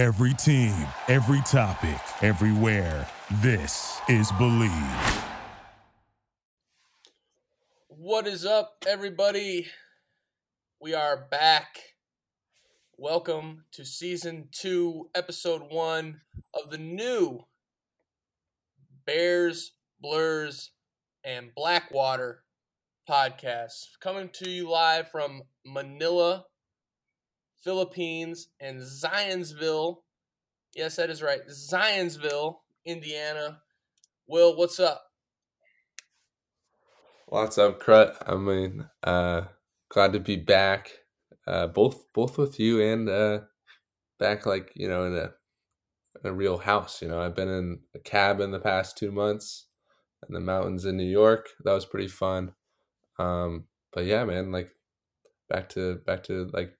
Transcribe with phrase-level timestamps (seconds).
[0.00, 0.74] Every team,
[1.08, 3.06] every topic, everywhere.
[3.42, 4.72] This is Believe.
[7.86, 9.66] What is up, everybody?
[10.80, 11.80] We are back.
[12.96, 16.22] Welcome to season two, episode one
[16.54, 17.40] of the new
[19.04, 20.70] Bears, Blurs,
[21.22, 22.44] and Blackwater
[23.06, 23.98] podcast.
[24.00, 26.46] Coming to you live from Manila,
[27.62, 29.98] Philippines, and Zionsville.
[30.74, 31.40] Yes, that is right.
[31.48, 33.60] Zionsville, Indiana.
[34.26, 35.02] Will, what's up?
[37.26, 38.16] What's up, Crut?
[38.26, 39.42] I mean, uh,
[39.88, 40.90] glad to be back.
[41.46, 43.40] Uh, both both with you and uh,
[44.18, 45.32] back like you know in a
[46.22, 47.02] in a real house.
[47.02, 49.66] You know, I've been in a cabin the past two months
[50.28, 51.48] in the mountains in New York.
[51.64, 52.52] That was pretty fun.
[53.18, 54.70] Um, but yeah, man, like
[55.48, 56.72] back to back to like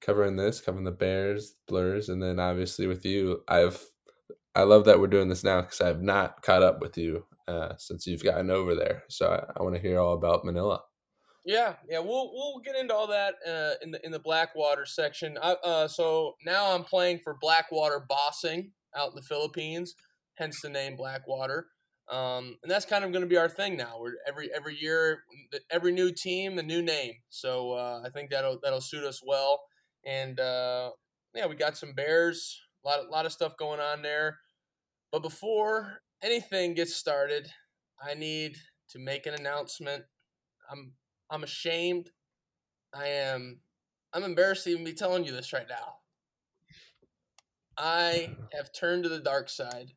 [0.00, 3.84] covering this, covering the Bears, Blurs, and then obviously with you, I've
[4.54, 7.74] I love that we're doing this now because I've not caught up with you uh,
[7.78, 9.04] since you've gotten over there.
[9.08, 10.80] So I, I want to hear all about Manila.
[11.44, 15.38] Yeah, yeah, we'll we'll get into all that uh, in the in the Blackwater section.
[15.40, 19.94] I, uh, so now I'm playing for Blackwater Bossing out in the Philippines,
[20.34, 21.68] hence the name Blackwater.
[22.10, 23.98] Um, and that's kind of going to be our thing now.
[24.00, 25.24] We're every every year,
[25.70, 27.14] every new team, the new name.
[27.28, 29.62] So uh, I think that'll that'll suit us well.
[30.06, 30.90] And uh,
[31.34, 34.38] yeah, we got some Bears, a lot a lot of stuff going on there.
[35.12, 37.48] But before anything gets started,
[38.02, 38.56] I need
[38.90, 40.04] to make an announcement.
[40.70, 40.92] I'm
[41.30, 42.10] I'm ashamed.
[42.94, 43.60] I am
[44.12, 45.96] I'm embarrassed to even be telling you this right now.
[47.76, 49.92] I have turned to the dark side.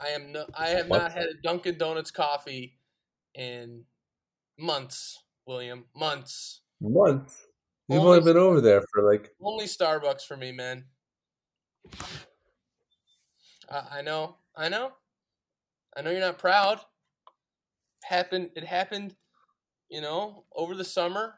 [0.00, 2.78] I am no, I have not had a Dunkin' Donuts coffee
[3.34, 3.84] in
[4.58, 5.84] months, William.
[5.94, 6.62] Months.
[6.80, 7.43] Months.
[7.88, 10.84] You've only, only been over there for like only Starbucks for me, man.
[13.70, 14.92] I know, I know,
[15.96, 16.10] I know.
[16.10, 16.80] You're not proud.
[18.04, 18.50] Happened.
[18.56, 19.16] It happened.
[19.90, 21.34] You know, over the summer,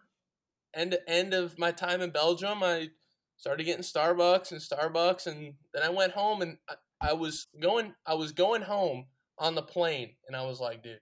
[0.74, 2.90] end end of my time in Belgium, I
[3.36, 6.74] started getting Starbucks and Starbucks, and then I went home and I,
[7.10, 7.92] I was going.
[8.06, 9.06] I was going home
[9.38, 11.00] on the plane, and I was like, dude,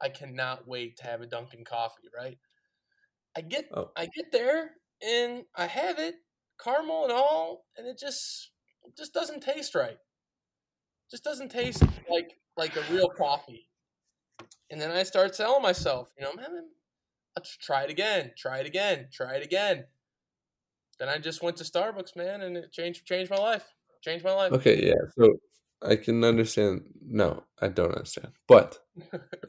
[0.00, 2.08] I cannot wait to have a Dunkin' coffee.
[2.16, 2.38] Right?
[3.36, 3.90] I get oh.
[3.96, 6.16] I get there and I have it,
[6.62, 8.50] caramel and all, and it just
[8.84, 9.98] it just doesn't taste right
[11.10, 13.68] just doesn't taste like like a real coffee.
[14.70, 16.68] And then I start selling myself, you know, man,
[17.36, 19.84] let's try it again, try it again, try it again.
[20.98, 23.64] Then I just went to Starbucks, man, and it changed changed my life.
[24.02, 24.52] Changed my life.
[24.52, 24.94] Okay, yeah.
[25.18, 25.36] So
[25.82, 26.82] I can understand.
[27.08, 28.32] No, I don't understand.
[28.48, 28.78] But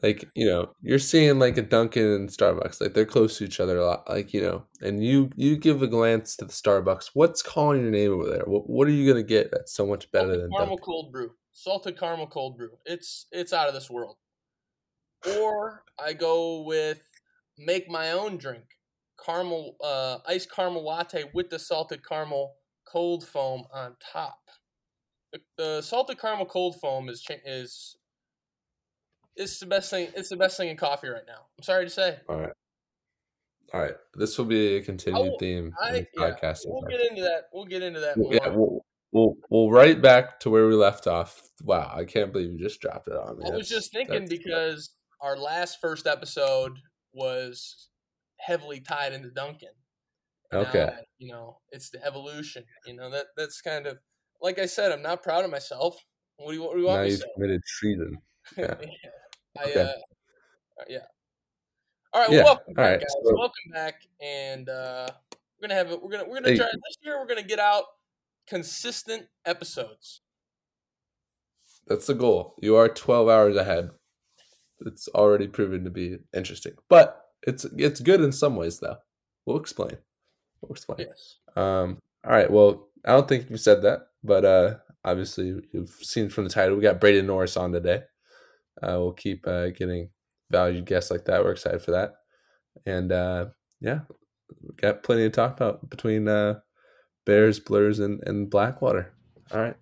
[0.02, 3.60] like you know, you're seeing like a Dunkin' and Starbucks, like they're close to each
[3.60, 4.08] other a lot.
[4.08, 7.10] Like you know, and you you give a glance to the Starbucks.
[7.14, 8.44] What's calling your name over there?
[8.46, 10.84] What what are you gonna get that's so much better than caramel Dunkin'?
[10.84, 11.30] cold brew?
[11.58, 12.70] salted caramel cold brew.
[12.86, 14.16] It's it's out of this world.
[15.40, 17.02] Or I go with
[17.58, 18.64] make my own drink,
[19.24, 22.54] caramel uh, iced caramel latte with the salted caramel
[22.86, 24.38] cold foam on top.
[25.32, 27.96] The, the salted caramel cold foam is is
[29.36, 30.08] is the best thing.
[30.16, 31.46] It's the best thing in coffee right now.
[31.58, 32.18] I'm sorry to say.
[32.28, 32.52] All right.
[33.74, 36.68] All right, this will be a continued will, theme I, yeah, podcasting.
[36.68, 37.44] We'll get into that.
[37.52, 38.16] We'll get into that.
[38.16, 38.80] Yeah, we'll,
[39.12, 41.42] we'll we'll right back to where we left off.
[41.62, 43.44] Wow, I can't believe you just dropped it on me.
[43.46, 46.78] I was just thinking because our last first episode
[47.12, 47.88] was
[48.38, 49.68] heavily tied into Dunkin'.
[50.50, 50.86] Okay.
[50.86, 52.64] Now, you know, it's the evolution.
[52.86, 53.98] You know that that's kind of
[54.40, 54.92] like I said.
[54.92, 55.96] I'm not proud of myself.
[56.36, 58.18] What do you, what do you want now me you've committed treason.
[58.56, 58.74] Yeah.
[59.58, 59.80] I, okay.
[59.80, 60.98] uh, yeah.
[62.12, 62.30] All right.
[62.30, 62.44] Well, yeah.
[62.44, 63.00] welcome back, right.
[63.00, 63.08] guys.
[63.24, 66.02] So, welcome back, and uh, we're gonna have it.
[66.02, 66.56] We're gonna we're gonna hey.
[66.56, 67.18] try this year.
[67.18, 67.84] We're gonna get out
[68.46, 70.22] consistent episodes.
[71.86, 72.54] That's the goal.
[72.60, 73.90] You are 12 hours ahead.
[74.86, 76.72] It's already proven to be interesting.
[76.88, 78.96] But it's it's good in some ways though.
[79.46, 79.96] We'll explain.
[80.60, 81.00] We'll explain.
[81.00, 81.36] Yes.
[81.56, 84.74] Um all right, well, I don't think you said that, but uh
[85.04, 88.02] obviously you've seen from the title we got Braden Norris on today.
[88.82, 90.10] Uh we'll keep uh getting
[90.50, 91.42] valued guests like that.
[91.42, 92.14] We're excited for that.
[92.86, 93.46] And uh
[93.80, 94.00] yeah,
[94.76, 96.60] got plenty to talk about between uh
[97.26, 99.12] Bears, Blurs, and, and Blackwater.
[99.52, 99.76] All right.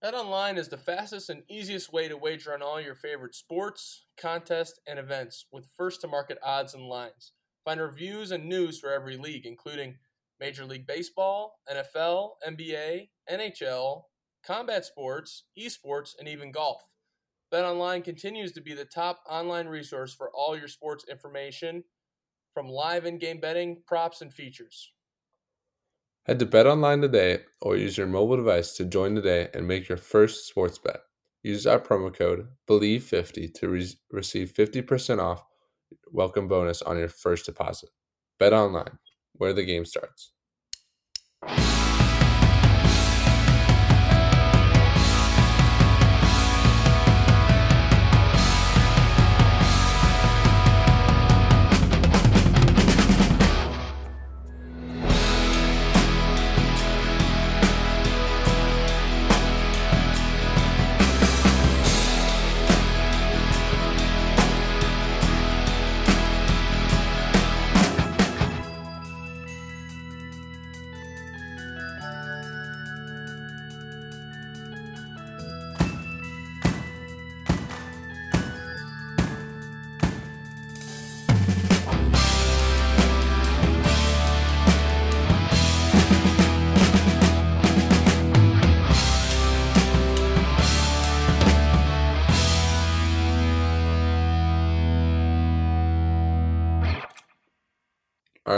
[0.00, 4.06] Bet online is the fastest and easiest way to wager on all your favorite sports,
[4.16, 7.32] contests, and events with first to market odds and lines.
[7.64, 9.96] Find reviews and news for every league, including
[10.40, 14.02] Major League Baseball, NFL, NBA, NHL,
[14.46, 16.82] combat sports, esports, and even golf.
[17.52, 21.82] BetOnline continues to be the top online resource for all your sports information
[22.54, 24.92] from live in game betting, props, and features.
[26.26, 29.96] Head to BetOnline today or use your mobile device to join today and make your
[29.96, 31.00] first sports bet.
[31.42, 35.42] Use our promo code BELIEVE50 to re- receive 50% off
[36.12, 37.88] welcome bonus on your first deposit.
[38.38, 38.98] Bet online,
[39.38, 40.32] where the game starts.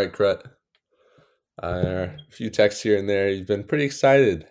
[0.00, 0.46] Right, Crut.
[1.62, 3.28] Uh, a few texts here and there.
[3.28, 4.46] You've been pretty excited,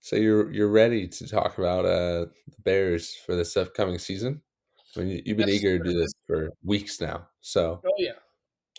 [0.00, 4.40] so you're you're ready to talk about uh, the Bears for this upcoming season.
[4.96, 7.28] I mean, you've been eager to do this for weeks now.
[7.40, 8.12] So Oh yeah,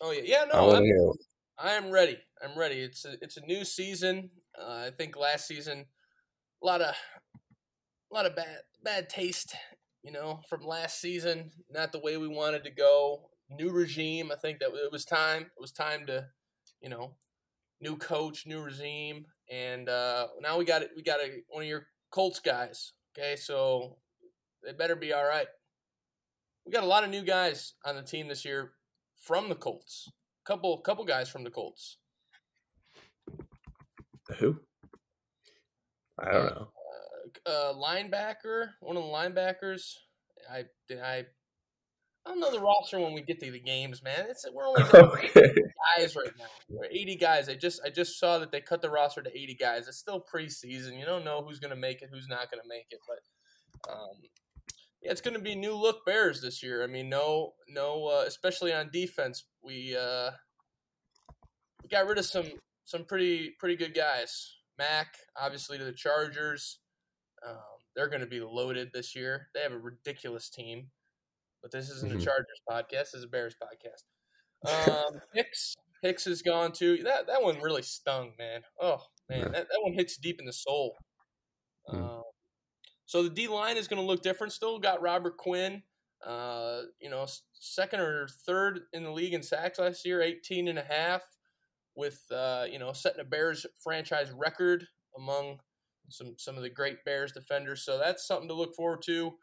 [0.02, 0.46] oh yeah, yeah.
[0.52, 1.12] No, I'm, hear.
[1.60, 2.18] I am ready.
[2.44, 2.80] I'm ready.
[2.80, 4.32] It's a, it's a new season.
[4.60, 5.86] Uh, I think last season,
[6.64, 6.96] a lot of
[8.12, 9.54] a lot of bad bad taste,
[10.02, 11.52] you know, from last season.
[11.70, 13.27] Not the way we wanted to go.
[13.50, 14.32] New regime.
[14.32, 15.44] I think that it was time.
[15.44, 16.28] It was time to,
[16.82, 17.14] you know,
[17.82, 20.92] new coach, new regime, and uh, now we got it.
[20.96, 22.94] We got a, one of your Colts guys.
[23.18, 23.98] Okay, so
[24.64, 25.48] they better be all right.
[26.66, 28.74] We got a lot of new guys on the team this year
[29.22, 30.10] from the Colts.
[30.46, 31.98] Couple couple guys from the Colts.
[34.40, 34.60] Who?
[36.20, 36.68] I don't know.
[37.46, 39.94] uh, linebacker, one of the linebackers.
[40.52, 40.66] I
[41.02, 41.26] I
[42.28, 44.26] I don't know the roster when we get to the games, man.
[44.30, 45.54] It's we're only 80 Okay.
[45.98, 46.46] guys right now.
[46.70, 47.48] We're 80 guys.
[47.48, 49.88] I just I just saw that they cut the roster to 80 guys.
[49.88, 51.00] It's still preseason.
[51.00, 54.18] You don't know who's gonna make it, who's not gonna make it, but um,
[55.02, 56.84] yeah, it's gonna be new look Bears this year.
[56.84, 59.46] I mean, no no, uh, especially on defense.
[59.64, 60.32] We uh,
[61.82, 62.52] we got rid of some
[62.86, 64.54] some pretty pretty good guys.
[64.78, 66.80] Mack, obviously to the Chargers.
[67.48, 67.56] Um,
[67.96, 69.48] they're going to be loaded this year.
[69.56, 70.90] They have a ridiculous team,
[71.70, 72.22] but this isn't Mhm.
[72.22, 73.12] a Chargers podcast.
[73.12, 74.04] This is a Bears podcast.
[75.14, 77.04] Um, Hicks, Hicks is gone too.
[77.04, 78.64] That that one really stung, man.
[78.82, 79.48] Oh man, Yeah.
[79.50, 80.98] that, that one hits deep in the soul.
[81.90, 81.96] Mm.
[82.20, 82.24] Um,
[83.06, 84.52] so the D line is going to look different.
[84.54, 85.84] Still got Robert Quinn.
[86.24, 90.80] Uh, you know, second or third in the league in sacks last year, 18 and
[90.80, 91.22] a half
[91.96, 95.60] with uh, you know setting a Bears franchise record among
[96.10, 97.84] some some of the great Bears defenders.
[97.84, 99.38] So that's something to look forward to.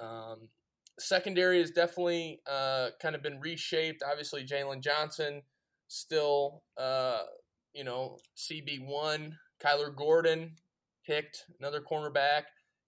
[0.00, 0.48] Um,
[0.98, 4.02] secondary has definitely uh, kind of been reshaped.
[4.08, 5.42] Obviously, Jaylon Johnson
[5.88, 7.22] still uh,
[7.72, 9.38] you know CB one.
[9.62, 10.56] Kyler Gordon
[11.06, 12.42] picked another cornerback,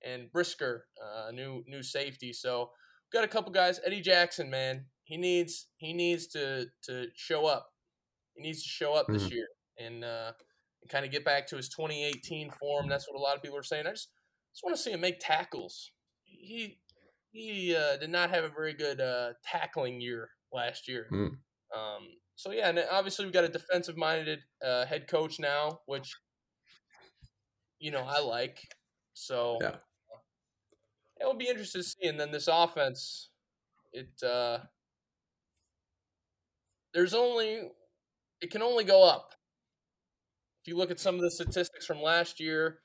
[0.05, 2.33] and Brisker uh, new new safety.
[2.33, 2.71] So
[3.13, 3.81] got a couple guys.
[3.85, 7.73] Eddie Jackson, man, he needs he needs to to show up.
[8.35, 9.31] He needs to show up this Mhm.
[9.33, 10.33] year and uh,
[10.89, 12.89] kind of get back to his 2018 form.
[12.89, 13.87] That's what a lot of people are saying.
[13.87, 14.09] I just
[14.53, 15.91] just want to see him make tackles.
[16.25, 16.79] He
[17.31, 21.07] he uh, did not have a very good uh, tackling year last year.
[21.13, 21.37] Mm.
[21.77, 26.15] Um, so yeah, and obviously we've got a defensive minded uh, head coach now, which
[27.79, 28.59] you know I like.
[29.15, 29.77] So Yeah.
[31.21, 32.09] it will be interesting to see.
[32.09, 33.31] And then this offense,
[33.93, 34.59] it uh,
[36.95, 37.71] there's only
[38.41, 39.35] it can only go up.
[40.63, 42.81] If you look at some of the statistics from last year,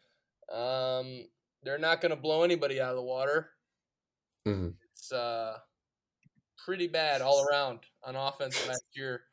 [0.51, 1.27] um,
[1.63, 3.52] they're not going to blow anybody out of the water.
[4.45, 4.75] Mhm.
[4.93, 5.59] It's uh,
[6.65, 9.23] pretty bad all around on offense last year.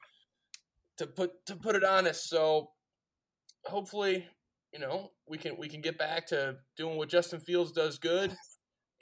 [0.98, 2.72] To put to put it honest, so
[3.66, 4.26] hopefully,
[4.72, 8.36] you know, we can we can get back to doing what Justin Fields does good,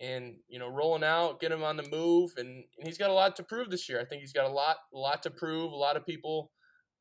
[0.01, 2.49] and you know, rolling out, get him on the move, and,
[2.79, 4.01] and he's got a lot to prove this year.
[4.01, 5.73] I think he's got a lot a lot to prove.
[5.73, 6.53] A lot of people,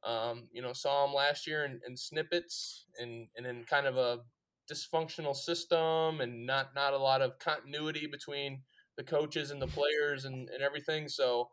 [0.03, 3.97] um, you know, saw him last year in, in snippets and and in kind of
[3.97, 4.19] a
[4.71, 8.63] dysfunctional system and not not a lot of continuity between
[8.97, 11.07] the coaches and the players and, and everything.
[11.07, 11.49] So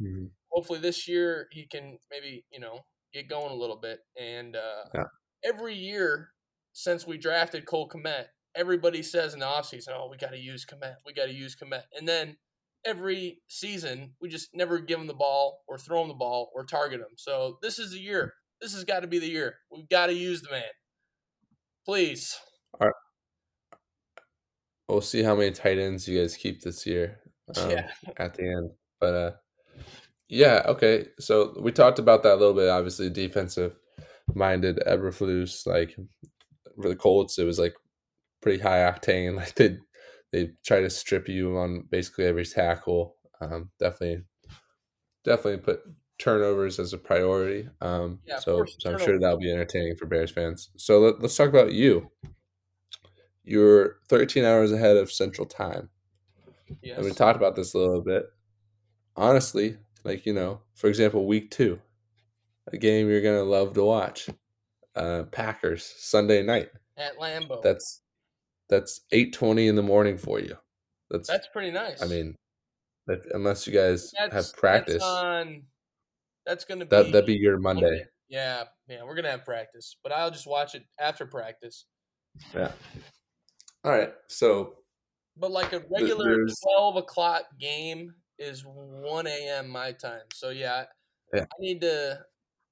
[0.00, 0.30] Mhm.
[0.50, 2.80] hopefully this year he can maybe you know
[3.12, 4.00] get going a little bit.
[4.18, 5.04] And uh, Yeah.
[5.44, 6.30] every year
[6.72, 10.64] since we drafted Cole Kmet, everybody says in the offseason, "Oh, we got to use
[10.66, 10.96] Kmet.
[11.06, 12.36] We got to use Kmet." And then
[12.84, 16.64] every season we just never give him the ball or throw him the ball or
[16.64, 17.16] target him.
[17.16, 18.34] So this is the year.
[18.60, 19.58] This has got to be the year.
[19.70, 20.70] We've got to use the man.
[21.84, 22.36] Please.
[24.88, 27.18] We'll see how many tight ends you guys keep this year
[27.56, 27.90] um, Yeah.
[28.18, 28.70] at the end.
[29.00, 29.32] But uh,
[30.28, 31.06] yeah, okay.
[31.18, 32.68] So we talked about that a little bit.
[32.68, 33.76] Obviously, defensive
[34.34, 35.96] minded Eberflus, like
[36.80, 37.74] for the Colts, it was like
[38.42, 39.36] pretty high octane.
[39.36, 39.78] Like they
[40.32, 43.16] they try to strip you on basically every tackle.
[43.40, 44.24] Um, definitely,
[45.24, 45.80] definitely put
[46.18, 47.68] turnovers as a priority.
[47.80, 50.70] Um, Yeah, so, so I'm sure that'll be entertaining for Bears fans.
[50.76, 52.10] So let, let's talk about you.
[53.44, 55.90] You're 13 hours ahead of Central Time.
[56.82, 56.96] Yes.
[56.96, 58.26] And we talked about this a little bit.
[59.16, 61.80] Honestly, like, you know, for example, week two,
[62.72, 64.28] a game you're going to love to watch.
[64.96, 66.68] Uh, Packers, Sunday night.
[66.96, 67.62] At Lambeau.
[67.62, 68.00] That's
[68.68, 70.56] that's 8.20 in the morning for you.
[71.10, 72.02] That's, That's pretty nice.
[72.02, 72.36] I mean,
[73.32, 75.62] unless you guys that's, have practice, That's, on,
[76.46, 76.90] that's going to be.
[76.90, 78.04] that, that'd be your Monday.
[78.28, 81.84] Yeah, yeah, we're going to have practice, but I'll just watch it after practice.
[82.54, 82.72] Yeah.
[83.84, 84.12] All right.
[84.28, 84.76] So,
[85.36, 89.68] But like a regular there's- 12 o'clock game is 1 a.m.
[89.68, 90.22] my time.
[90.32, 90.84] So yeah,
[91.32, 91.42] Yeah.
[91.44, 92.24] I need to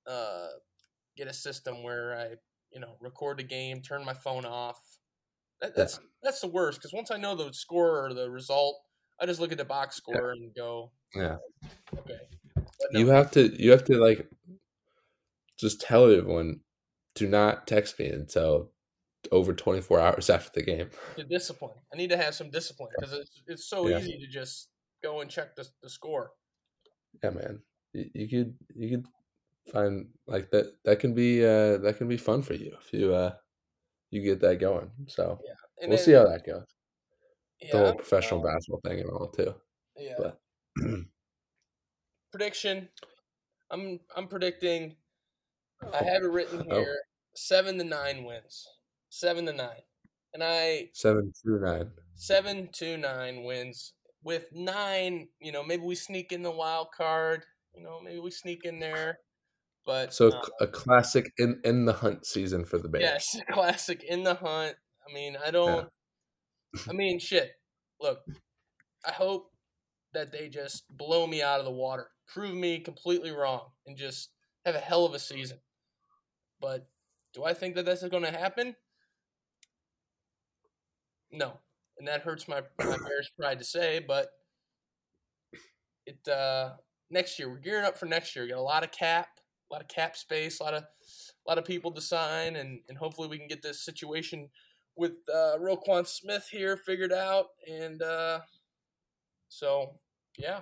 [0.06, 0.48] uh,
[1.16, 2.36] get a system where I,
[2.72, 4.80] you know, record the game, turn my phone off.
[5.60, 8.82] That, that's that's the worst because once I know the score or the result,
[9.20, 11.36] I just look at the box score and go, yeah.
[11.98, 12.18] okay.
[12.90, 14.26] No, You have to you have to like
[15.56, 16.60] just tell everyone
[17.14, 18.71] do not text me until
[19.32, 20.90] over 24 hours after the game.
[21.16, 21.74] the discipline.
[21.92, 23.98] I need to have some discipline because it's it's so Yeah.
[23.98, 24.68] easy to just
[25.02, 26.30] go and check the, the score.
[27.22, 27.62] Yeah, man.
[27.92, 29.06] You, you could you could
[29.72, 33.14] find like that that can be uh that can be fun for you if you
[33.14, 33.32] uh
[34.10, 34.90] you get that going.
[35.08, 35.40] So
[35.80, 36.66] And we'll then- see how that goes.
[37.60, 39.54] yeah, The whole professional uh, basketball thing and all too.
[39.96, 40.14] Yeah.
[40.18, 40.38] But
[42.30, 42.88] prediction.
[43.70, 44.96] I'm I'm predicting.
[45.92, 46.78] I have it written Oh.
[46.80, 46.98] here:
[47.34, 48.66] seven to nine wins.
[49.12, 49.82] Seven to nine,
[50.34, 51.92] and I seven through nine.
[52.14, 55.28] seven to nine wins with nine.
[55.40, 57.44] You know, maybe we sneak in the wild card.
[57.74, 59.18] You know, maybe we sneak in there.
[59.86, 63.02] But So a um classic in in the hunt season for the Bears.
[63.02, 64.76] yes, classic in the hunt.
[65.08, 65.88] I mean, I don't.
[66.88, 67.52] I mean, shit.
[68.00, 68.20] Look,
[69.06, 69.52] I hope
[70.12, 74.30] that they just blow me out of the water, prove me completely wrong, and just
[74.64, 75.60] have a hell of a season.
[76.60, 76.88] But
[77.34, 78.76] do I think that that's going to happen?
[81.32, 81.58] No,
[81.98, 84.28] and that hurts my my Bears pride to say, but
[86.06, 86.70] it uh
[87.10, 88.44] next year we're gearing up for next year.
[88.44, 89.28] We got a lot of cap,
[89.70, 92.80] a lot of cap space, a lot of a lot of people to sign, and
[92.88, 94.48] and hopefully we can get this situation
[94.96, 98.40] with uh, Roquan Smith here figured out, and uh,
[99.48, 99.98] so
[100.38, 100.60] yeah,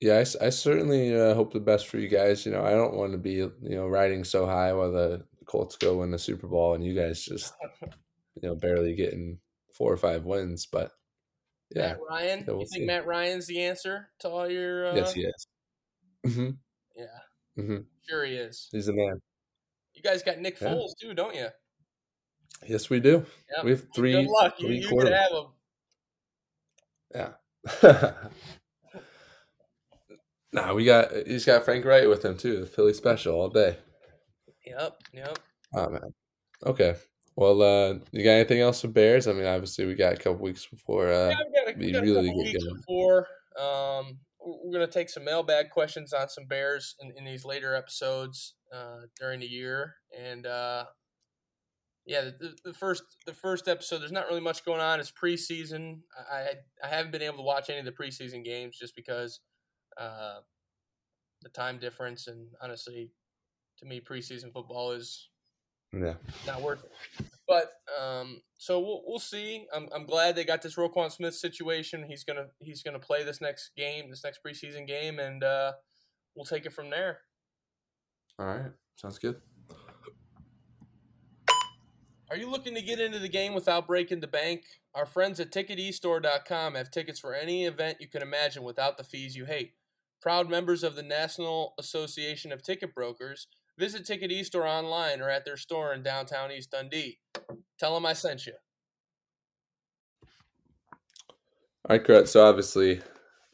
[0.00, 2.44] Yeah, I, I certainly uh, hope the best for you guys.
[2.44, 5.76] You know, I don't want to be you know riding so high while the Colts
[5.76, 7.52] go win the Super Bowl and you guys just
[8.40, 9.38] you know barely getting
[9.72, 10.66] four or five wins.
[10.66, 10.92] But
[11.74, 12.38] yeah, Matt Ryan.
[12.40, 12.86] yeah, we'll you think see.
[12.86, 14.88] Matt Ryan's the answer to all your?
[14.88, 15.46] Uh, yes, he is.
[16.24, 16.50] hmm
[16.96, 17.06] Yeah,
[17.58, 17.78] mm-hmm.
[18.08, 18.68] sure he is.
[18.72, 19.20] He's the man.
[19.94, 20.68] You guys got Nick Yeah.
[20.68, 21.48] Foles too, don't you?
[22.66, 23.24] Yes, we do.
[23.54, 23.64] Yeah.
[23.64, 24.12] We have three.
[24.12, 24.54] Good luck.
[24.58, 25.46] You, three you could have him.
[27.14, 27.32] Yeah.
[30.52, 32.60] nah, we got he's got Frank Reich with him too.
[32.60, 33.78] The Philly special all day.
[34.66, 35.02] Yep.
[35.12, 35.38] Yep.
[35.74, 36.14] Oh man.
[36.64, 36.94] Okay.
[37.36, 39.26] Well, uh, you got anything else for Bears?
[39.28, 41.12] I mean, obviously we got a couple weeks before.
[41.12, 42.76] Uh, Yeah, we got a, we we got a really couple get weeks going.
[42.76, 43.26] before.
[43.60, 48.54] Um, we're gonna take some mailbag questions on some Bears in, in these later episodes
[48.72, 50.84] uh, during the year, and uh,
[52.06, 53.98] yeah, the, the, the first the first episode.
[53.98, 55.00] There's not really much going on.
[55.00, 56.00] It's preseason.
[56.32, 56.50] I I,
[56.84, 59.40] I haven't been able to watch any of the preseason games just because
[59.98, 60.36] uh,
[61.42, 63.10] the time difference, and honestly,
[63.78, 65.28] to me, preseason football is
[65.92, 66.14] yeah.
[66.46, 67.26] not worth it.
[67.48, 69.66] But um, so we'll we'll see.
[69.74, 72.04] I'm I'm glad they got this Roquan Smith situation.
[72.08, 75.72] He's gonna he's gonna play this next game, this next preseason game, and uh,
[76.34, 77.20] we'll take it from there.
[78.38, 78.72] All right.
[78.96, 79.36] Sounds good.
[82.28, 84.64] Are you looking to get into the game without breaking the bank?
[84.94, 89.36] Our friends at TicketEstore.com have tickets for any event you can imagine without the fees
[89.36, 89.74] you hate.
[90.20, 93.46] Proud members of the National Association of Ticket Brokers,
[93.78, 97.18] visit Ticket East or online or at their store in downtown East Dundee.
[97.78, 98.54] Tell them I sent you.
[101.88, 102.28] All right, correct.
[102.28, 103.00] So obviously,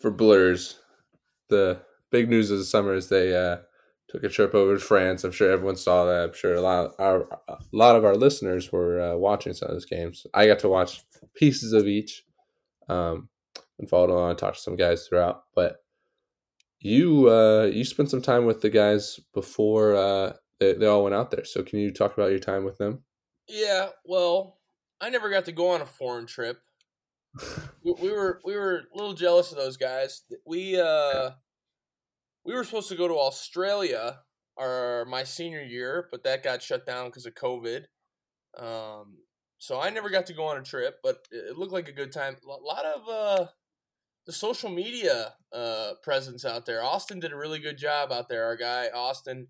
[0.00, 0.79] for Blurs,
[1.49, 3.59] the big news of the summer is they uh,
[4.09, 5.25] took a trip over to France.
[5.25, 6.29] I'm sure everyone saw that.
[6.29, 9.69] I'm sure a lot of our a lot of our listeners were uh, watching some
[9.69, 10.26] of those games.
[10.33, 11.02] I got to watch
[11.35, 12.23] pieces of each,
[12.88, 13.29] um,
[13.79, 15.43] and followed along and talked to some guys throughout.
[15.55, 15.82] But
[16.83, 21.15] you uh, you spent some time with the guys before uh, they, they all went
[21.15, 21.45] out there.
[21.45, 23.03] So can you talk about your time with them?
[23.49, 24.59] Yeah, well,
[25.01, 26.61] I never got to go on a foreign trip.
[27.85, 30.23] we, we were we were a little jealous of those guys.
[30.47, 31.31] We uh
[32.45, 34.19] we were supposed to go to Australia
[34.59, 37.85] our my senior year, but that got shut down because of COVID.
[38.59, 39.19] Um,
[39.59, 41.93] so I never got to go on a trip, but it it looked like a
[41.93, 42.37] good time.
[42.45, 43.47] A lot of uh,
[44.26, 46.83] the social media uh, presence out there.
[46.83, 48.45] Austin did a really good job out there.
[48.45, 49.49] Our guy Austin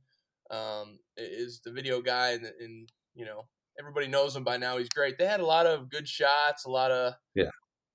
[0.50, 3.48] um, is the video guy, and, and you know
[3.78, 4.78] everybody knows him by now.
[4.78, 5.18] He's great.
[5.18, 7.44] They had a lot of good shots, a lot of Yeah.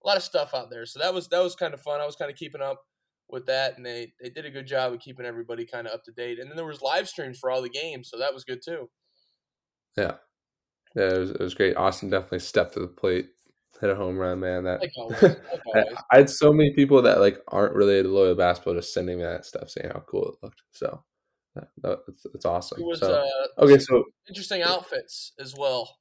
[0.03, 0.85] a lot of stuff out there.
[0.85, 1.99] So that was that was kind of fun.
[2.01, 2.81] I was kind of keeping up
[3.29, 6.03] with that, and they they did a good job of keeping everybody kind of up
[6.05, 6.39] to date.
[6.39, 8.89] And then there was live streams for all the games, so that was good too.
[9.97, 10.15] Yeah,
[10.95, 11.75] yeah, it was, it was great.
[11.75, 13.29] Austin definitely stepped to the plate,
[13.79, 14.63] hit a home run, man.
[14.63, 15.37] That Like always, like
[15.75, 15.97] I, always.
[16.11, 19.23] I had so many people that like aren't related to loyal basketball just sending me
[19.23, 20.61] that stuff, saying how cool it looked.
[20.71, 21.03] So
[21.55, 22.81] that, that, it's, it's awesome.
[22.81, 25.95] It was so uh, okay, so interesting outfits as well.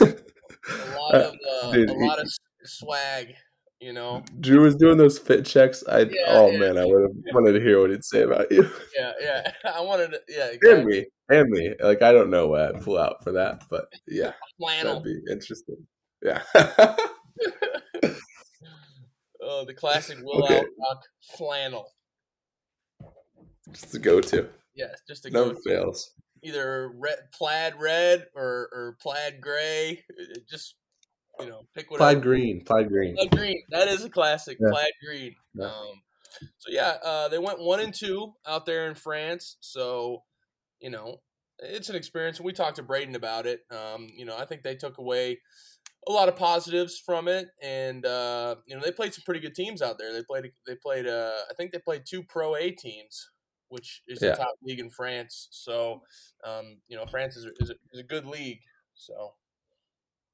[0.00, 0.04] A
[0.96, 2.28] lot of uh, Dude, a lot of
[2.64, 3.34] swag,
[3.80, 4.22] you know.
[4.40, 5.84] Drew was doing those fit checks.
[5.88, 6.58] I Yeah, oh yeah.
[6.58, 8.68] man, I would have wanted to hear what he'd say about you.
[8.96, 9.52] Yeah, yeah.
[9.64, 11.74] I wanted to, yeah, and me, and me.
[11.80, 15.00] Like I don't know what I'd pull out for that, but yeah, Flannel.
[15.00, 15.86] that'd be interesting.
[16.22, 16.42] Yeah.
[19.40, 20.56] Oh, the classic Will Okay.
[20.56, 21.02] Alcock
[21.36, 21.92] flannel.
[23.72, 24.48] Just the go-to.
[24.74, 26.10] Yes, just to Never go fails.
[26.42, 30.04] either red, plaid red or or plaid gray.
[30.16, 30.74] It Just
[31.40, 32.10] you know, pick whatever.
[32.12, 32.64] Plaid green.
[32.64, 33.14] Plaid green.
[33.16, 33.62] Plaid green.
[33.70, 34.58] That is a classic.
[34.60, 34.70] Yeah.
[34.70, 35.34] Plaid green.
[35.54, 35.66] Yeah.
[35.66, 36.02] Um,
[36.58, 39.56] so yeah, uh, they went one and two out there in France.
[39.60, 40.22] So
[40.80, 41.20] you know,
[41.58, 42.40] it's an experience.
[42.40, 43.60] We talked to Braden about it.
[43.70, 45.38] Um, you know, I think they took away
[46.08, 49.54] a lot of positives from it, and uh, you know, they played some pretty good
[49.54, 50.12] teams out there.
[50.12, 50.50] They played.
[50.66, 51.06] They played.
[51.06, 53.30] Uh, I think they played two Pro A teams.
[53.70, 54.30] Which is Yeah.
[54.30, 55.48] the top league in France.
[55.50, 56.00] So,
[56.42, 58.60] um, you know, France is a, is, a, is a good league.
[58.94, 59.34] So,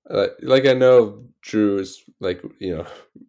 [0.08, 2.86] Uh, like I know Drew is like you know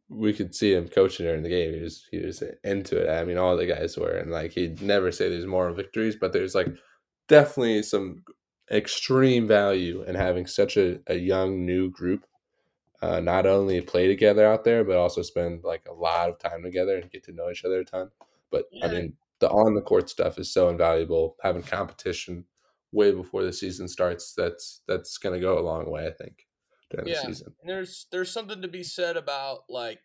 [0.10, 1.74] we could see him coaching during the game.
[1.74, 3.10] He was he was into it.
[3.10, 6.34] I mean, all the guys were, and like he'd never say there's moral victories, but
[6.34, 6.68] there's like
[7.28, 8.24] definitely some
[8.72, 12.26] extreme value in having such a, a young new group.
[13.06, 16.64] Uh, not only play together out there, but also spend like a lot of time
[16.64, 18.10] together and get to know each other a ton.
[18.52, 21.36] But I mean, the on the court stuff is so invaluable.
[21.44, 22.46] Having competition
[22.92, 26.08] way before the season starts, that's that's going to go a long way.
[26.08, 26.48] I think
[26.90, 27.22] during Yeah.
[27.22, 27.54] the season.
[27.62, 30.00] And there's there's something to be said about like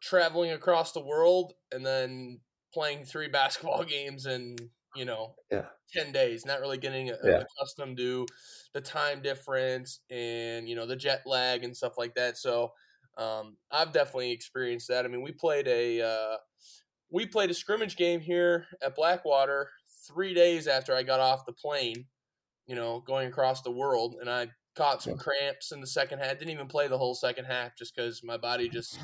[0.00, 2.40] traveling across the world and then
[2.74, 4.56] playing three basketball games in
[4.94, 5.68] you know Yeah.
[5.92, 7.44] 10 days not really getting Yeah.
[7.58, 8.26] accustomed to
[8.74, 12.72] the time difference and you know the jet lag and stuff like that so
[13.16, 16.36] um, i've definitely experienced that i mean we played a uh,
[17.10, 19.70] we played a scrimmage game here at blackwater
[20.06, 22.06] three days after i got off the plane
[22.66, 26.38] you know going across the world and i caught some cramps in the second half
[26.38, 29.02] didn't even play the whole second half just because my body just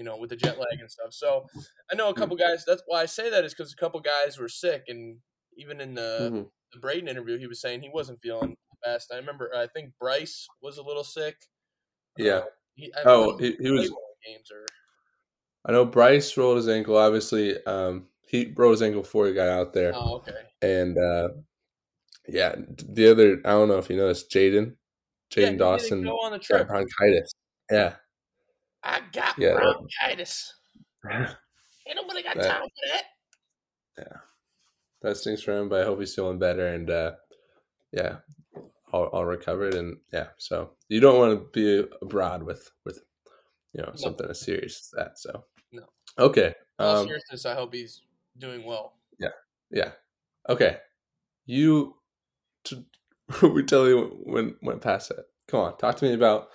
[0.00, 1.46] you know with the jet lag and stuff so
[1.92, 4.38] i know a couple guys that's why i say that is because a couple guys
[4.38, 5.18] were sick and
[5.58, 6.50] even in the Mhm.
[6.72, 9.12] the Braden interview, he was saying he wasn't feeling the best.
[9.12, 11.36] I remember, I think Bryce was a little sick.
[12.16, 12.32] Yeah.
[12.34, 12.44] Uh,
[12.76, 13.90] he, I Oh, he, he was.
[13.90, 14.64] one of the games or
[15.64, 16.96] I know Bryce rolled his ankle.
[16.96, 20.42] Obviously, um, he rolled his ankle before he got out there, oh, okay.
[20.62, 21.28] and uh,
[22.28, 24.76] yeah, the other I don't know if you noticed, Jaden,
[25.34, 26.68] Jaden he Dawson go on the trip.
[26.68, 27.32] bronchitis.
[27.70, 27.96] Yeah,
[28.82, 30.54] I got Yeah, that- bronchitis.
[31.10, 33.04] Ain't nobody got That- time for that.
[33.98, 34.18] Yeah.
[35.02, 37.12] that stinks for him, but I hope he's feeling better and uh,
[37.92, 38.18] yeah,
[38.92, 40.28] all, all recovered and yeah.
[40.38, 43.02] So you don't want to be abroad with with
[43.72, 45.18] you know something as serious as that.
[45.18, 45.84] So No.
[46.18, 48.02] okay, um, seriousness, I hope he's
[48.38, 48.94] doing well.
[49.18, 49.32] Yeah.
[49.70, 49.92] Yeah.
[50.48, 50.78] Okay.
[51.46, 51.96] You.
[52.64, 52.84] To,
[53.42, 55.26] we totally went went past that.
[55.48, 56.48] Come on, talk to me about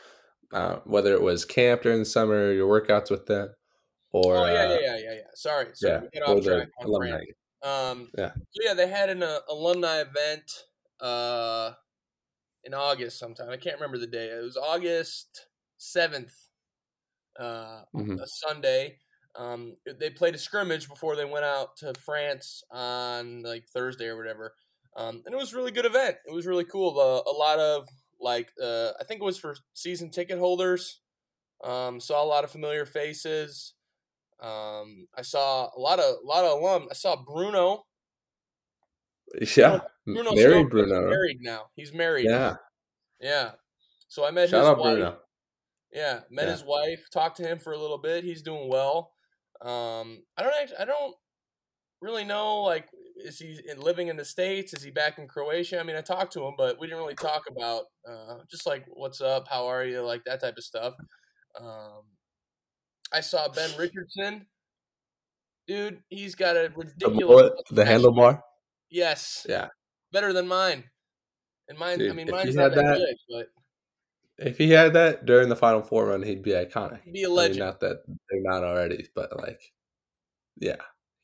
[0.51, 3.49] uh, whether it was camp during the summer, your workouts with them,
[4.11, 5.21] or oh yeah, uh, yeah, yeah, yeah, yeah.
[5.35, 7.09] Sorry, so yeah, get off track on alumni.
[7.09, 7.29] France.
[7.63, 8.33] Um, Yeah.
[8.35, 10.51] So yeah, they had an uh, alumni event
[11.01, 11.73] uh,
[12.63, 13.49] in August sometime.
[13.49, 14.27] I can't remember the day.
[14.29, 16.33] It was August seventh,
[17.39, 18.21] uh, Mhm.
[18.21, 18.99] a Sunday.
[19.35, 24.17] Um, they played a scrimmage before they went out to France on like Thursday or
[24.17, 24.55] whatever.
[24.95, 26.17] Um, and it was a really good event.
[26.25, 26.97] It was really cool.
[26.99, 31.01] Uh, a lot of like uh, I think it was for season ticket holders.
[31.63, 33.73] Um, saw a lot of familiar faces.
[34.41, 36.87] Um, I saw a lot of a lot of alum.
[36.91, 37.85] I saw Bruno.
[39.55, 41.09] Yeah, Bruno married Bruno.
[41.09, 41.67] married now.
[41.75, 42.25] He's married.
[42.25, 42.55] Yeah,
[43.19, 43.51] Yeah.
[44.07, 44.95] So I met shout his out wife.
[44.95, 45.17] Bruno.
[45.91, 46.51] Yeah, met Yeah.
[46.51, 47.09] his wife.
[47.11, 48.23] Talked to him for a little bit.
[48.23, 49.13] He's doing well.
[49.61, 50.77] Um, I don't actually.
[50.77, 51.15] I don't.
[52.01, 54.73] really know like is he in- living in the states?
[54.73, 55.79] Is he back in Croatia?
[55.79, 58.85] I mean, I talked to him, but we didn't really talk about uh, just like
[58.87, 60.93] what's up, how are you, like that type of stuff.
[61.59, 62.03] Um,
[63.13, 64.45] I saw Ben Richardson,
[65.67, 66.01] dude.
[66.09, 68.41] He's got a The ridiculous bullet, the handlebar.
[68.89, 69.69] Yes, Yeah.
[70.11, 70.83] better than mine.
[71.67, 73.15] And mine, I mean, mine's not that, that- good,
[74.37, 77.01] but If he had that during the Final Four run, he'd be iconic.
[77.03, 77.59] he'd be a I mean, legend.
[77.59, 79.61] not that they're not already, but like,
[80.57, 80.75] yeah,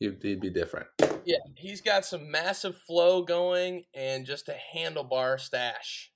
[0.01, 0.87] he'd, he'd be different.
[1.23, 6.11] Yeah, he's got some massive flow going and just a handlebar stash.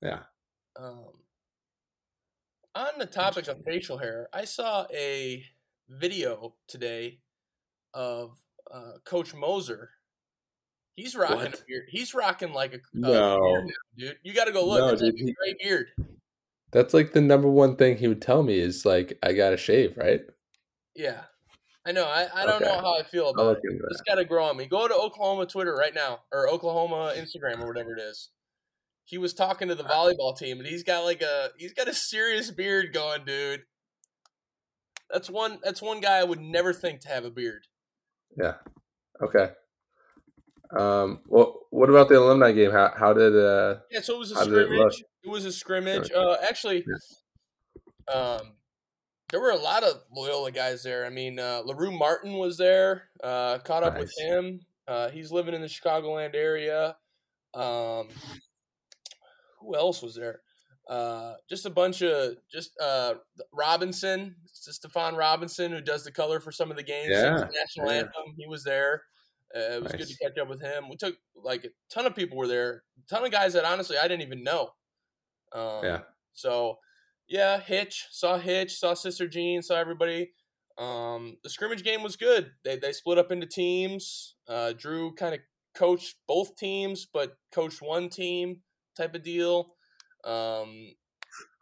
[0.00, 0.20] Yeah.
[0.78, 1.08] Um,
[2.74, 5.44] on the topic of facial hair, I saw a
[5.88, 7.18] video today
[7.92, 8.38] of
[8.72, 9.90] uh, Coach Moser.
[10.94, 11.84] He's rocking a beard.
[11.88, 13.66] He's rocking like a, No.
[13.98, 14.16] dude.
[14.22, 14.78] You got to go look.
[14.78, 15.88] No, like dude, a he- beard.
[16.72, 19.56] That's like the number one thing he would tell me is like, I got to
[19.56, 20.20] shave, right?
[20.94, 21.22] Yeah,
[21.86, 22.04] I know.
[22.04, 23.62] I, I don't know how I feel about it.
[23.90, 24.66] It's got to grow on me.
[24.66, 28.30] Go to Oklahoma Twitter right now, or Oklahoma Instagram, or whatever it is.
[29.04, 31.94] He was talking to the volleyball team, and he's got like a he's got a
[31.94, 33.62] serious beard going, dude.
[35.10, 35.58] That's one.
[35.64, 37.66] That's one guy I would never think to have a beard.
[38.36, 38.54] Yeah.
[39.22, 39.48] Okay.
[40.78, 41.20] Um.
[41.26, 42.70] Well, what about the alumni game?
[42.70, 43.76] How how did uh?
[43.90, 45.04] Yeah, so it was a did it scrimmage.
[45.24, 46.12] It, was a scrimmage.
[46.12, 46.84] Uh, actually,
[48.12, 48.52] um,
[49.30, 51.06] there were a lot of Loyola guys there.
[51.06, 53.04] I mean, uh, Larue Martin was there.
[53.22, 54.60] Uh, caught up with him.
[54.88, 56.96] Uh, he's living in the Chicagoland area.
[57.54, 58.08] Um,
[59.60, 60.40] who else was there?
[60.88, 63.14] Uh, just a bunch of just uh,
[63.52, 67.10] Robinson, Stefan Robinson, who does the color for some of the games.
[67.10, 67.98] Yeah, the national yeah.
[67.98, 68.34] anthem.
[68.36, 69.02] He was there.
[69.54, 70.88] Uh, it was good to catch up with him.
[70.88, 72.82] We took like a ton of people were there.
[72.98, 74.70] A ton of guys that honestly I didn't even know.
[75.52, 76.00] Um, Yeah.
[76.32, 76.78] So
[77.30, 80.32] yeah, Hitch saw Hitch, saw Sister Jean, saw everybody.
[80.76, 82.50] Um, the scrimmage game was good.
[82.64, 84.34] They they split up into teams.
[84.48, 85.40] Uh, Drew kind of
[85.74, 88.62] coached both teams, but coached one team
[88.96, 89.74] type of deal.
[90.24, 90.94] Um,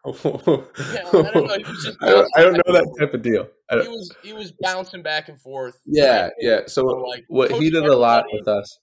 [0.06, 1.48] I don't know,
[2.00, 3.48] I don't, I don't know that type of deal.
[3.70, 5.78] He was he was bouncing back and forth.
[5.84, 6.60] yeah, yeah.
[6.66, 8.78] So like, what he did a lot with us.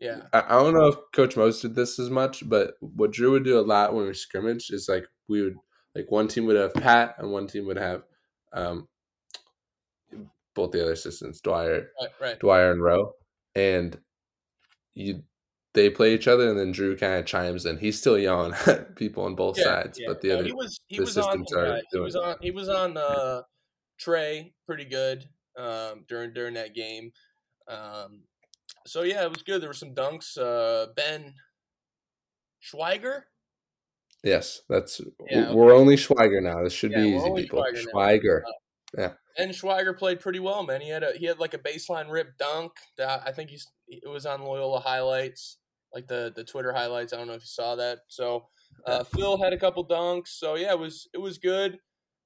[0.00, 3.32] Yeah, I, I don't know if Coach Mose did this as much, but what Drew
[3.32, 5.56] would do a lot when we scrimmaged is like we would
[5.98, 8.04] like one team would have Pat and one team would have
[8.52, 8.86] um
[10.54, 12.38] both the other assistants, Dwyer, right, right.
[12.40, 13.12] Dwyer and Rowe,
[13.54, 13.98] and
[14.94, 15.22] you
[15.74, 17.78] they play each other, and then Drew kind of chimes in.
[17.78, 20.06] He's still yelling at people on both Yeah, sides, yeah.
[20.08, 21.82] but the No, other he was he the was on systems some are guys.
[21.92, 23.42] He was on he was on uh,
[23.98, 27.12] Trey pretty good um, during during that game.
[27.68, 28.22] Um,
[28.86, 29.60] so yeah, it was good.
[29.60, 30.36] There were some dunks.
[30.38, 31.34] Uh, ben
[32.62, 33.22] Schweiger.
[34.24, 35.00] Yes, that's
[35.30, 36.62] Yeah, we're only Schweiger now.
[36.62, 37.64] This should Yeah, be easy, people.
[37.64, 38.42] Schweiger.
[38.94, 39.12] Schweiger.
[39.36, 40.80] Ben Schweiger played pretty well, man.
[40.80, 44.08] He had a he had like a baseline rip dunk that I think he's it
[44.08, 45.58] was on Loyola highlights,
[45.94, 47.12] like the the Twitter highlights.
[47.12, 48.00] I don't know if you saw that.
[48.08, 48.46] So
[48.86, 50.28] uh, Phil had a couple dunks.
[50.28, 51.78] So yeah, it was it was good.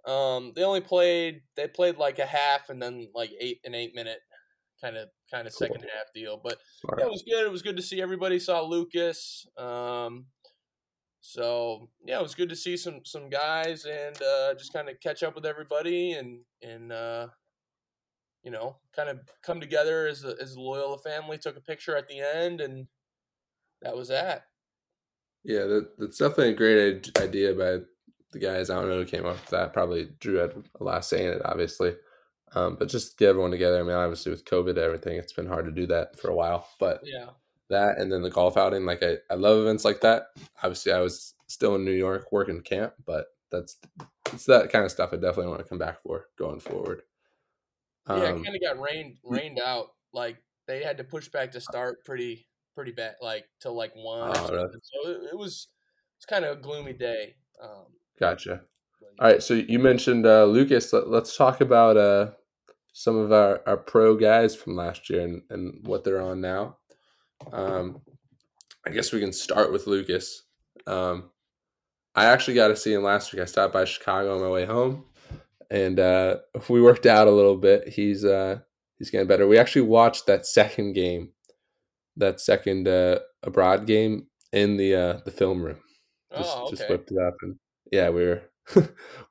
[0.06, 3.94] Um, they only played they played like a half and then like eight an eight
[3.94, 4.18] minute
[4.80, 5.66] kind of kind of Cool.
[5.68, 6.40] second half deal.
[6.42, 7.00] But Smart.
[7.00, 7.44] yeah, it was good.
[7.46, 8.38] It was good to see everybody.
[8.38, 9.46] Saw Lucas.
[9.58, 10.26] Um,
[11.22, 14.98] so yeah, it was good to see some some guys and uh, just kind of
[15.00, 17.28] catch up with everybody and and uh,
[18.42, 21.38] you know kind of come together as a, as a Loyola family.
[21.38, 22.88] Took a picture at the end and
[23.82, 24.46] that was that.
[25.44, 27.84] Yeah, that, that's definitely a great idea by
[28.32, 28.68] the guys.
[28.68, 29.72] I don't know who came up with that.
[29.72, 31.94] Probably Drew had a lot saying it, obviously.
[32.54, 33.78] Um, but just get everyone together.
[33.78, 36.34] I mean, obviously with COVID and everything, it's been hard to do that for a
[36.34, 36.68] while.
[36.78, 37.30] But Yeah,
[37.72, 40.28] that and then the golf outing, like I, I love events like that.
[40.62, 43.76] Obviously, I was still in New York working camp, but that's
[44.32, 47.02] it's that kind of stuff I definitely want to come back for going forward.
[48.08, 49.88] yeah, it Um, kind of got rained rained out.
[50.12, 54.30] Like they had to push back to start pretty pretty bad, like till like one.
[54.30, 54.78] or Oh, really?
[54.82, 55.68] So it, it was
[56.16, 57.34] it's kind of a gloomy day.
[57.62, 57.86] Um,
[58.18, 58.62] gotcha.
[59.20, 60.92] All right, so you mentioned uh, Lucas.
[60.92, 62.30] Let, let's talk about uh,
[62.94, 66.78] some of our, our pro guys from last year and, and what they're on now.
[67.52, 68.00] Um,
[68.86, 70.42] I guess we can start with Lucas.
[70.86, 71.30] Um,
[72.14, 73.40] I actually got to see him last week.
[73.42, 75.04] I stopped by Chicago on my way home,
[75.70, 77.88] and uh, we worked out a little bit.
[77.88, 78.58] He's uh,
[78.98, 79.46] he's getting better.
[79.48, 81.30] We actually watched that second game,
[82.16, 85.78] that second uh, abroad game in the uh, the film room
[86.36, 87.56] just oh, just whipped it up and
[87.90, 88.42] yeah we were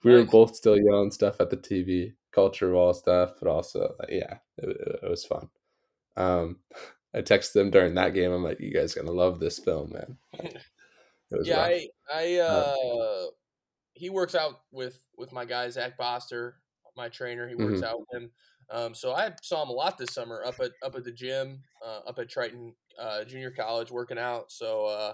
[0.04, 4.38] we were both still yelling stuff at the tv culture wall stuff but also yeah
[4.58, 5.48] it, it- it was fun
[6.18, 6.58] um
[7.14, 10.18] i texted them during that game i'm like you guys gonna love this film man
[11.32, 11.72] it was yeah, rough.
[11.72, 13.28] I, I, uh,
[13.94, 16.56] he works out with with my guy Zach Boster,
[16.98, 17.48] my trainer.
[17.48, 17.86] He works Mhm.
[17.88, 18.32] out with him.
[18.70, 21.64] Um, so I saw him a lot this summer up at up at the gym,
[21.86, 24.52] uh, up at Triton uh, Junior College, working out.
[24.52, 25.14] So uh,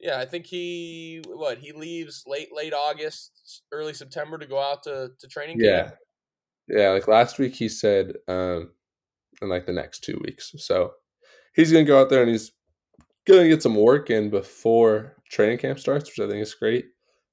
[0.00, 4.82] yeah, I think he what he leaves late late August, early September to go out
[4.84, 5.82] to to training Yeah.
[5.82, 5.94] camp.
[6.68, 8.72] Yeah, like last week he said um
[9.42, 10.52] in like the next two weeks.
[10.58, 10.94] So
[11.54, 12.52] he's gonna go out there and he's
[13.26, 16.86] gonna get some work in before training camp starts, which I think is great.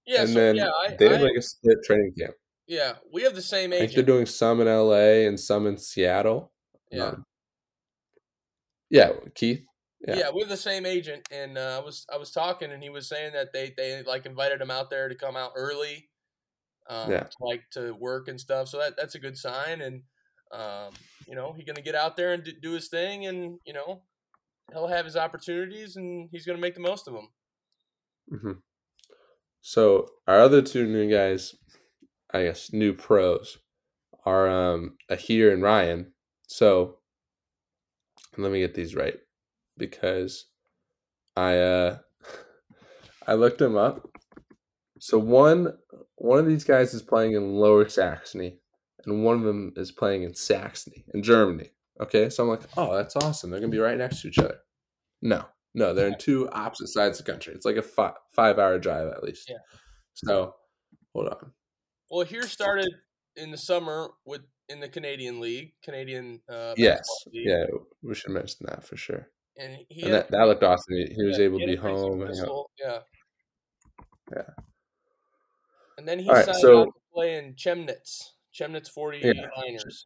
[0.06, 2.34] Yeah, and so then yeah, I, they have I- like a split training camp.
[2.68, 5.78] yeah, we have the same I think they're doing some in LA and some in
[5.78, 6.52] Seattle.
[6.92, 7.06] Yeah.
[7.08, 7.24] Um,
[8.90, 9.64] yeah, Keith.
[10.08, 10.18] Yeah.
[10.18, 10.30] Yeah.
[10.34, 13.10] we have the same agent, and uh, I was I was talking, and he was
[13.10, 16.10] saying that they they like invited him out there to come out early,
[16.90, 17.24] um, Yeah.
[17.24, 18.68] to, like to work and stuff.
[18.68, 20.04] So that that's a good sign, and
[20.56, 20.94] um,
[21.28, 24.04] you know he's gonna get out there and do, his thing, and you know
[24.72, 27.30] he'll have his opportunities, and he's gonna make the most of them.
[28.30, 28.52] hmm
[29.62, 31.56] So our other two new guys,
[32.34, 33.58] I guess new pros,
[34.26, 36.14] are um Aher and Ryan.
[36.48, 37.00] So
[38.38, 39.18] let me get these right
[39.78, 40.46] because
[41.36, 41.98] I uh
[43.28, 44.08] I looked them up.
[45.00, 45.78] So one
[46.16, 48.60] one of these guys is playing in Lower Saxony,
[49.06, 51.70] and one of them is playing in Saxony in Germany.
[52.02, 53.50] Okay, so I'm like, oh, that's awesome.
[53.50, 54.58] They're gonna be right next to each other.
[55.22, 57.54] No, no, they're in two opposite sides of the country.
[57.54, 59.50] It's like a five five hour drive at least.
[59.50, 59.58] Yeah.
[60.14, 60.56] So
[61.14, 61.52] hold on.
[62.12, 62.90] Well, here started
[63.36, 67.02] in the summer with in the Canadian League, Canadian uh, Yes.
[67.32, 67.66] league, Yeah,
[68.02, 69.30] we should mention that for sure.
[69.58, 70.96] and he And that, that looked awesome.
[70.96, 72.28] He, he was Yeah, able he to be home.
[72.84, 73.00] Yeah.
[74.36, 74.42] Yeah.
[75.98, 80.06] And then he All right, signed so- out to play in Chemnitz, Chemnitz 49ers.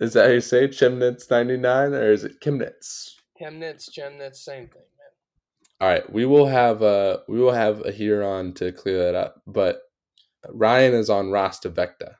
[0.00, 0.68] Is that how you say?
[0.68, 3.14] Chemnitz 99 or is it Chemnitz?
[3.40, 5.80] Chemnitz, Chemnitz, same thing, man.
[5.80, 9.14] All right, we will have a we will have a here on to clear that
[9.14, 9.42] up.
[9.46, 9.82] But
[10.48, 12.14] Ryan is on Rasta Vechta.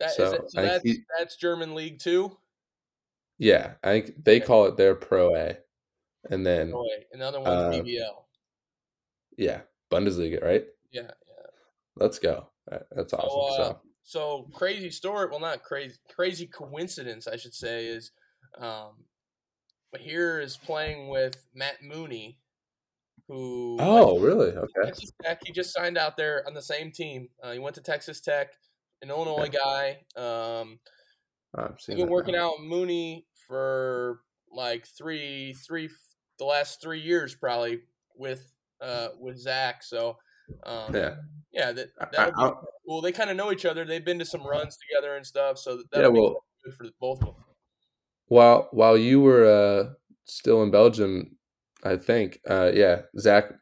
[0.00, 0.50] That is So, it.
[0.50, 2.36] So that's he- that's German League two.
[3.38, 4.46] Yeah, I think they Okay.
[4.46, 5.58] call it their Pro A,
[6.30, 8.26] and then Oh wait, another one's Uh, BBL.
[9.36, 10.66] yeah, Bundesliga, right?
[10.92, 11.46] Yeah, yeah.
[11.96, 12.48] Let's go.
[12.74, 13.62] That- That's awesome.
[13.62, 15.28] uh, So So crazy story.
[15.30, 15.96] Well, not crazy.
[16.14, 18.12] Crazy coincidence, I should say, is
[18.58, 19.04] um,
[19.90, 22.38] but here is playing with Matt Mooney,
[23.28, 24.50] who oh, really?
[24.50, 24.72] Okay.
[24.84, 25.40] Texas Tech.
[25.44, 27.28] He just signed out there on the same team.
[27.42, 28.52] Uh, he went to Texas Tech,
[29.02, 29.98] an Illinois guy.
[30.20, 30.78] Um,
[31.78, 32.54] seeing been working now.
[32.54, 34.20] out Mooney for
[34.52, 35.88] like three, three,
[36.38, 37.80] the last three years probably
[38.16, 39.82] with uh with Zach.
[39.82, 40.18] So
[40.64, 41.16] um, Yeah.
[41.52, 43.00] yeah, that I- that I- be cool.
[43.00, 43.84] They kind of know each other.
[43.84, 45.58] They've been to some runs together and stuff.
[45.58, 47.44] So that Yeah, well- good for both of them.
[48.26, 51.36] While while you were uh, still in Belgium,
[51.82, 53.52] I think, uh, yeah, Zach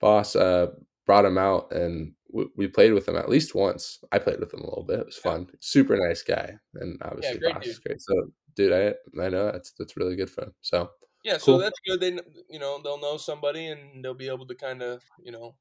[0.00, 0.68] Boss uh,
[1.06, 3.98] brought him out, and we, we played with him at least once.
[4.12, 5.00] I played with him a little bit.
[5.00, 5.48] It was fun.
[5.60, 8.00] Super nice guy, and obviously great Boss is great.
[8.00, 8.14] So,
[8.54, 10.54] dude, I I know that's that's really good for him.
[10.60, 10.90] So,
[11.24, 12.00] Yeah, so that's good.
[12.00, 12.12] They
[12.48, 15.56] you know they'll know somebody and they'll be able to kind of you know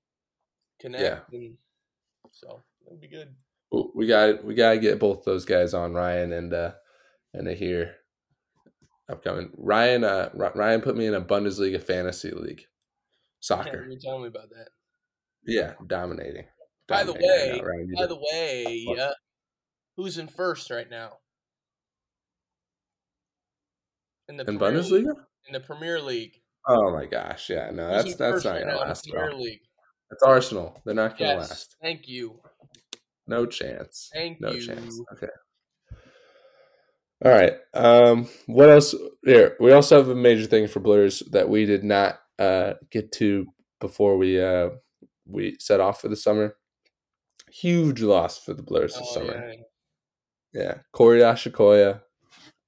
[0.83, 1.03] connect.
[1.03, 1.19] Yeah.
[1.31, 1.55] And
[2.31, 3.33] so it'll be good.
[3.95, 6.71] we got we gotta get both those guys on Ryan and uh
[7.33, 7.95] and here
[9.09, 12.65] upcoming Ryan uh Ryan put me in a Bundesliga fantasy league Yeah,
[13.39, 14.67] soccer you tell me about that.
[15.45, 16.45] yeah dominating
[16.87, 18.99] By the Dominating right way, now, Ryan, By the way, What?
[18.99, 19.13] uh,
[19.97, 21.17] who's in first right now?
[24.29, 25.15] In the in Premier League- Bundesliga
[25.47, 26.35] in the Premier League.
[26.67, 29.09] oh my gosh yeah no Who's that's that's not right gonna now in the last
[29.09, 29.61] Premier League.
[30.11, 30.81] It's Arsenal.
[30.85, 31.75] They're not gonna Yes, last.
[31.81, 32.39] Thank you,
[33.27, 34.09] no chance.
[34.13, 34.45] Thank you.
[34.47, 34.65] no you.
[34.65, 34.99] chance.
[35.13, 35.31] Okay.
[37.25, 37.53] All right.
[37.73, 38.93] Um what else?
[39.23, 43.11] Here we also have a major thing for blurs that we did not uh get
[43.13, 43.45] to
[43.79, 44.69] before we uh
[45.25, 46.55] we set off for the summer.
[47.49, 49.53] Huge loss for the blurs this Oh, summer.
[50.53, 50.61] yeah.
[50.61, 50.73] yeah.
[50.91, 52.01] Corey ashikoya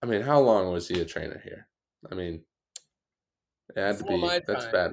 [0.01, 1.67] i mean how long was he a trainer here?
[2.09, 2.43] I mean
[3.75, 4.71] it had to be that's time.
[4.71, 4.91] bad.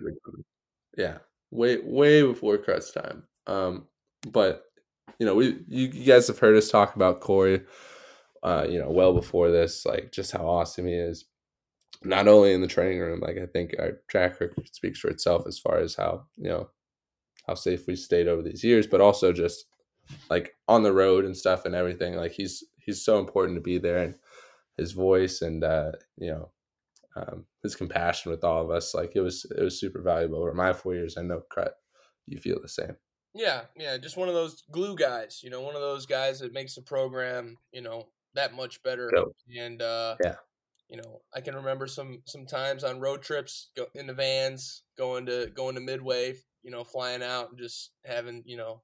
[0.97, 1.19] Yeah
[1.53, 3.87] way way before Crut's time um
[4.29, 4.65] but
[5.21, 7.63] you know we you, you guys have heard us talk about corey
[8.43, 11.27] uh, you know, well before this, like just how awesome he is.
[12.03, 15.47] Not only in the training room, like I think our track record speaks for itself
[15.47, 16.71] as far as how you know
[17.47, 19.67] how safe we stayed over these years, but also just
[20.29, 22.17] like on the road and stuff and everything.
[22.17, 24.15] Like he's he's so important to be there, and
[24.77, 26.51] his voice and uh, you know
[27.17, 28.95] um, his compassion with all of us.
[28.95, 30.39] Like it was it was super valuable.
[30.39, 31.75] Over my four years, I know Crut,
[32.27, 32.97] you feel the same.
[33.35, 36.53] Yeah, yeah, just one of those glue guys, you know, one of those guys that
[36.53, 39.11] makes the program, you know, that much better.
[39.15, 39.37] Dope.
[39.59, 40.37] And uh Yeah.
[40.89, 44.83] you know, I can remember some some times on road trips go, in the vans
[44.99, 48.83] going to going to Midway, you know, flying out and just having, you know,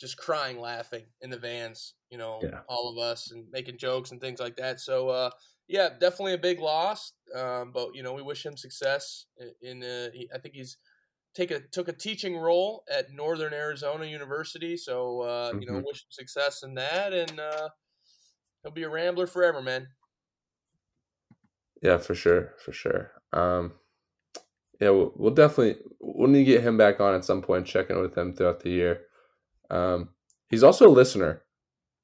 [0.00, 1.94] just crying, laughing in the vans.
[2.10, 2.60] You know, Yeah.
[2.68, 4.78] all of us and making jokes and things like that.
[4.78, 5.30] So uh,
[5.68, 7.12] yeah, definitely a big loss.
[7.34, 9.26] Um, but you know, we wish him success.
[9.62, 10.76] In, in uh, he, I think he's
[11.34, 14.76] take a took a teaching role at Northern Arizona University.
[14.76, 15.84] So uh, you know, Mhm.
[15.86, 17.68] wish him success in that, and uh,
[18.62, 19.88] he'll be a Rambler forever, man.
[21.82, 23.10] Yeah, for sure, for sure.
[23.32, 23.72] Um,
[24.80, 27.66] yeah, we'll, we'll definitely we'll need to get him back on at some point.
[27.66, 29.02] Checking with him throughout the year.
[29.70, 30.10] Um,
[30.48, 31.42] he's also a listener.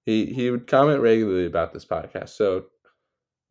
[0.05, 2.31] He he would comment regularly about this podcast.
[2.31, 2.67] So,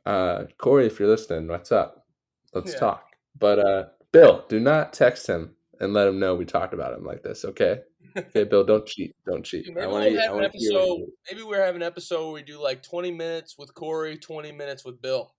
[0.06, 2.06] uh, Corey, if you're listening, what's up?
[2.54, 2.80] Let's Yeah.
[2.80, 3.06] talk.
[3.38, 7.06] But uh, Bill, do not text him and let him know we talked about him
[7.06, 7.46] like this.
[7.46, 7.82] Okay,
[8.18, 9.68] okay, Bill, don't cheat, don't cheat.
[9.68, 10.20] Maybe I we'll want to.
[10.20, 10.74] have I an want to hear.
[10.74, 11.08] what episode.
[11.32, 14.84] Maybe we're having an episode where we do like twenty minutes with Corey, twenty minutes
[14.84, 15.34] with Bill.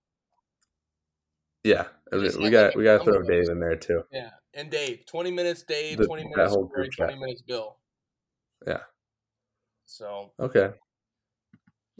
[1.63, 3.21] Yeah, we got we got to throw.
[3.21, 4.01] Dave in there too.
[4.11, 5.05] Yeah, and Dave.
[5.05, 5.97] Twenty minutes, Dave.
[5.99, 6.89] The- twenty minutes, whole Corey.
[6.89, 7.77] Twenty minutes, Bill.
[8.65, 8.79] Yeah.
[9.85, 10.71] So, Okay.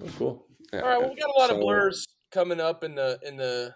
[0.02, 0.46] Oh, cool.
[0.72, 1.00] Yeah, all right.
[1.02, 3.76] Well, we got a lot of blurs coming up in the in the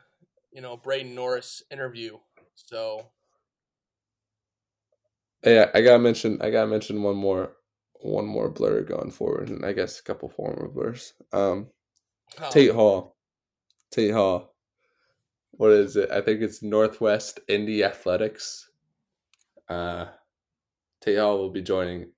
[0.51, 2.17] you know Braden Norris interview.
[2.55, 3.09] So,
[5.43, 6.41] Yeah, I gotta mention.
[6.41, 7.57] I gotta mention one more,
[8.01, 11.13] one more blur going forward, and I guess a couple former blurs.
[11.33, 11.67] Um,
[12.41, 13.17] oh, Tate Hall,
[13.91, 14.55] Tate Hall.
[15.51, 16.09] What is it?
[16.11, 18.69] I think it's Northwest Indy Athletics.
[19.69, 20.07] Uh,
[21.01, 22.11] Tate Hall will be joining.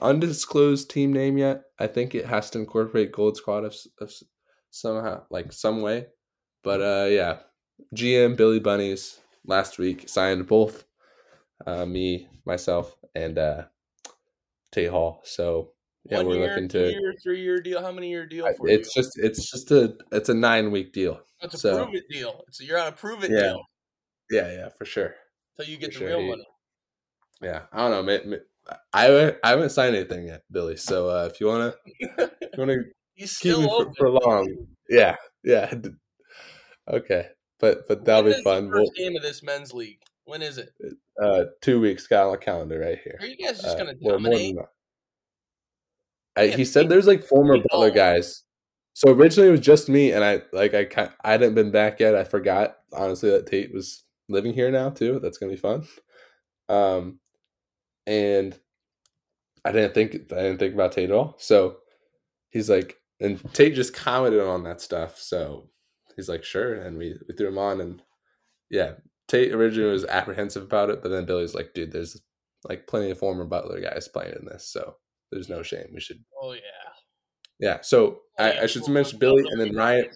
[0.00, 1.64] Undisclosed team name yet.
[1.78, 4.10] I think it has to incorporate Gold Squad of, of
[4.70, 6.06] somehow, like some way.
[6.62, 7.38] But uh, yeah,
[7.94, 10.84] GM Billy Bunnies last week signed both
[11.66, 13.64] uh, me, myself, and uh,
[14.72, 15.20] Tate Hall.
[15.24, 15.72] So
[16.04, 16.90] yeah, one we're year, looking to.
[16.90, 17.80] year, three year deal.
[17.82, 19.02] How many year deal for It's you?
[19.02, 21.20] just it's just a it's a nine week deal.
[21.40, 22.42] It's a so- prove it deal.
[22.48, 23.40] It's a, you're on a prove it Yeah.
[23.40, 23.62] deal
[24.30, 25.14] Yeah, yeah, for sure.
[25.58, 26.46] until you get For the sure, real money.
[27.42, 28.38] Yeah, I don't know.
[28.92, 30.76] I haven't- I haven't signed anything yet, Billy.
[30.76, 32.76] So uh, if you wanna if you wanna
[33.20, 33.92] He's still open.
[33.98, 35.72] for long, yeah, yeah,
[36.88, 37.26] okay.
[37.58, 38.70] But but that'll When be is the fun.
[38.70, 40.00] We'll, First game of this men's league.
[40.24, 40.70] When is it?
[41.22, 43.18] uh, two weeks got on the calendar right here.
[43.20, 44.56] Are you guys just Uh, gonna well, dominate?
[44.56, 44.68] that.
[46.36, 48.44] I, Yeah, he said there's like former Butler guys.
[48.94, 52.14] So originally it was just me, and I like I I hadn't been back yet.
[52.14, 55.20] I forgot honestly that Tate was living here now too.
[55.20, 55.86] That's gonna be fun.
[56.70, 57.20] Um,
[58.06, 58.58] and
[59.64, 61.34] I didn't think I didn't think about Tate at all.
[61.38, 61.78] So
[62.48, 65.18] he's like, and Tate just commented on that stuff.
[65.18, 65.68] So
[66.16, 68.02] he's like, sure, and we we threw him on, and
[68.70, 68.92] yeah,
[69.28, 72.20] Tate originally was apprehensive about it, but then Billy's like, dude, there's
[72.68, 74.96] like plenty of former Butler guys playing in this, so
[75.30, 75.86] there's no shame.
[75.94, 76.60] We should, Oh yeah.
[77.58, 77.78] yeah.
[77.82, 80.08] So I, I should mention Billy, and then Ryan.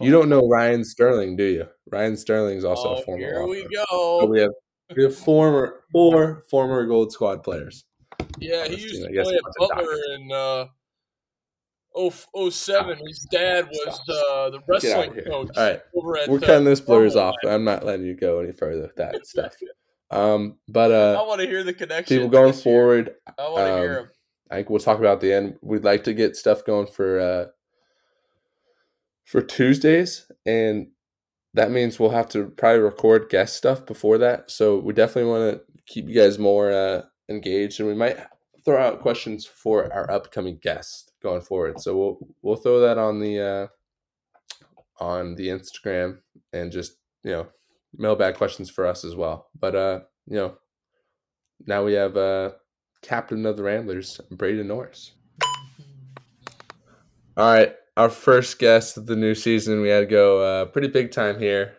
[0.00, 1.66] You don't know Ryan Sterling, do you?
[1.92, 3.20] Ryan Sterling's also oh, a former.
[3.20, 4.20] Here we go.
[4.20, 4.50] So we have
[4.96, 7.84] we have former four former Gold Squad players.
[8.38, 9.14] yeah, he used team.
[9.14, 10.66] To play at Butler in uh,
[11.94, 12.98] oh, 07.
[13.06, 15.80] His dad was uh, the wrestling coach All right.
[15.94, 16.28] over at.
[16.28, 17.34] We're uh, cutting this blurs off.
[17.46, 19.54] I'm not letting you go any further with that stuff.
[20.10, 22.16] Um, but I uh, want to hear the connection.
[22.16, 22.74] people going this year.
[22.74, 24.10] forward, I want to hear um, him.
[24.50, 25.56] I think we'll talk about the end.
[25.62, 27.46] We'd like to get stuff going for uh
[29.24, 30.88] for Tuesdays, and
[31.54, 34.50] that means we'll have to probably record guest stuff before that.
[34.50, 38.18] So we definitely want to keep you guys more uh engaged, and we might
[38.64, 41.80] throw out questions for our upcoming guests going forward.
[41.80, 43.66] So we'll we'll throw that on the uh
[45.04, 46.18] on the Instagram
[46.52, 46.92] and just
[47.24, 47.48] you know
[47.96, 49.48] mailbag questions for us as well.
[49.58, 50.54] But uh you know
[51.66, 52.52] now we have uh
[53.02, 55.12] captain of the Ramblers, Braden Norris.
[57.36, 59.80] All right, our first guest of the new season.
[59.80, 61.74] We had to go uh, pretty big time here.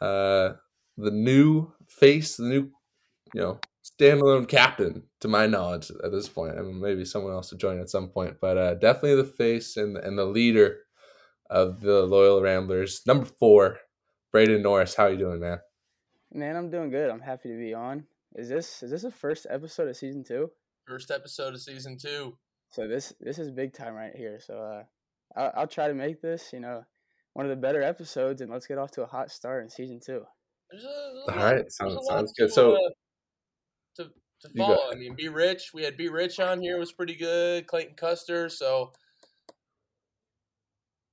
[0.00, 0.54] Uh,
[0.96, 2.70] the new face, the new,
[3.32, 3.60] you know,
[4.02, 6.58] standalone captain, to my knowledge at this point.
[6.58, 9.76] I mean, maybe someone else will join at some point, but uh, definitely the face
[9.76, 10.78] and and the leader
[11.50, 13.02] of the loyal Ramblers.
[13.06, 13.78] Number four,
[14.32, 14.94] Braden Norris.
[14.94, 15.58] How you doing, man?
[16.32, 17.10] Man, I'm doing good.
[17.10, 18.04] I'm happy to be on.
[18.34, 20.50] Is this is this the first episode of season two?
[20.86, 22.36] First episode of season two.
[22.70, 24.40] So this this is big time right here.
[24.40, 24.82] So uh,
[25.40, 26.82] I'll, I'll try to make this, you know,
[27.34, 30.00] one of the better episodes, and let's get off to a hot start in season
[30.04, 30.24] two.
[30.70, 32.52] There's a, a All lot- right, there's sounds- a lot sounds to, good.
[32.52, 32.90] So- uh,
[33.96, 34.04] to
[34.40, 34.90] to You follow.
[34.90, 35.72] I mean, B-Rich.
[35.72, 37.66] We had B-Rich on here was pretty good.
[37.66, 38.48] Clayton Custer.
[38.48, 38.92] So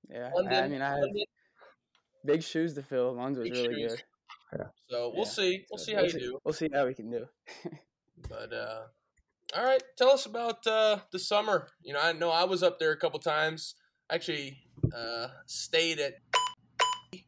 [0.09, 1.23] Yeah, London, I, I mean, I had London,
[2.25, 3.13] big shoes to fill.
[3.15, 4.03] One's was Big really shoes.
[4.51, 4.65] good.
[4.89, 5.29] so we'll Yeah.
[5.29, 5.65] see.
[5.69, 6.39] We'll So see how you do.
[6.43, 7.27] We'll see how we can do.
[8.27, 8.81] But uh,
[9.55, 11.69] all right, tell us about uh, the summer.
[11.81, 13.75] You know, I know I was up there a couple times.
[14.09, 14.57] Actually,
[14.93, 16.15] uh, stayed at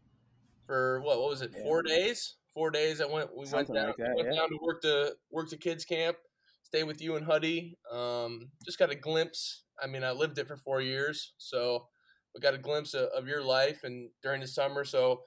[0.68, 1.18] for what?
[1.22, 1.52] What was it?
[1.56, 1.64] Yeah.
[1.64, 2.36] Four days.
[2.54, 3.02] Four days.
[3.02, 3.30] I went.
[3.36, 3.88] We Something went down.
[3.88, 4.40] like that, went yeah.
[4.40, 6.18] down to work the work the kids camp.
[6.64, 7.78] stay with you and Huddy.
[7.92, 9.64] Um, just got a glimpse.
[9.82, 11.88] I mean, I lived it for four years, so
[12.34, 14.84] we got a glimpse of, of your life and during the summer.
[14.84, 15.22] So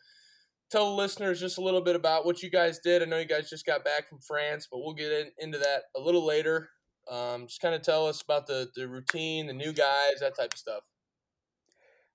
[0.70, 3.03] tell the listeners just a little bit about what you guys did.
[3.03, 5.83] I know you guys just got back from France, but we'll get in, into that
[5.97, 6.70] a little later.
[7.11, 10.53] Um, just kind of tell us about the, the routine, the new guys, that type
[10.53, 10.85] of stuff.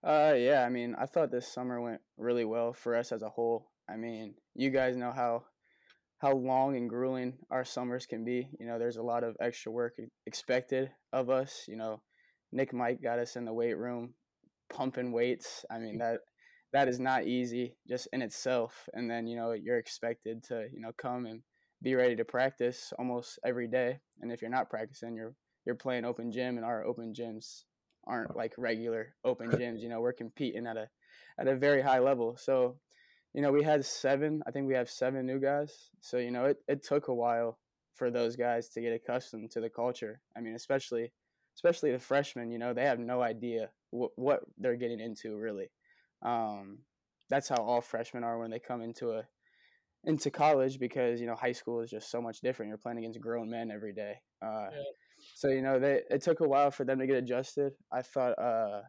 [0.04, 3.30] Uh, yeah, I mean, I thought this summer went really well for us as a
[3.30, 3.70] whole.
[3.92, 5.44] I mean, you guys know how
[6.20, 8.50] how long and grueling our summers can be.
[8.60, 11.64] You know, there's a lot of extra work expected of us.
[11.68, 12.02] You know,
[12.52, 14.14] Nick Mike got us in the weight room
[14.72, 15.66] pumping weights.
[15.72, 16.00] I mean, mm.
[16.00, 16.20] that
[16.74, 18.88] that is not easy just in itself.
[18.94, 21.42] And then, you know, you're expected to, you know, come and
[21.82, 24.00] be ready to practice almost every day.
[24.22, 25.34] And if you're not practicing, you're
[25.66, 27.64] you're playing open gym and our open gyms
[28.06, 29.82] aren't like regular open gyms.
[29.82, 30.88] You know, we're competing at a
[31.40, 32.38] at a very high level.
[32.38, 32.78] So,
[33.34, 34.42] you know, we had seven.
[34.48, 35.90] I think we have seven new guys.
[36.02, 37.60] So, you know, it, it took a while
[37.96, 40.22] for those guys to get accustomed to the culture.
[40.36, 41.12] I mean, especially
[41.56, 42.52] especially the freshmen.
[42.52, 45.70] You know, they have no idea what what they're getting into really.
[46.22, 46.80] Um,
[47.30, 49.24] that's how all freshmen are when they come into a
[50.06, 52.70] into college because you know high school is just so much different.
[52.70, 54.16] You're playing against grown men every day.
[54.42, 54.84] Uh, yeah.
[55.36, 57.74] So you know they it took a while for them to get adjusted.
[57.92, 58.82] I thought uh,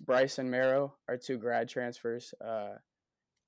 [0.00, 2.32] Bryce and Marrow are two grad transfers.
[2.44, 2.74] Uh,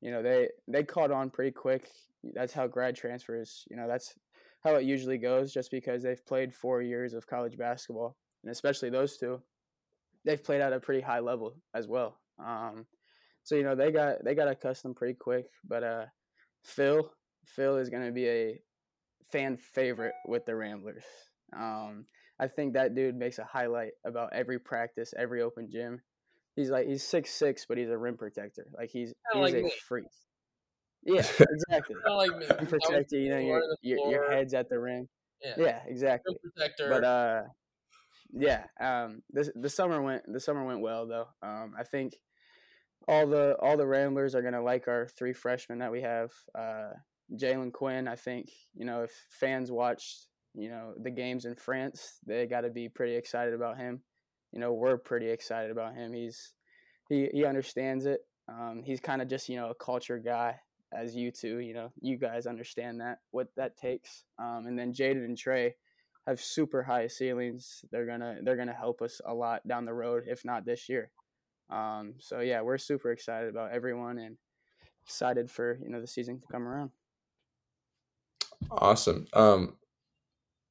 [0.00, 1.90] you know they they caught on pretty quick.
[2.34, 3.64] That's how grad transfers.
[3.70, 4.14] You know that's
[4.62, 5.52] how it usually goes.
[5.52, 9.40] Just because they've played four years of college basketball, and especially those two,
[10.24, 12.18] they've played at a pretty high level as well.
[12.44, 12.86] Um,
[13.42, 15.46] so you know they got they got accustomed pretty quick.
[15.66, 16.06] But uh,
[16.64, 17.10] Phil
[17.44, 18.60] Phil is gonna be a
[19.30, 21.04] fan favorite with the Ramblers.
[21.56, 22.06] Um,
[22.38, 26.02] I think that dude makes a highlight about every practice, every open gym.
[26.56, 28.66] He's like he's six six, but he's a rim protector.
[28.76, 29.72] Like he's he's like a me.
[29.86, 30.06] freak.
[31.08, 31.94] Yeah, exactly.
[32.04, 32.46] like me.
[32.48, 35.08] Rim protector, you know, your, your your head's at the rim.
[35.40, 36.34] Yeah, yeah exactly.
[36.42, 36.88] Rim protector.
[36.90, 37.42] But uh,
[38.32, 41.28] yeah, um, this the summer went the summer went well though.
[41.42, 42.14] Um, I think
[43.06, 46.32] all the all the Ramblers are gonna like our three freshmen that we have.
[46.58, 46.90] Uh,
[47.34, 52.18] Jalen Quinn, I think you know if fans watched you know the games in France,
[52.26, 54.00] they got to be pretty excited about him.
[54.56, 56.14] You know we're pretty excited about him.
[56.14, 56.54] He's
[57.10, 58.20] he he understands it.
[58.48, 60.58] Um, he's kind of just you know a culture guy
[60.94, 61.58] as you two.
[61.58, 64.24] You know you guys understand that what that takes.
[64.38, 65.74] Um, and then Jaden and Trey
[66.26, 67.84] have super high ceilings.
[67.92, 71.10] They're gonna they're gonna help us a lot down the road, if not this year.
[71.68, 74.38] Um, so yeah, we're super excited about everyone and
[75.04, 76.92] excited for you know the season to come around.
[78.70, 79.26] Awesome.
[79.34, 79.76] Um,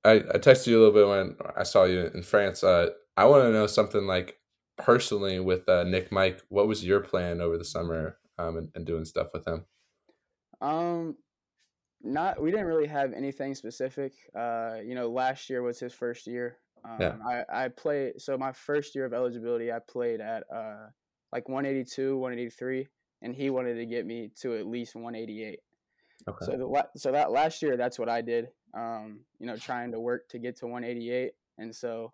[0.04, 2.64] I I texted you a little bit when I saw you in France.
[2.64, 4.39] Uh, I want to know something like
[4.78, 6.41] personally with uh, Nick Mike.
[6.49, 9.66] What was your plan over the summer um, and, and doing stuff with him?
[10.61, 11.16] Um,
[12.01, 14.13] not we didn't really have anything specific.
[14.38, 17.16] Uh, you know, last year was his first year um, yeah.
[17.26, 20.88] I, I played, so my first year of eligibility, I played at uh,
[21.32, 22.88] like 182, 183,
[23.22, 25.59] and he wanted to get me to at least 188.
[26.28, 26.45] Okay.
[26.45, 29.99] So, the, so that last year, that's what I did, um, you know, trying to
[29.99, 31.32] work to get to 188.
[31.57, 32.13] And so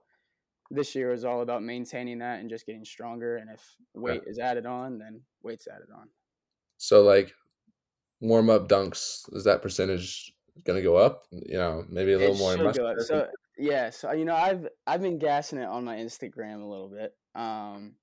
[0.71, 3.37] this year is all about maintaining that and just getting stronger.
[3.37, 3.61] And if
[3.93, 6.09] weight is added on, then weight's added on.
[6.77, 7.33] So, like,
[8.21, 11.23] warm up dunks, is that percentage going to go up?
[11.31, 12.99] You know, maybe a little it more.
[13.01, 16.89] So yeah, so you know, I've I've been gassing it on my Instagram a little
[16.89, 17.13] bit.
[17.35, 17.95] Um,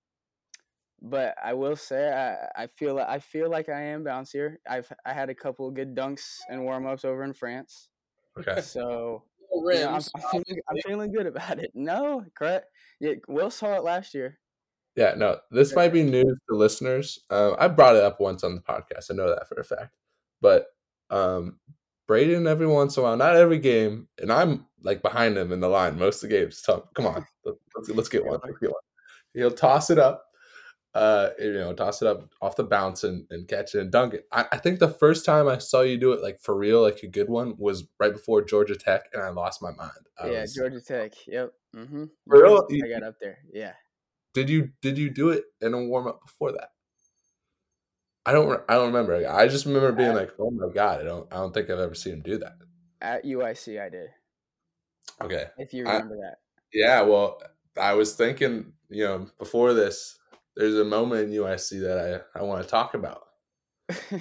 [1.00, 4.56] but I will say I, I feel I feel like I am bouncier.
[4.68, 7.88] I've I had a couple good dunks and warm ups over in France.
[8.38, 8.60] Okay.
[8.60, 11.72] So you know, I'm, I'm, feeling, I'm feeling good about it.
[11.74, 12.66] No, correct.
[13.00, 14.38] Yeah, Will saw it last year.
[14.96, 17.20] Yeah, no, this might be news to listeners.
[17.30, 19.10] Uh, I brought it up once on the podcast.
[19.10, 19.94] I know that for a fact.
[20.40, 20.66] But
[21.10, 21.58] um,
[22.08, 25.60] Braden every once in a while, not every game, and I'm like behind him in
[25.60, 26.58] the line most of the games.
[26.58, 28.40] So come on, let's, let's get one.
[28.42, 28.80] Let's get one.
[29.34, 30.24] He'll toss it up,
[30.98, 34.14] uh, you know, toss it up off the bounce and, and catch it and dunk
[34.14, 34.26] it.
[34.32, 37.04] I, I think the first time I saw you do it, like for real, like
[37.04, 39.92] a good one, was right before Georgia Tech, and I lost my mind.
[40.20, 41.12] I yeah, was, Georgia Tech.
[41.28, 41.52] Yep.
[41.76, 42.04] Mm-hmm.
[42.26, 43.38] For real, I got up there.
[43.52, 43.74] Yeah.
[44.34, 46.70] Did you did you do it in a warm up before that?
[48.26, 48.60] I don't.
[48.68, 49.24] I don't remember.
[49.30, 51.32] I just remember being at, like, "Oh my god!" I don't.
[51.32, 52.56] I don't think I've ever seen him do that.
[53.00, 54.08] At UIC, I did.
[55.22, 55.46] Okay.
[55.58, 56.36] If you remember I, that.
[56.72, 57.02] Yeah.
[57.02, 57.40] Well,
[57.80, 58.72] I was thinking.
[58.90, 60.18] You know, before this,
[60.58, 63.22] there's a moment in UIC that I I want to talk about.
[64.12, 64.18] All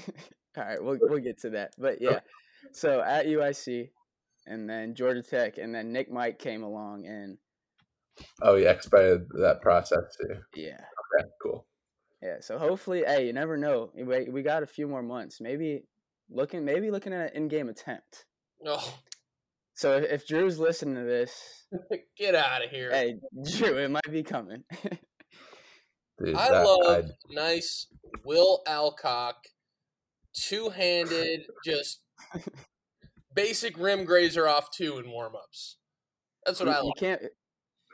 [0.56, 1.74] right, we'll we'll get to that.
[1.78, 2.20] But yeah,
[2.72, 3.90] so at UIC,
[4.46, 7.38] and then Georgia Tech, and then Nick Mike came along and.
[8.42, 10.38] Oh, yeah, expedited that process too.
[10.56, 10.80] Yeah.
[11.20, 11.30] Okay.
[11.44, 11.68] Cool.
[12.24, 13.92] Yeah, so hopefully, hey, you never know.
[13.96, 15.40] We, we got a few more months.
[15.40, 15.84] Maybe
[16.28, 18.26] looking, maybe looking at an in-game attempt.
[18.66, 18.92] Oh.
[19.76, 21.68] So if, if Drew's listening to this,
[22.18, 22.90] Get out of here.
[22.90, 23.18] hey,
[23.56, 24.64] Drew, it might be coming.
[26.24, 27.88] Dude, I that- love I- nice
[28.26, 29.36] Will Alcock,
[30.34, 32.02] two handed, just
[33.34, 35.78] basic rim grazer off two in warm ups.
[36.46, 36.96] That's what you, I you like.
[36.98, 37.22] can't.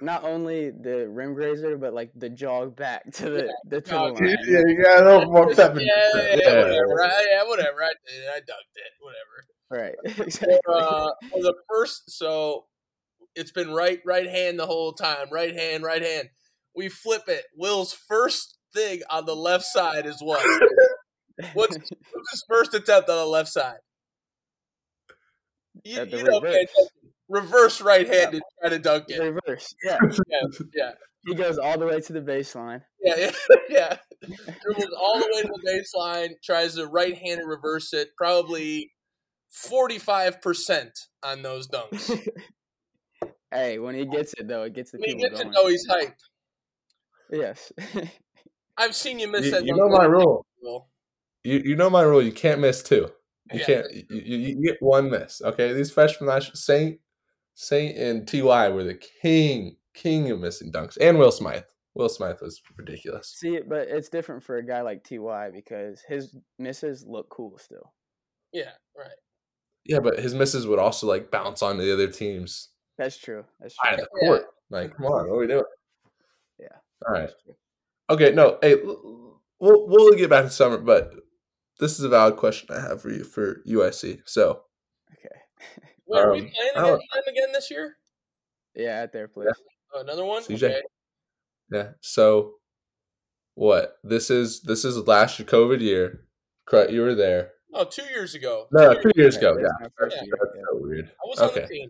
[0.02, 3.82] Not only the rim grazer, but like the jog back to the the to the
[3.82, 4.38] jog line.
[4.48, 6.40] yeah, you got a little more pep Yeah, yeah, step.
[6.44, 7.04] yeah, whatever.
[7.04, 7.84] I, yeah, whatever.
[7.84, 8.28] I did.
[8.30, 8.94] I dunked it.
[9.00, 9.46] Whatever.
[9.70, 9.96] Right.
[10.28, 10.58] exactly.
[10.68, 11.10] uh,
[11.42, 12.66] the first, so
[13.36, 15.28] it's been right, right hand the whole time.
[15.32, 16.30] Right hand, right hand.
[16.76, 17.46] We flip it.
[17.56, 20.44] Will's first thing on the left side is what?
[21.56, 23.78] What's, what's his first attempt on the left side?
[25.84, 26.54] You, the you know, reverse.
[26.54, 26.66] man,
[27.28, 29.20] reverse right handed, try to dunk it.
[29.20, 29.74] Reverse.
[29.84, 29.98] Yeah.
[30.30, 30.42] Yeah,
[30.76, 30.92] yeah,
[31.26, 32.82] He goes all the way to the baseline.
[33.02, 33.32] yeah, yeah.
[33.70, 33.98] yeah.
[34.62, 38.92] Dribbles all the way to the baseline, tries to right handed reverse it, probably
[39.52, 40.90] 45%
[41.24, 42.28] on those dunks.
[43.52, 45.54] Hey, when he gets it though, it gets the When he people gets it, going.
[45.56, 46.14] though, he's hyped.
[47.34, 47.72] Yes.
[48.78, 49.66] I've seen you miss You, that.
[49.66, 50.88] you know my more rule.
[51.44, 52.22] You you know my rule.
[52.22, 53.10] You can't miss two.
[53.52, 53.66] You Yeah.
[53.66, 53.92] can't.
[53.94, 55.42] You, you, you get one miss.
[55.42, 57.00] Okay, these freshmen last year, Saint,
[57.56, 61.66] Saint, and Ty were the king king of missing dunks, and Will Smith.
[61.96, 63.36] Will Smith was ridiculous.
[63.38, 67.94] See, but it's different for a guy like Ty because his misses look cool still.
[68.52, 69.10] Yeah, right.
[69.86, 73.44] Yeah, but his misses would also like bounce onto the other team's That's true.
[73.60, 74.04] That's side true.
[74.04, 74.46] of the court.
[74.70, 75.64] Like, come on, what are we doing?
[77.04, 77.14] Yeah.
[77.16, 77.30] All right.
[78.10, 78.32] Okay.
[78.34, 78.58] No.
[78.62, 79.40] Hey, we'll
[79.88, 81.14] we'll get back to summer, but
[81.80, 84.22] this is a valid question I have for you for USC.
[84.26, 84.62] So
[85.14, 85.36] Okay.
[86.08, 87.98] Wait, are we Um, playing I don't- against them again this year?
[88.76, 89.50] Yeah, at their place.
[89.94, 90.42] Oh, another one?
[90.44, 90.64] CJ.
[90.64, 90.82] Okay.
[91.72, 91.90] Yeah.
[92.02, 92.56] So
[93.56, 93.98] what?
[94.04, 96.26] This is this is last year COVID year.
[96.66, 96.92] Correct.
[96.92, 97.52] You were there.
[97.74, 98.68] Oh, two years ago.
[98.72, 99.56] No, Two two years years ago.
[99.60, 99.68] Yeah.
[99.80, 100.22] my first Yeah.
[100.30, 100.62] That's yeah.
[100.72, 101.10] so weird.
[101.12, 101.62] I was on Okay.
[101.62, 101.90] the team.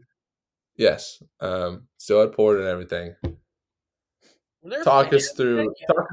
[0.76, 1.22] Yes.
[1.40, 1.88] Um.
[1.98, 3.16] Still had Port and everything.
[4.64, 5.74] Were there Talk fans us through.
[5.88, 6.08] Talk,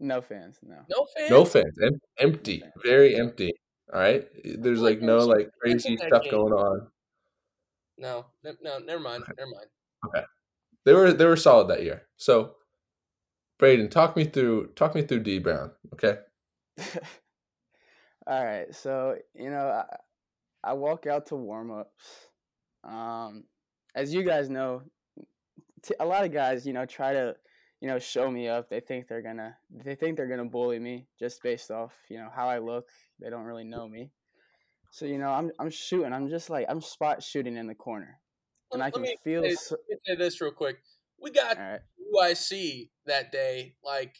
[0.00, 0.76] No fans, no.
[0.88, 1.30] No fans.
[1.30, 1.78] no fans.
[1.82, 2.62] Em- empty.
[2.82, 3.52] Very empty.
[3.92, 4.26] All right.
[4.44, 6.30] There's Like, like no like crazy stuff game.
[6.32, 6.88] going on.
[7.98, 8.26] No,
[8.62, 9.24] no, never mind.
[9.36, 9.66] Never mind.
[10.06, 10.24] Okay.
[10.84, 12.06] They were they were solid that year.
[12.16, 12.56] So,
[13.58, 15.72] Braden, talk me through talk me through D Brown.
[15.94, 16.18] Okay.
[18.26, 19.96] All right, so you know, I,
[20.64, 22.04] I walk out to warm ups.
[22.84, 23.44] Um,
[23.94, 24.82] as you guys know,
[25.82, 27.34] t- a lot of guys, you know, try to,
[27.80, 28.68] you know, show me up.
[28.70, 32.28] They think they're gonna, they think they're gonna bully me just based off, you know,
[32.34, 32.88] how I look.
[33.20, 34.10] They don't really know me.
[34.90, 36.12] So you know, I'm I'm shooting.
[36.12, 38.18] I'm just like I'm spot shooting in the corner,
[38.72, 39.42] and Let- I can me feel.
[39.42, 40.78] say- So, Let me say this real quick.
[41.20, 41.80] We got all right.
[42.14, 44.14] UIC that day, like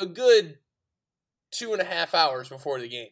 [0.00, 0.58] a good
[1.50, 3.08] two and a half hours before the game.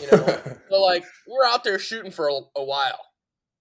[0.00, 0.26] You know,
[0.70, 3.00] so like we're out there shooting for a, a while,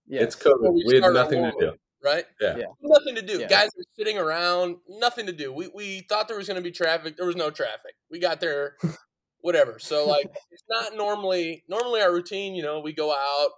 [0.08, 0.74] Yeah, It's COVID.
[0.74, 1.74] we We had nothing to do.
[2.04, 2.26] Right?
[2.40, 2.58] Yeah.
[2.58, 2.66] Yeah.
[2.82, 3.40] Nothing to do.
[3.40, 3.48] Yeah.
[3.48, 5.54] Guys were sitting around, nothing to do.
[5.54, 7.18] We we thought there was going to be traffic.
[7.18, 7.96] There was no traffic.
[8.10, 8.76] We got there,
[9.42, 9.80] whatever.
[9.80, 12.56] So like, it's not normally normally our routine.
[12.56, 13.50] You know, we go out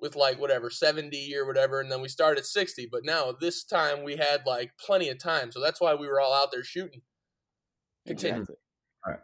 [0.00, 2.88] with like whatever seventy or whatever, and then we start at sixty.
[2.90, 6.20] But now this time we had like plenty of time, so that's why we were
[6.20, 7.02] all out there shooting.
[8.06, 8.40] Continue.
[8.40, 8.56] Exactly.
[9.06, 9.22] Alright.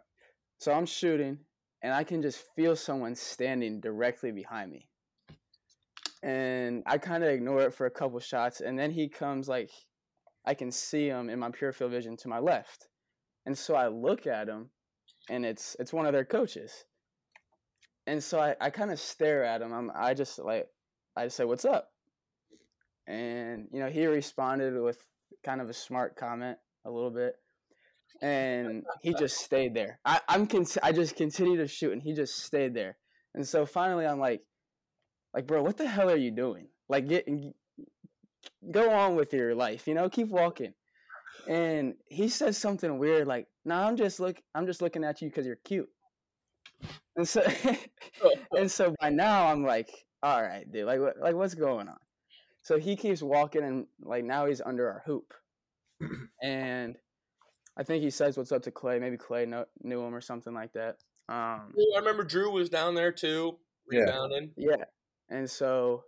[0.59, 1.39] So I'm shooting,
[1.83, 4.88] and I can just feel someone standing directly behind me.
[6.21, 9.71] And I kind of ignore it for a couple shots, and then he comes like,
[10.45, 12.89] I can see him in my pure field vision to my left,
[13.45, 14.69] and so I look at him,
[15.29, 16.85] and it's it's one of their coaches.
[18.07, 19.71] And so I, I kind of stare at him.
[19.71, 20.67] I'm I just like
[21.15, 21.89] I just say what's up,
[23.07, 24.97] and you know he responded with
[25.45, 27.35] kind of a smart comment a little bit
[28.21, 29.99] and he just stayed there.
[30.05, 32.97] I, I'm con- I just continued to shoot, and he just stayed there.
[33.33, 34.41] And so finally, I'm like,
[35.39, 36.67] like, bro, what the hell are you doing?
[36.89, 37.25] Like, get
[38.71, 40.73] go on with your life, you know, keep walking.
[41.47, 45.21] And he says something weird, like, "No, nah, I'm just look, I'm just looking at
[45.21, 45.89] you because you're cute."
[47.15, 47.41] And so,
[48.57, 49.89] and so by now, I'm like,
[50.21, 51.97] all right, dude, like, what, like, what's going on?
[52.63, 55.33] So he keeps walking, and like now he's under our hoop,
[56.43, 56.97] and
[57.77, 58.99] I think he says what's up to Clay.
[58.99, 60.97] Maybe Clay know, knew him or something like that.
[61.29, 63.57] Um, I remember Drew was down there too,
[63.89, 64.01] Yeah.
[64.01, 64.51] rebounding.
[64.57, 64.83] yeah,
[65.29, 66.03] and so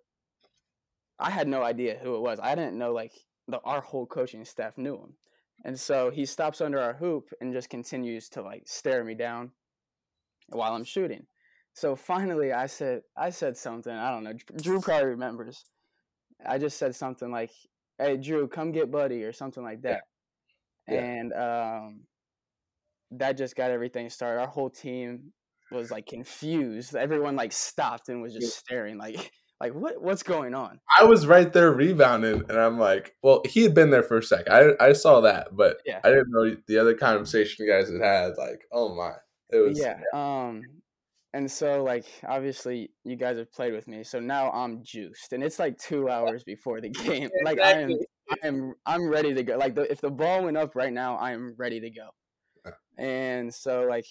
[1.19, 2.39] I had no idea who it was.
[2.41, 3.13] I didn't know like
[3.47, 5.13] the our whole coaching staff knew him,
[5.65, 9.51] and so he stops under our hoop and just continues to like stare me down
[10.49, 11.25] while I'm shooting.
[11.73, 13.93] So finally, I said I said something.
[13.93, 14.33] I don't know.
[14.61, 15.63] Drew probably remembers.
[16.45, 17.51] I just said something like,
[17.99, 20.03] "Hey, Drew, come get Buddy" or something like that.
[20.87, 20.99] Yeah.
[20.99, 22.01] And um,
[23.11, 24.41] that just got everything started.
[24.41, 25.31] Our whole team
[25.71, 26.95] was like confused.
[26.95, 30.79] Everyone like stopped and was just staring, like, Like what what's going on?
[30.99, 34.23] I was right there rebounding, and I'm like, well, he had been there for a
[34.23, 34.49] sec.
[34.49, 35.99] I I saw that, but Yeah.
[36.03, 38.37] I didn't know the other conversation you guys had had.
[38.39, 39.11] Like, oh my,
[39.51, 39.99] it was yeah.
[40.15, 40.63] Um,
[41.35, 45.43] and so like obviously you guys have played with me, so now I'm juiced, and
[45.43, 47.29] it's like two hours before the game.
[47.43, 47.91] Like I am,
[48.31, 49.57] I am, I'm ready to go.
[49.57, 52.09] Like the, if the ball went up right now, I am ready to go.
[52.97, 54.07] And so like,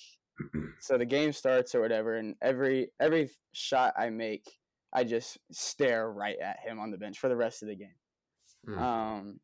[0.81, 4.51] so the game starts or whatever, and every every shot I make,
[4.93, 7.95] I just stare right at him on the bench for the rest of the game.
[8.69, 8.79] Mm.
[8.79, 9.41] Um,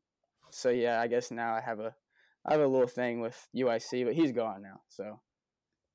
[0.51, 1.95] so yeah, I guess now I have a
[2.47, 5.21] I have a little thing with UIC, but he's gone now, so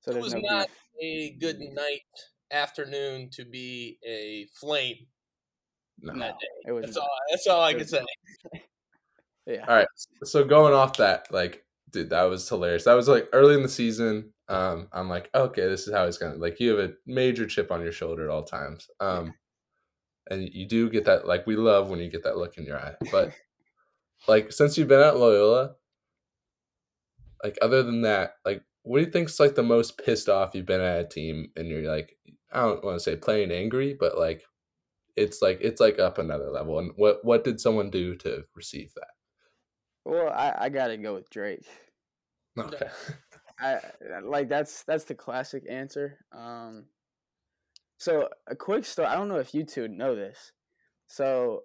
[0.01, 0.67] so It there's was no not
[0.99, 1.31] beef.
[1.35, 2.01] a good night
[2.51, 5.07] afternoon to be a flame
[5.99, 6.13] no.
[6.13, 6.47] No, that day.
[6.67, 7.09] it was That's all.
[7.29, 8.05] That's all I It can was say.
[9.45, 9.65] yeah.
[9.67, 9.87] All right.
[10.23, 12.85] So going off that, like, dude, that was hilarious.
[12.85, 14.33] That was like early in the season.
[14.51, 16.59] Um, I'm like, okay, this is how he's gonna like.
[16.59, 18.89] You have a major chip on your shoulder at all times.
[18.99, 19.33] Um,
[20.29, 21.27] and you do get that.
[21.27, 22.95] Like, we love when you get that look in your eye.
[23.11, 23.33] But
[24.27, 25.75] like, since you've been at Loyola,
[27.43, 30.65] like, other than that, like, what do you think's like the most pissed off you've
[30.65, 31.51] been at a team?
[31.55, 32.17] And you're like,
[32.51, 34.43] I don't want to say playing angry, but like,
[35.15, 36.79] it's like it's like up another level.
[36.79, 39.11] And what what did someone do to receive that?
[40.05, 41.65] Well, I, I gotta go with Drake.
[42.57, 42.87] Okay.
[43.61, 43.79] I
[44.23, 46.17] like that's that's the classic answer.
[46.31, 46.85] Um,
[47.97, 49.07] so a quick story.
[49.07, 50.51] I don't know if you two know this.
[51.07, 51.63] So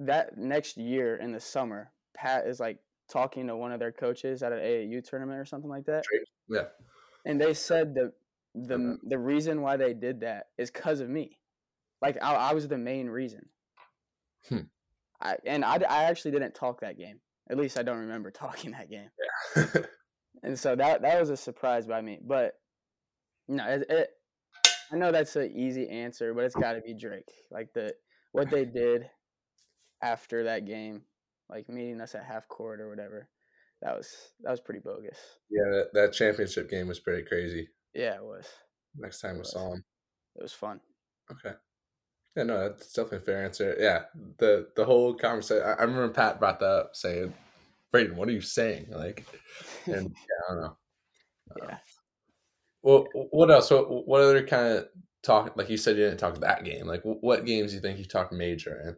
[0.00, 2.78] that next year in the summer, Pat is like
[3.10, 6.04] talking to one of their coaches at an AAU tournament or something like that,
[6.48, 6.66] Yeah.
[7.24, 8.12] and they said the
[8.54, 8.98] the Mhm.
[9.04, 11.38] the reason why they did that is because of me.
[12.02, 13.48] Like I, I was the main reason.
[14.48, 14.62] Hmm.
[15.20, 17.20] I and I, I actually didn't talk that game.
[17.48, 19.08] At least I don't remember talking that game.
[20.42, 22.18] and so that that was a surprise by me.
[22.22, 22.54] But
[23.48, 24.10] no, it, it
[24.92, 27.30] I know that's an easy answer, but it's got to be Drake.
[27.50, 27.94] Like the
[28.32, 29.08] what they did
[30.02, 31.02] after that game,
[31.48, 33.28] like meeting us at half court or whatever.
[33.80, 35.18] That was that was pretty bogus.
[35.50, 37.68] yeah, that, that championship game was pretty crazy.
[37.94, 38.46] Yeah, it was.
[38.96, 39.84] Next time we saw him.
[40.36, 40.80] It was fun.
[41.30, 41.56] Okay.
[42.36, 43.76] Yeah, no, that's definitely a fair answer.
[43.78, 44.02] Yeah,
[44.38, 45.64] the the whole conversation.
[45.64, 47.34] I, I remember Pat brought that up, saying,
[47.92, 49.24] "Braden, what are you saying?" Like,
[49.86, 50.76] and yeah, I don't know.
[51.62, 51.78] yeah.
[52.82, 53.70] Well, what else?
[53.70, 54.88] What what other kind of
[55.22, 55.56] talk?
[55.56, 56.86] Like you said, you didn't talk that game.
[56.86, 58.96] Like, what games do you think you talked major in?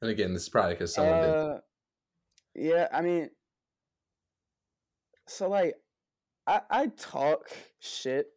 [0.00, 1.30] And again, this is probably because someone did.
[1.30, 1.58] Uh,
[2.54, 3.30] yeah, I mean,
[5.26, 5.74] so like,
[6.46, 8.28] I I talk shit,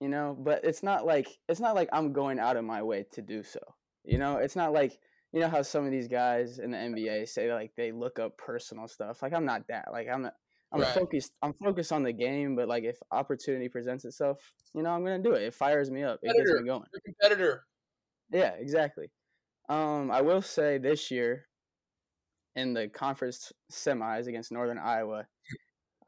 [0.00, 3.06] you know, but it's not like it's not like I'm going out of my way
[3.12, 3.60] to do so.
[4.04, 4.98] You know, it's not like
[5.32, 8.36] you know how some of these guys in the NBA say like they look up
[8.36, 9.22] personal stuff.
[9.22, 9.88] Like I'm not that.
[9.92, 10.34] Like I'm not.
[10.74, 10.94] I'm Right.
[10.94, 11.32] focused.
[11.42, 15.22] I'm focused on the game, but like if opportunity presents itself, you know, I'm gonna
[15.22, 15.42] do it.
[15.42, 16.20] It fires me up.
[16.22, 16.84] It gets me going.
[17.04, 17.64] Competitor.
[18.30, 19.10] Yeah, exactly.
[19.68, 21.46] Um, I will say this year,
[22.56, 25.26] in the conference semis against Northern Iowa,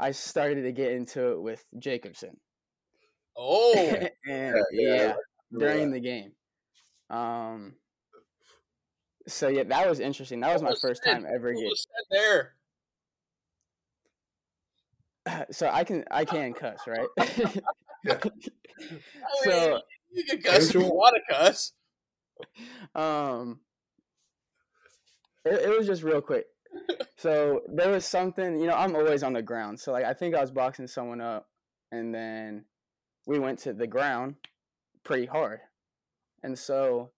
[0.00, 2.40] I started to get into it with Jacobson.
[3.36, 3.74] Oh,
[4.28, 5.14] and yeah, yeah,
[5.52, 6.32] during the game.
[7.10, 7.74] Um.
[9.26, 10.40] So yeah, that was interesting.
[10.40, 11.70] That was my first said- time ever what get.
[12.10, 12.54] there?
[15.50, 17.08] So I can I can cuss, right?
[18.04, 18.18] Yeah.
[19.44, 19.80] So- mean,
[20.12, 21.72] you can cuss if you want to cuss.
[22.94, 23.60] um
[25.46, 26.46] it, it was just real quick
[27.16, 30.34] so there was something you know i'm always on the ground so like i think
[30.34, 31.48] i was boxing someone up
[31.92, 32.64] and then
[33.26, 34.34] we went to the ground
[35.04, 35.60] pretty hard
[36.42, 37.10] and so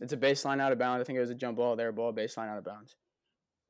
[0.00, 2.12] it's a baseline out of bounds i think it was a jump ball there ball
[2.12, 2.96] baseline out of bounds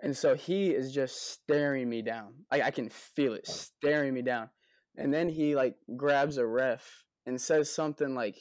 [0.00, 4.22] and so he is just staring me down like i can feel it staring me
[4.22, 4.48] down
[4.96, 8.36] and then he like grabs a ref and says something like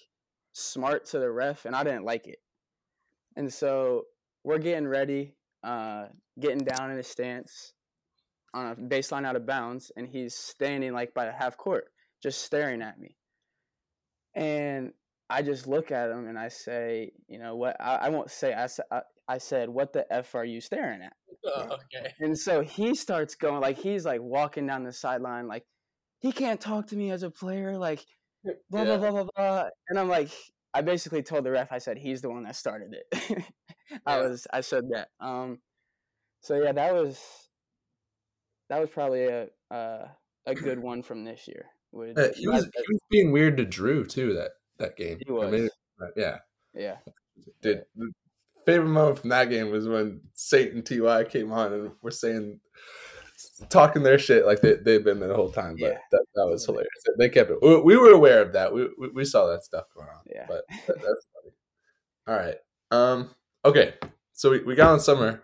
[0.53, 2.39] smart to the ref and I didn't like it.
[3.36, 4.03] And so
[4.43, 6.07] we're getting ready, uh,
[6.39, 7.73] getting down in a stance
[8.53, 11.86] on a baseline out of bounds, and he's standing like by the half court,
[12.21, 13.17] just staring at me.
[14.36, 14.93] And
[15.34, 17.75] I just look at him and I say, you know what?
[17.81, 18.53] I, I won't say.
[18.53, 21.13] I, I, I said, what the f are you staring at?
[21.45, 22.13] Oh, okay.
[22.19, 25.65] And so he starts going like he's like walking down the sideline like
[26.19, 28.05] he can't talk to me as a player like
[28.43, 28.97] blah blah Yeah.
[28.97, 29.69] blah blah blah.
[29.89, 30.29] And I'm like
[30.73, 33.43] I basically told the ref I said he's the one that started it.
[34.05, 35.09] I was I said that.
[35.19, 35.59] Um
[36.41, 37.19] so yeah, that was
[38.69, 40.07] that was probably a uh,
[40.45, 41.65] a good one from this year.
[41.91, 45.19] Would Uh, he was he was being weird to Drew too that that game.
[45.26, 45.69] He I mean,
[46.15, 46.38] yeah.
[46.74, 46.97] yeah.
[47.61, 48.11] Dude, the
[48.65, 52.59] favorite moment from that game was when Satan Ty came on and we're saying
[53.69, 55.76] talking their shit like they they've been there the whole time.
[55.80, 55.97] But Yeah.
[56.11, 56.89] that, that was hilarious.
[57.17, 57.57] They kept it.
[57.61, 58.74] We, we were aware of that.
[58.74, 60.21] We, we we saw that stuff going on.
[60.26, 60.45] Yeah.
[60.47, 61.53] But that, that's funny.
[62.28, 62.57] All right.
[62.91, 63.30] Um.
[63.65, 63.93] Okay.
[64.34, 65.43] So we, we got on summer.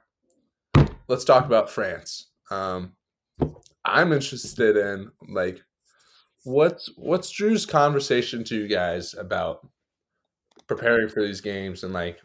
[1.08, 2.28] Let's talk about France.
[2.52, 2.94] Um.
[3.86, 5.64] I'm interested in like
[6.44, 9.68] what's what's Drew's conversation to you guys about
[10.68, 12.20] preparing for these games and like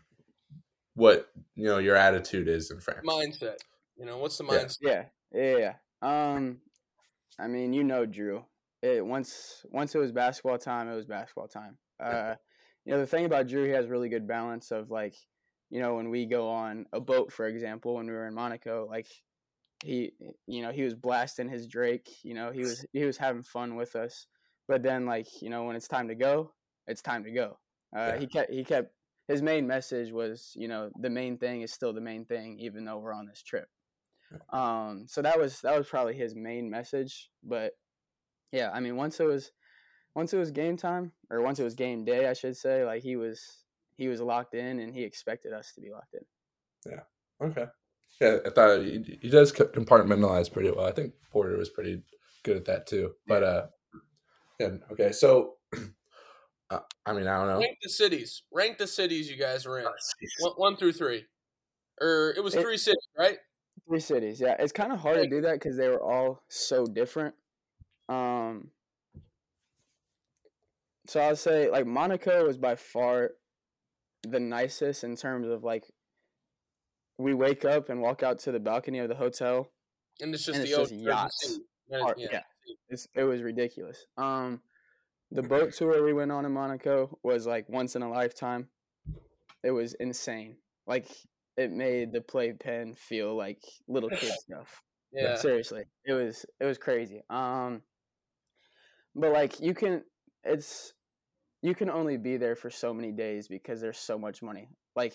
[0.95, 3.07] what you know your attitude is in France.
[3.07, 3.57] Mindset.
[3.97, 4.65] You know, what's the Yeah.
[4.65, 4.79] mindset?
[4.81, 5.57] Yeah, yeah,
[6.03, 6.35] yeah.
[6.35, 6.61] Um,
[7.39, 8.45] I mean, you know, Drew.
[8.83, 11.79] It once once it was basketball time, it was basketball time.
[11.99, 12.35] Uh,
[12.85, 15.15] you know, the thing about Drew, he has really good balance of like,
[15.71, 18.87] you know, when we go on a boat, for example, when we were in Monaco,
[18.89, 19.07] like
[19.85, 20.13] he,
[20.47, 22.09] you know, he was blasting his Drake.
[22.23, 24.27] You know, he was he was having fun with us.
[24.67, 26.53] But then, like, you know, when it's time to go,
[26.87, 27.59] it's time to go.
[27.95, 28.19] Uh, Yeah.
[28.19, 28.95] He kept he kept
[29.29, 32.85] his main message was, you know, the main thing is still the main thing, even
[32.85, 33.69] though we're on this trip.
[34.51, 37.31] Um, so that was that was probably his main message.
[37.43, 37.73] But
[38.53, 39.53] yeah, I mean, once it was
[40.15, 43.03] once it was game time, or once it was game day, I should say, like
[43.03, 43.65] he was
[43.97, 46.25] he was locked in, and he expected us to be locked in.
[46.91, 47.03] Yeah.
[47.47, 47.67] Okay.
[48.21, 50.87] Yeah, I thought he, he does compartmentalize pretty well.
[50.87, 52.03] I think Porter was pretty
[52.45, 53.13] good at that too.
[53.27, 53.67] But uh,
[54.61, 54.71] yeah.
[54.93, 55.13] Okay.
[55.13, 55.55] So,
[56.71, 57.59] uh, I mean, I don't know.
[57.59, 58.43] Rank the cities.
[58.53, 59.87] Rank the cities you guys were in.
[59.87, 60.29] Oh, jeez.
[60.45, 61.25] One, one through three.
[62.01, 63.39] Or it was It- three cities, right?
[63.89, 64.57] Three cities, yeah.
[64.59, 67.35] It's kind of hard to do that because they were all so different.
[68.09, 68.71] Um,
[71.07, 73.33] so I'd say like Monaco was by far
[74.23, 75.85] the nicest in terms of like
[77.19, 79.71] we wake up and walk out to the balcony of the hotel.
[80.21, 81.49] And it's just And the it's just yachts.
[81.49, 81.59] sea.
[81.91, 82.41] And Or- it's- yeah.
[82.89, 84.07] It's, it was ridiculous.
[84.17, 84.63] Um,
[85.31, 88.69] the boat tour we went on in Monaco was like once in a lifetime.
[89.63, 90.57] It was insane.
[90.87, 91.07] Like
[91.57, 94.83] it made the playpen feel like little kid stuff.
[95.13, 95.37] Yeah.
[95.37, 97.23] Seriously, it was it was crazy.
[97.31, 97.83] Um,
[99.15, 100.03] but like you can,
[100.43, 100.93] it's
[101.63, 104.69] you can only be there for so many days because there's so much money.
[104.97, 105.15] Like,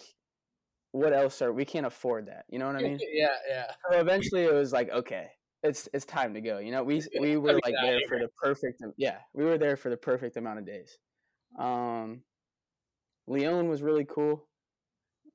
[0.92, 2.46] what else are we can't afford that?
[2.50, 3.00] You know what I mean?
[3.14, 3.72] yeah, yeah.
[3.90, 5.30] so eventually it was like okay
[5.64, 8.82] it's it's time to go you know we we were like there for the perfect
[8.98, 10.98] yeah we were there for the perfect amount of days
[11.58, 12.22] um
[13.28, 14.48] Lyon was really cool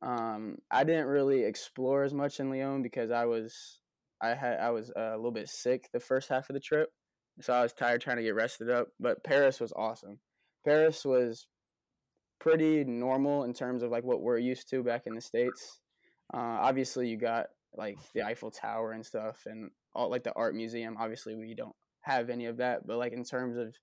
[0.02, 3.80] um I didn't really explore as much in Lyon because I was
[4.20, 6.88] I had I was uh, a little bit sick the first half of the trip
[7.40, 10.20] so I was tired trying to get rested up but Paris was awesome
[10.64, 11.46] Paris was
[12.44, 15.80] pretty normal in terms of like what we're used to back in the states
[16.32, 20.54] uh, obviously, you got like the Eiffel Tower and stuff, and all like the art
[20.54, 20.96] museum.
[20.98, 23.74] Obviously, we don't have any of that, but like in terms of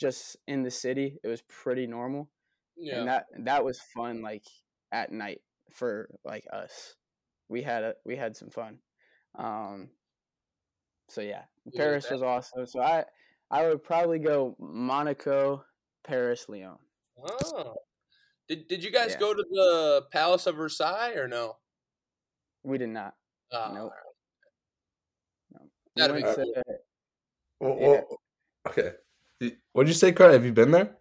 [0.00, 2.30] just in the city, it was pretty normal,
[2.78, 2.98] Yeah.
[2.98, 4.22] and that that was fun.
[4.22, 4.42] Like
[4.90, 6.94] at night for like us,
[7.48, 8.78] we had a we had some fun.
[9.38, 9.90] Um,
[11.10, 12.66] so yeah, Yeah, Paris that- was awesome.
[12.66, 13.04] So I
[13.50, 15.62] I would probably go Monaco,
[16.04, 16.78] Paris, Lyon.
[17.18, 17.76] Oh.
[18.52, 19.18] Did did you guys Yeah.
[19.18, 21.56] go to the Palace of Versailles or no?
[22.62, 23.14] We did not.
[23.50, 23.92] Oh, Nope.
[25.52, 25.60] No.
[25.96, 26.44] That'd be went cool.
[26.52, 26.64] to-
[27.60, 27.86] Well, Yeah.
[27.88, 28.18] well,
[28.68, 28.92] okay.
[29.72, 30.32] What did you say, Carl?
[30.32, 30.98] Have you been there?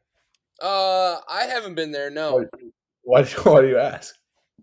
[0.62, 2.10] Uh, I haven't been there.
[2.10, 2.46] No, Why,
[3.04, 4.16] why, do- why do you ask?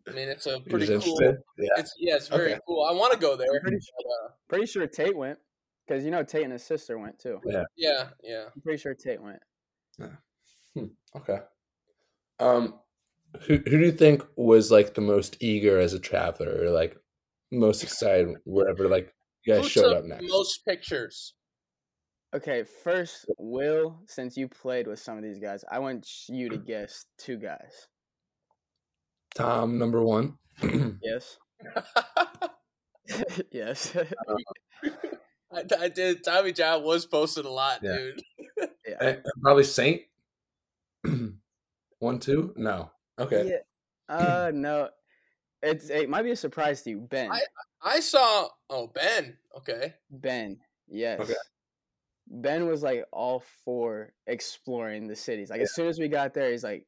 [0.07, 1.21] I mean it's a pretty cool.
[1.59, 1.69] Yeah.
[1.77, 2.61] It's yeah, it's very Okay.
[2.67, 2.85] cool.
[2.85, 3.49] I want to go there.
[3.55, 5.39] I'm pretty but, uh, Pretty sure Tate went
[5.87, 7.39] because you know Tate and his sister went too.
[7.45, 8.09] yeah, yeah.
[8.23, 8.45] yeah.
[8.55, 9.43] I'm pretty sure Tate went.
[9.99, 10.85] Yeah.
[11.17, 11.41] Okay.
[12.41, 12.75] Um,
[13.43, 16.97] who who do you think was like the most eager as a traveler, or like
[17.53, 19.13] most excited wherever like
[19.45, 20.25] you guys Who showed took up next?
[20.29, 21.35] most pictures?
[22.35, 26.59] Okay, first, Will, since you played with some of these guys, I want you to
[26.59, 27.89] guess two guys.
[29.35, 30.37] Tom, number one.
[31.03, 31.39] Yes.
[33.51, 33.97] yes.
[35.53, 36.23] I, I did.
[36.23, 37.97] Tommy John was posted a lot, Yeah.
[37.97, 38.23] dude.
[38.87, 38.97] yeah.
[39.01, 40.03] Eh, Probably Saint.
[42.01, 42.53] one, two.
[42.57, 42.91] No.
[43.19, 43.49] Okay.
[43.51, 43.59] Yeah.
[44.09, 44.89] Uh, no.
[45.63, 47.31] It's it might be a surprise to you, Ben.
[47.83, 48.49] I saw.
[48.71, 49.37] Oh, Ben.
[49.59, 49.93] Okay.
[50.11, 50.57] Ben.
[50.89, 51.21] Yes.
[51.21, 51.35] Okay.
[52.27, 55.51] Ben was like all for exploring the cities.
[55.51, 56.87] Like as soon as we got there, he's like,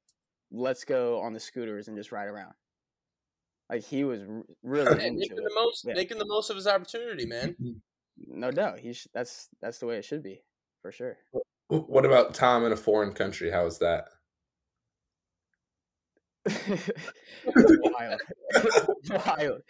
[0.51, 2.55] "Let's go on the scooters and just ride around."
[3.69, 4.21] Like he was
[4.63, 5.45] really Yeah, into making it.
[5.45, 5.95] the most, Yeah.
[5.95, 7.55] making the most of his opportunity, man.
[8.17, 8.79] No doubt.
[8.79, 10.43] He sh- that's that's the way it should be,
[10.81, 11.19] for sure.
[11.69, 13.51] What about Tom in a foreign country?
[13.51, 14.09] How was that?
[17.47, 18.21] Wild.
[19.11, 19.63] Wild.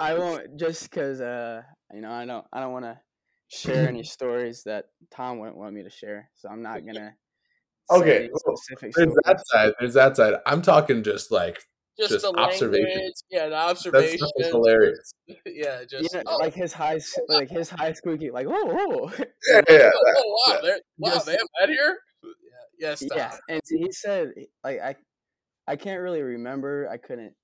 [0.00, 1.62] I won't just because uh
[1.94, 2.98] you know I don't I don't want to
[3.48, 7.14] share any stories that Tom wouldn't want me to share, so I'm not gonna.
[7.90, 9.16] Okay, any well, There's stories.
[9.24, 9.72] that side.
[9.78, 10.34] There's that side.
[10.44, 11.62] I'm talking just like
[11.98, 12.88] just, Just the observation.
[12.90, 15.12] language, yeah, the That observation, stuff is hilarious.
[15.46, 16.98] yeah, just Yeah, oh, like his high,
[17.28, 19.10] like his high squeaky, like whoa, whoa.
[19.48, 19.90] Yeah, yeah.
[19.94, 20.74] oh, oh, wow, yeah.
[20.98, 21.96] wow, Just- they have that here.
[22.78, 23.16] Yeah, yes, Tom.
[23.16, 23.36] yeah.
[23.48, 24.96] And see, he said, like I,
[25.66, 26.88] I can't really remember.
[26.90, 27.34] I couldn't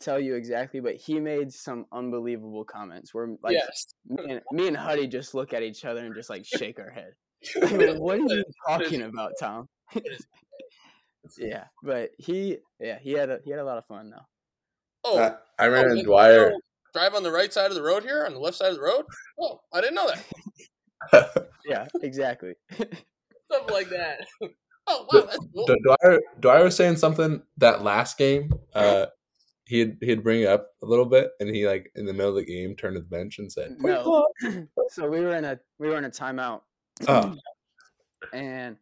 [0.00, 4.68] tell you exactly, but he made some unbelievable comments where like yes, me, and, me
[4.68, 7.12] and Huddy just look at each other and just like shake our head.
[7.60, 9.68] Like, what are you talking about, Tom?
[11.38, 14.24] yeah, but he, yeah, he had a he had a lot of fun though.
[15.04, 15.26] oh, I,
[15.62, 16.52] I oh, ran they- Dwyer.
[16.54, 16.60] oh,
[16.94, 18.82] drive on the right side of the road here, on the left side of the
[18.82, 19.04] road.
[19.40, 21.46] Oh, I didn't know that.
[21.68, 22.54] Yeah, exactly.
[23.50, 24.26] Something like that.
[24.88, 25.66] Oh wow, that's cool.
[25.66, 28.52] D- Dwyer, Dwyer was saying something that last game.
[28.72, 29.06] Uh,
[29.64, 32.36] he'd he'd bring it up a little bit, and he like in the middle of
[32.36, 34.26] the game turned to the bench and said, No.
[34.90, 36.60] so we were in a we were in a timeout,
[37.08, 37.34] Oh,
[38.32, 38.76] and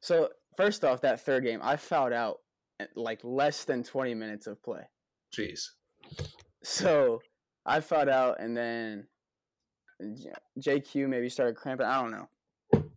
[0.00, 2.38] so first off, that third game, I fouled out
[2.78, 4.82] at like less than twenty minutes of play.
[5.36, 5.60] jeez.
[6.62, 7.20] So
[7.64, 9.08] I fouled out, and then
[10.60, 11.86] JQ maybe started cramping.
[11.86, 12.28] I don't know.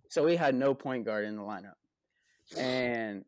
[0.10, 1.74] So we had no point guard in the lineup,
[2.58, 3.24] and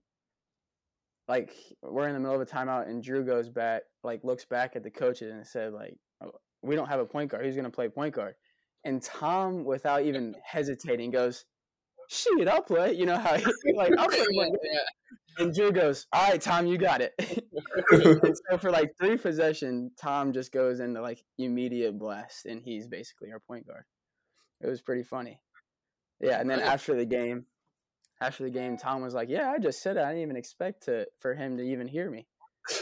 [1.28, 4.76] like we're in the middle of a timeout, and Drew goes back, like looks back
[4.76, 7.45] at the coaches and said, like, "Oh, we don't have a point guard.
[7.45, 8.36] Who's gonna play point guard?
[8.84, 11.45] And Tom, without even hesitating, goes,
[12.09, 13.45] "Shit, I'll play." You know how he,
[13.76, 14.26] like I'll play.
[14.63, 14.80] Yeah.
[15.38, 17.13] And Drew goes, "All right, Tom, you got it."
[18.49, 23.32] so for like three possession, Tom just goes into like immediate blast, and he's basically
[23.32, 23.86] our point guard.
[24.59, 25.39] It was pretty funny.
[26.19, 27.45] Yeah, and then after the game,
[28.22, 30.03] after the game, Tom was like, "Yeah, I just said it.
[30.03, 32.28] I didn't even expect to for him to even hear me."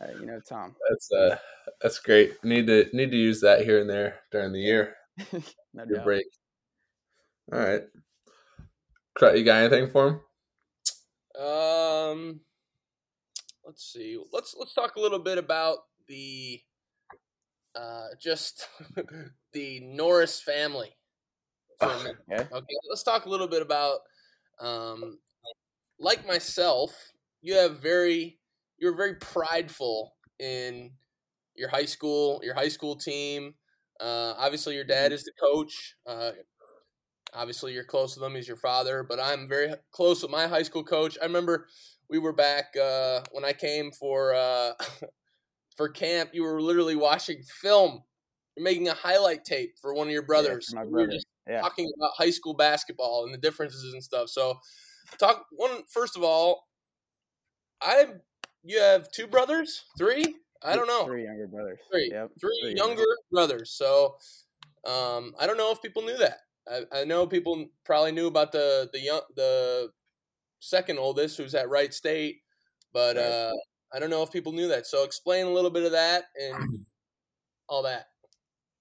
[0.00, 0.76] Uh, you know, Tom.
[0.88, 1.36] that's uh,
[1.80, 2.32] that's great.
[2.44, 4.94] Need to need to use that here and there during the year.
[5.32, 5.40] no
[5.74, 6.04] Your doubt.
[6.04, 6.26] break.
[7.52, 7.82] All right.
[9.14, 10.08] Crut, you got anything for
[11.36, 11.42] him?
[11.42, 12.40] Um,
[13.64, 14.22] let's see.
[14.32, 16.60] Let's let's talk a little bit about the
[17.74, 18.68] uh just
[19.52, 20.90] the Norris family.
[21.80, 22.16] For a minute.
[22.30, 22.44] Yeah.
[22.52, 24.00] Okay, let's talk a little bit about
[24.60, 25.18] um
[25.98, 27.12] like myself,
[27.42, 28.38] you have very
[28.78, 30.92] you're very prideful in
[31.56, 33.54] your high school, your high school team.
[34.00, 35.96] Uh, obviously, your dad is the coach.
[36.06, 36.30] Uh,
[37.34, 38.36] obviously, you're close with him.
[38.36, 41.18] He's your father, but I'm very close with my high school coach.
[41.20, 41.66] I remember
[42.08, 44.72] we were back uh, when I came for uh,
[45.76, 46.30] for camp.
[46.32, 48.04] You were literally watching film.
[48.56, 50.72] You're making a highlight tape for one of your brothers.
[50.74, 51.60] my We were just Yeah.
[51.60, 54.28] talking about high school basketball and the differences and stuff.
[54.28, 54.58] So,
[55.18, 56.66] talk one first of all.
[57.80, 58.06] I
[58.64, 60.36] you have two brothers, three.
[60.62, 61.78] I don't know, Three younger brothers.
[61.90, 62.10] Three.
[62.12, 62.30] Yep.
[62.40, 63.70] three three younger brothers.
[63.70, 64.16] So,
[64.84, 66.38] um, I don't know if people knew that.
[66.70, 69.90] I, I know people probably knew about the the young the
[70.60, 72.38] second oldest who's at Wright State,
[72.92, 73.52] but uh,
[73.94, 74.86] I don't know if people knew that.
[74.86, 76.84] So, explain a little bit of that and
[77.68, 78.06] all that.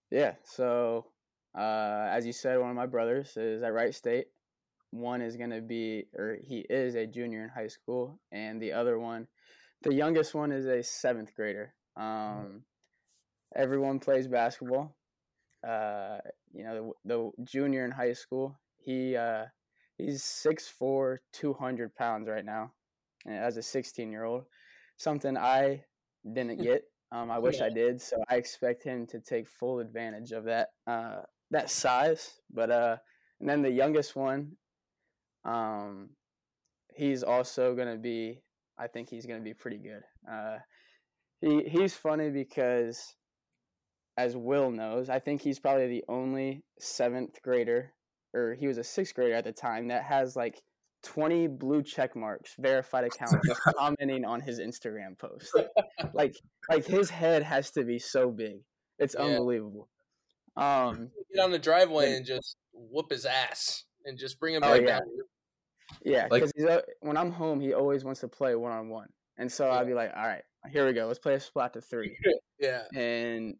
[0.09, 0.33] Yeah.
[0.43, 1.05] So,
[1.57, 4.27] uh, as you said, one of my brothers is at Wright State.
[4.91, 8.71] One is going to be, or he is a junior in high school, and the
[8.71, 9.27] other one,
[9.81, 11.73] the youngest one, is a seventh grader.
[11.97, 12.61] Um,
[13.55, 14.95] everyone plays basketball.
[15.67, 16.19] Uh,
[16.53, 19.45] you know, the, the junior in high school, he uh,
[19.97, 22.71] he's 6'4", 200 pounds right now,
[23.25, 24.43] and as a sixteen year old,
[24.95, 25.83] something I
[26.33, 26.83] didn't get.
[27.11, 30.69] Um, I wish I did, so I expect him to take full advantage of that
[30.85, 31.21] uh,
[31.51, 32.31] that size.
[32.53, 32.97] But uh,
[33.39, 34.53] and then the youngest one,
[35.45, 36.09] um,
[36.93, 38.41] he's also gonna be.
[38.77, 40.03] I think he's gonna be pretty good.
[40.29, 40.57] Uh,
[41.41, 43.15] he he's funny because,
[44.17, 47.93] as Will knows, I think he's probably the only seventh grader,
[48.33, 50.61] or he was a sixth grader at the time that has like
[51.03, 55.55] 20 blue check marks, verified accounts, commenting on his Instagram post.
[56.13, 56.35] like,
[56.69, 58.57] like his head has to be so big.
[58.99, 59.25] It's Yeah.
[59.25, 59.87] unbelievable.
[60.57, 64.71] Um, Get on the driveway and just whoop his ass and just bring him Oh,
[64.71, 64.99] right yeah.
[64.99, 65.03] back.
[66.03, 68.89] yeah, Like- because he's uh, when I'm home, he always wants to play one on
[68.89, 71.05] one, and so I'll be like, "All right, here we go.
[71.07, 72.17] Let's play a splat to three.
[72.59, 72.85] Yeah.
[72.95, 73.55] and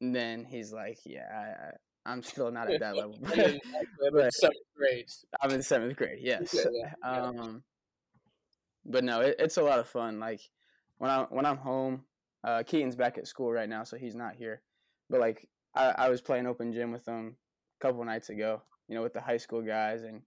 [0.00, 3.18] then he's like, "Yeah, I, I, I'm still not at that level.
[3.34, 3.60] And
[4.06, 5.06] I'm in seventh grade.
[5.42, 6.20] I'm in seventh grade.
[6.22, 6.54] Yes.
[6.54, 7.22] Yeah, yeah, yeah.
[7.22, 7.62] Um,
[8.86, 10.18] but no, it, it's a lot of fun.
[10.18, 10.40] Like
[10.96, 12.04] when I when I'm home,
[12.44, 14.62] uh, Keaton's back at school right now, so he's not here.
[15.10, 15.46] But like
[15.78, 17.36] I, I was playing open gym with them
[17.80, 18.62] a couple nights ago.
[18.88, 20.22] You know, with the high school guys and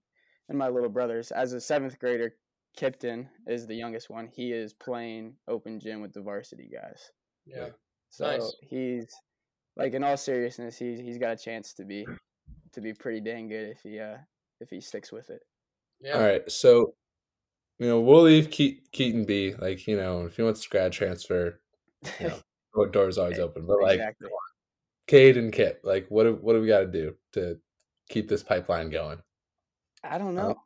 [0.48, 1.30] and my little brothers.
[1.30, 2.34] As a seventh grader,
[2.78, 4.28] Kipton is the youngest one.
[4.34, 7.10] He is playing open gym with the varsity guys.
[7.46, 7.68] Yeah.
[8.10, 8.54] So Nice.
[8.62, 9.06] he's
[9.76, 12.06] like in all seriousness, he's he's got a chance to be
[12.72, 14.16] to be pretty dang good if he uh
[14.60, 15.42] if he sticks with it.
[16.00, 16.14] Yeah.
[16.14, 16.50] All right.
[16.50, 16.94] So
[17.78, 19.54] you know, we'll leave Ke- Keaton be.
[19.54, 21.60] Like, you know, if he wants to grad transfer,
[22.20, 22.38] you know,
[22.74, 23.66] door- door's always open.
[23.66, 24.28] But like, exactly.
[25.12, 27.58] Cade and Kip, like, what do, what do we got to do to
[28.08, 29.18] keep this pipeline going?
[30.02, 30.62] I don't Uh, know.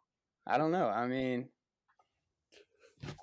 [0.46, 0.86] I don't know.
[0.86, 1.48] I mean,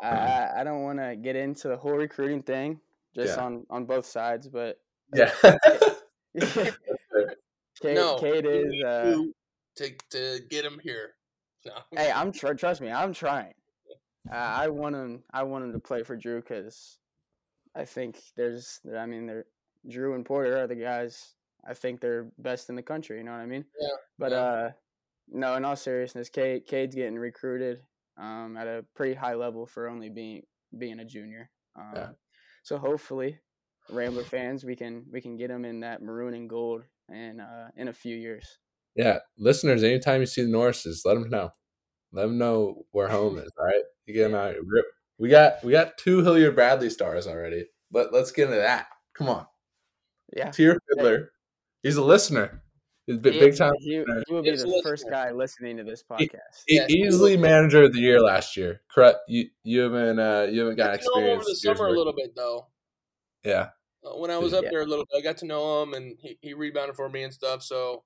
[0.02, 2.82] I I, I don't want to get into the whole recruiting thing
[3.16, 3.44] just Yeah.
[3.46, 4.82] on on both sides, but
[5.16, 5.32] Yeah.
[6.42, 6.76] Cade,
[7.96, 8.84] no, Cade is.
[8.84, 9.24] Uh,
[9.78, 11.14] to to get him here.
[11.66, 11.72] No.
[11.96, 13.54] hey, I'm tr- trust me, I'm trying.
[14.30, 15.24] Uh, I want him.
[15.32, 16.98] I want him to play for Drew because
[17.74, 18.82] I think there's.
[18.94, 19.46] I mean, they're
[19.90, 21.34] Drew and Porter are the guys.
[21.68, 23.18] I think they're best in the country.
[23.18, 23.66] You know what I mean?
[23.80, 24.38] Yeah, But yeah.
[24.38, 24.72] uh,
[25.30, 25.56] no.
[25.56, 27.80] In all seriousness, Cade, Cade's getting recruited
[28.18, 30.44] um, at a pretty high level for only being
[30.78, 31.50] being a junior.
[31.78, 32.10] Um, Yeah.
[32.64, 33.40] So hopefully,
[33.90, 37.68] Rambler fans, we can we can get him in that maroon and gold and uh,
[37.78, 38.46] in a few years.
[38.96, 39.20] yeah.
[39.38, 41.52] Listeners, anytime you see the Norrises, let them know.
[42.12, 43.52] Let them know where home is.
[43.58, 43.84] All right.
[44.06, 44.54] You get them out.
[44.66, 44.86] Rip.
[45.18, 47.66] We got, we got two Hilliard Bradley stars already.
[47.92, 48.88] But let's get into that.
[49.16, 49.46] Come on.
[50.36, 50.52] Yeah.
[50.52, 51.32] Tier Fiddler.
[51.84, 52.64] He's a listener.
[53.06, 53.74] He's a big, He big time.
[53.80, 54.24] He, listener.
[54.28, 56.64] he will be He's a the first guy listening to this podcast.
[56.68, 58.82] Yeah, he easily manager of the year last year.
[58.90, 59.20] Correct.
[59.28, 61.36] You you haven't uh you haven't got got to know him experience.
[61.36, 62.68] over the years summer a little bit though.
[63.44, 63.70] Yeah.
[64.06, 64.70] Uh, When I was up Yeah.
[64.72, 67.24] there a little bit, I got to know him, and he, he rebounded for me
[67.24, 67.62] and stuff.
[67.64, 68.04] So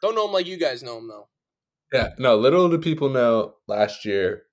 [0.00, 1.28] don't know him like you guys know him though.
[1.92, 2.10] Yeah.
[2.18, 4.44] No, little do people know last year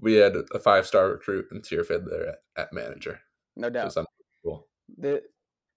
[0.00, 3.20] we had a five star recruit and tier fiddler at, at manager.
[3.56, 3.92] No doubt.
[3.92, 4.06] some
[4.36, 4.68] people.
[4.98, 5.22] the,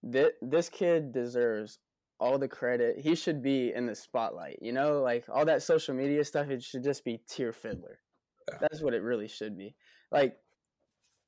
[0.02, 1.78] the this kid deserves
[2.20, 2.98] all the credit.
[2.98, 4.58] He should be in the spotlight.
[4.60, 6.48] You know, like all that social media stuff.
[6.50, 8.00] It should just be tier fiddler.
[8.48, 8.58] Yeah.
[8.60, 9.74] That's what it really should be.
[10.10, 10.36] Like,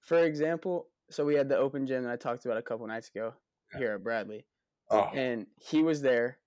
[0.00, 3.08] for example, so we had the open gym that I talked about a couple nights
[3.14, 3.34] ago
[3.72, 3.78] Yeah.
[3.78, 4.46] here at Bradley,
[4.90, 5.10] Oh.
[5.14, 6.38] and he was there.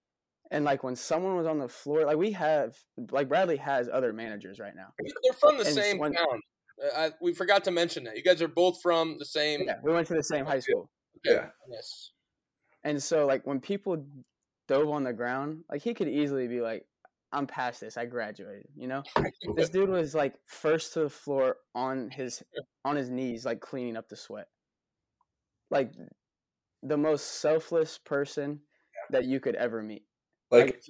[0.52, 2.76] And like when someone was on the floor, like we have,
[3.12, 4.94] like Bradley has other managers right now.
[5.24, 6.42] They're from the And same when- town.
[6.84, 9.62] Uh, I, we forgot to mention that you guys are both from the same.
[9.68, 10.90] Yeah, we went to the same high school.
[11.24, 11.52] Yeah.
[11.70, 12.12] Yes.
[12.84, 14.06] And so like when people
[14.68, 16.86] dove on the ground, like he could easily be like,
[17.32, 17.98] I'm past this.
[17.98, 19.04] I graduated, you know?
[19.56, 22.44] This dude was like first to the floor on his
[22.86, 24.48] on his knees, like cleaning up the sweat.
[25.70, 25.92] Like
[26.84, 28.60] the most selfless person
[29.10, 30.04] that you could ever meet.
[30.52, 30.82] Like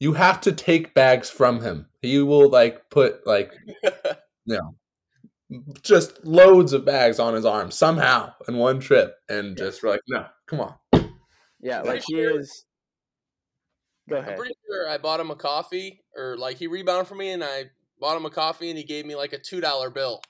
[0.00, 1.86] you have to take bags from him.
[2.02, 3.54] He will like put like
[4.44, 4.74] you know
[5.82, 10.26] just loads of bags on his arm somehow in one trip and just like, no,
[10.46, 10.74] come on.
[11.60, 12.64] Yeah, like he sure- is
[14.08, 14.32] Go ahead.
[14.32, 17.44] I'm pretty sure I bought him a coffee, or like he rebounded for me, and
[17.44, 17.64] I
[18.00, 20.22] bought him a coffee, and he gave me like a two dollar bill.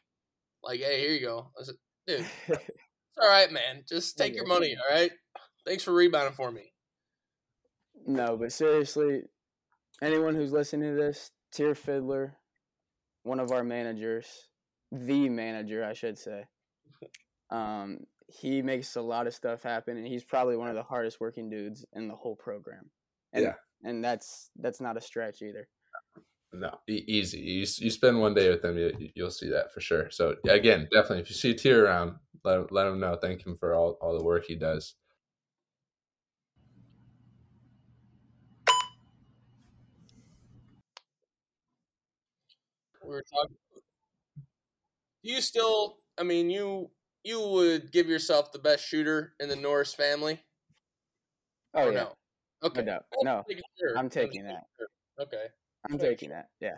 [0.64, 1.50] Like, hey, here you go.
[1.58, 1.74] I said,
[2.06, 3.84] dude, it's all right, man.
[3.88, 5.12] Just take your money, all right.
[5.64, 6.72] Thanks for rebounding for me.
[8.06, 9.22] No, but seriously,
[10.02, 12.34] anyone who's listening to this, Tier Fiddler,
[13.22, 14.26] one of our managers,
[14.90, 16.44] the manager, I should say.
[17.50, 21.20] Um, he makes a lot of stuff happen, and he's probably one of the hardest
[21.20, 22.90] working dudes in the whole program.
[23.32, 23.54] And, Yeah.
[23.84, 25.68] and that's that's not a stretch either.
[26.52, 27.40] No, e- easy.
[27.40, 30.10] You, you spend one day with him, you, you'll see that for sure.
[30.10, 33.16] So again, definitely, if you see a tear around, let let him know.
[33.16, 34.94] Thank him for all all the work he does.
[43.02, 43.56] We were talking.
[45.24, 45.98] Do you still?
[46.18, 46.90] I mean, you
[47.24, 50.40] you would give yourself the best shooter in the Norris family?
[51.74, 52.12] Oh yeah, no?
[52.64, 52.80] Okay.
[52.80, 53.04] no doubt.
[53.20, 53.44] I'm No,
[53.78, 53.98] sure.
[53.98, 54.64] I'm taking that.
[54.78, 54.88] sure.
[55.20, 55.46] Okay.
[55.90, 56.48] I'm Sure, taking that.
[56.60, 56.76] Yeah.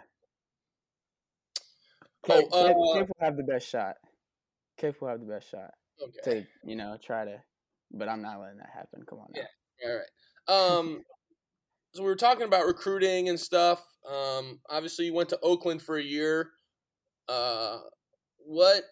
[2.29, 3.97] Oh, Cade, Cade, uh, will have the best shot.
[4.77, 5.71] Cade will have the best shot
[6.03, 6.43] Okay.
[6.43, 7.43] to you know try to,
[7.93, 9.03] but I'm not letting that happen.
[9.09, 9.43] Come on now.
[9.83, 9.89] Yeah.
[9.89, 10.79] All right.
[10.79, 11.03] Um,
[11.95, 13.85] so we were talking about recruiting and stuff.
[14.09, 16.51] Um, obviously you went to Oakland for a year.
[17.29, 17.79] Uh,
[18.39, 18.83] what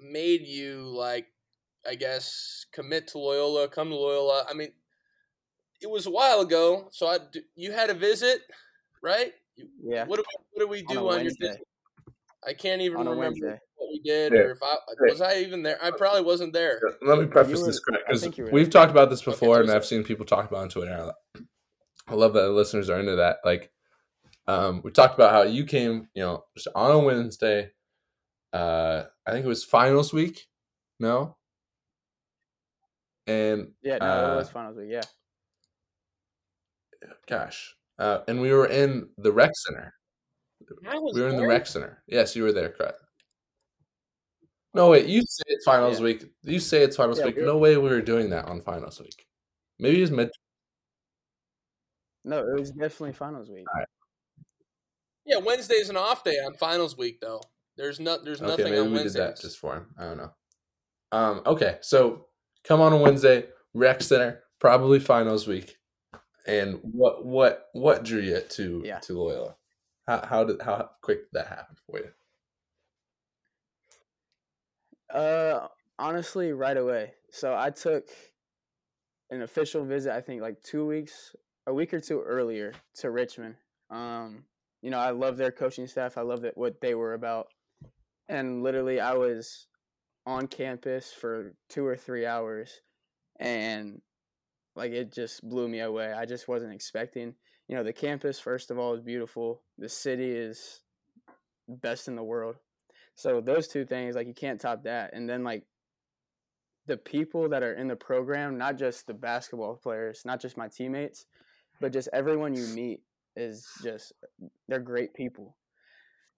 [0.00, 1.26] made you like,
[1.86, 4.44] I guess, commit to Loyola, come to Loyola?
[4.48, 4.68] I mean,
[5.80, 7.18] it was a while ago, so I
[7.54, 8.40] you had a visit,
[9.02, 9.32] right?
[9.82, 10.04] Yeah.
[10.06, 11.62] What do we what do we On do a on, your visit?
[12.46, 13.58] I can't even remember Wednesday.
[13.76, 14.38] what we did, Yeah.
[14.40, 15.78] or if I was I even there.
[15.82, 16.80] I probably wasn't there.
[17.02, 18.80] Let me preface were- this correct because think you were we've there.
[18.80, 21.12] talked about this before, so and I've seen people talk about it on Twitter.
[22.06, 23.38] I love that the listeners are into that.
[23.44, 23.70] Like,
[24.46, 27.70] um, we talked about how you came, you know, just on a Wednesday.
[28.52, 30.46] Uh, I think it was finals week.
[31.00, 31.36] No.
[33.26, 33.98] And Yeah.
[33.98, 34.88] No, uh, it was finals week.
[34.90, 35.02] Yeah.
[37.26, 39.92] gosh, uh, and we were in the rec center.
[40.88, 42.02] I was We were in the rec center.
[42.06, 43.00] Yes, you were there, correct?
[44.74, 46.04] No wait, you say it's finals Yeah.
[46.04, 46.24] week.
[46.42, 47.36] You say it's finals Yeah, week.
[47.36, 49.26] we're- No way we were doing that on finals week.
[49.78, 50.30] Maybe it was mid.
[52.24, 53.66] No, it was definitely finals week.
[55.24, 57.42] Yeah, Wednesday's an off day on finals week, though.
[57.78, 58.24] There's not.
[58.24, 59.86] There's Okay, nothing maybe on we did that just for him.
[59.98, 60.32] I don't know.
[61.12, 62.26] Um, okay, so
[62.64, 65.76] come on a Wednesday, rec center, probably finals week.
[66.46, 68.98] And what what what drew you to Yeah.
[69.00, 69.56] to Loyola?
[70.06, 72.10] How how did how quick did that happen for you?
[75.10, 75.68] Uh,
[75.98, 77.12] honestly, right away.
[77.30, 78.08] So I took
[79.30, 80.12] an official visit.
[80.12, 81.34] I think like two weeks,
[81.66, 83.54] a week or two earlier to Richmond.
[83.90, 84.44] Um,
[84.82, 86.18] you know, I love their coaching staff.
[86.18, 87.48] I love that what they were about,
[88.28, 89.66] and literally, I was
[90.26, 92.80] on campus for two or three hours,
[93.40, 94.00] and
[94.76, 96.12] like it just blew me away.
[96.12, 97.34] I just wasn't expecting.
[97.68, 99.62] You know, the campus first of all is beautiful.
[99.76, 100.80] The city is
[101.68, 102.56] best in the world.
[103.14, 105.12] So those two things, like you can't top that.
[105.12, 105.64] And then like
[106.86, 110.68] the people that are in the program, not just the basketball players, not just my
[110.68, 111.26] teammates,
[111.80, 113.00] but just everyone you meet
[113.36, 114.12] is just
[114.68, 115.56] they're great people.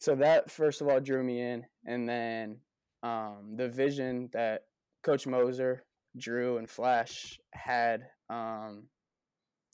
[0.01, 2.57] So that first of all drew me in, and then
[3.03, 4.63] um, the vision that
[5.03, 5.85] Coach Moser,
[6.17, 8.85] Drew, and Flash had um,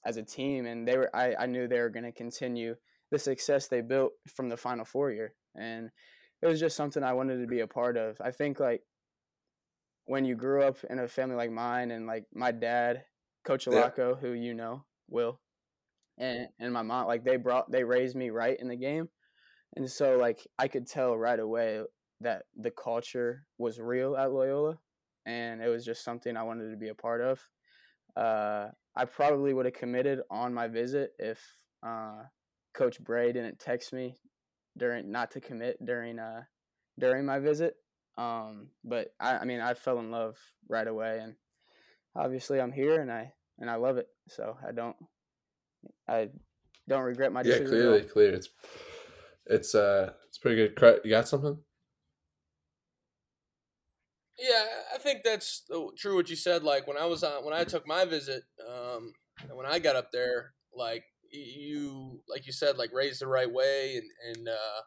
[0.04, 2.74] as a team, and they were I, I knew they were going to continue
[3.12, 5.90] the success they built from the Final Four year, and
[6.42, 8.20] it was just something I wanted to be a part of.
[8.20, 8.82] I think like
[10.06, 13.04] when you grew up in a family like mine, and like my dad,
[13.44, 13.90] Coach Yeah.
[13.90, 15.40] Alaco, who you know, Will,
[16.18, 19.08] and and my mom, like they brought they raised me right in the game,
[19.76, 21.82] and so like I could tell right away
[22.20, 24.78] that the culture was real at Loyola,
[25.26, 27.40] and it was just something I wanted to be a part of.
[28.16, 31.38] Uh, I probably would have committed on my visit if
[31.86, 32.22] uh,
[32.74, 34.16] Coach Bray didn't text me
[34.78, 36.42] during not to commit during uh
[36.98, 37.74] during my visit.
[38.18, 41.34] Um, but I, I mean, I fell in love right away, and
[42.14, 44.08] obviously I'm here, and I and I love it.
[44.28, 44.96] So I don't
[46.08, 46.30] I
[46.88, 47.66] don't regret my Yeah, decision.
[47.66, 48.08] at clearly, all.
[48.08, 48.32] clear.
[48.32, 48.48] It's
[49.46, 51.00] it's uh it's pretty good.
[51.04, 51.58] You got something?
[54.38, 55.62] Yeah, I think that's
[55.96, 56.16] true.
[56.16, 59.56] What you said, like when I was on, when I took my visit, um, and
[59.56, 63.96] when I got up there, like you, like you said, like raised the right way,
[63.96, 64.80] and and uh,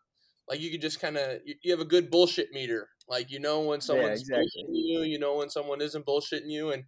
[0.47, 2.89] like you could just kind of, you, you have a good bullshit meter.
[3.07, 4.45] Like you know when someone's exactly.
[4.45, 6.83] bullshitting you, you know when someone isn't bullshitting you, and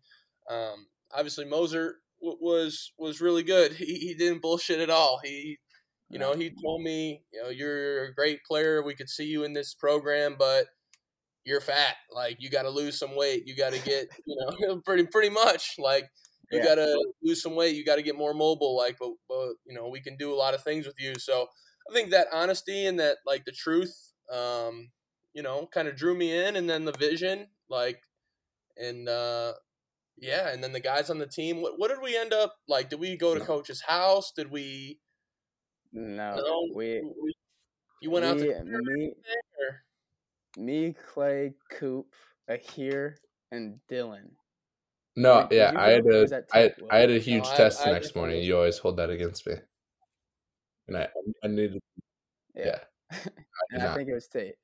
[0.49, 3.73] um, obviously Moser w- was was really good.
[3.73, 5.19] He he didn't bullshit at all.
[5.23, 5.57] He
[6.11, 8.83] you know, he told me, you know, you're a great player.
[8.83, 10.67] We could see you in this program, but
[11.45, 11.95] you're fat.
[12.13, 13.43] Like you got to lose some weight.
[13.47, 14.35] You got to get, you
[14.67, 16.09] know, pretty pretty much like
[16.51, 16.65] you Yeah.
[16.65, 17.75] got to lose some weight.
[17.75, 18.75] You got to get more mobile.
[18.77, 21.15] Like, but, but you know, we can do a lot of things with you.
[21.17, 21.47] So
[21.89, 24.91] I think that honesty and that like the truth, um,
[25.33, 28.01] you know, kind of drew me in, and then the vision, like,
[28.77, 29.53] and uh,
[30.17, 31.61] yeah, and then the guys on the team.
[31.61, 32.89] What what did we end up like?
[32.89, 34.31] Did we go to coach's house?
[34.35, 34.99] Did we?
[35.93, 37.35] No, No, we we-
[38.01, 39.13] you went out to me,
[39.59, 39.83] or-
[40.57, 42.13] me, Clay, Coop,
[42.49, 43.15] Aher,
[43.51, 44.31] and Dylan.
[45.15, 46.83] No, Did- did yeah, I had go, or a, was that I, Tate?
[46.89, 48.43] I had a huge I- test I the next didn't morning.
[48.43, 49.55] You always hold that against me,
[50.87, 51.09] and I,
[51.43, 51.81] I needed,
[52.55, 52.79] Yeah,
[53.11, 53.17] yeah,
[53.71, 54.55] and I think it was Tate.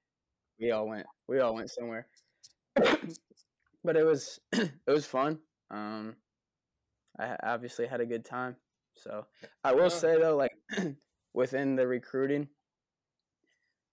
[0.60, 1.06] We all went.
[1.28, 2.08] We all went somewhere.
[2.76, 5.40] but it was it was fun.
[5.70, 6.16] Um,
[7.20, 8.56] I obviously had a good time.
[8.96, 9.26] So
[9.64, 10.52] I will say though, like
[11.38, 12.50] within the recruiting,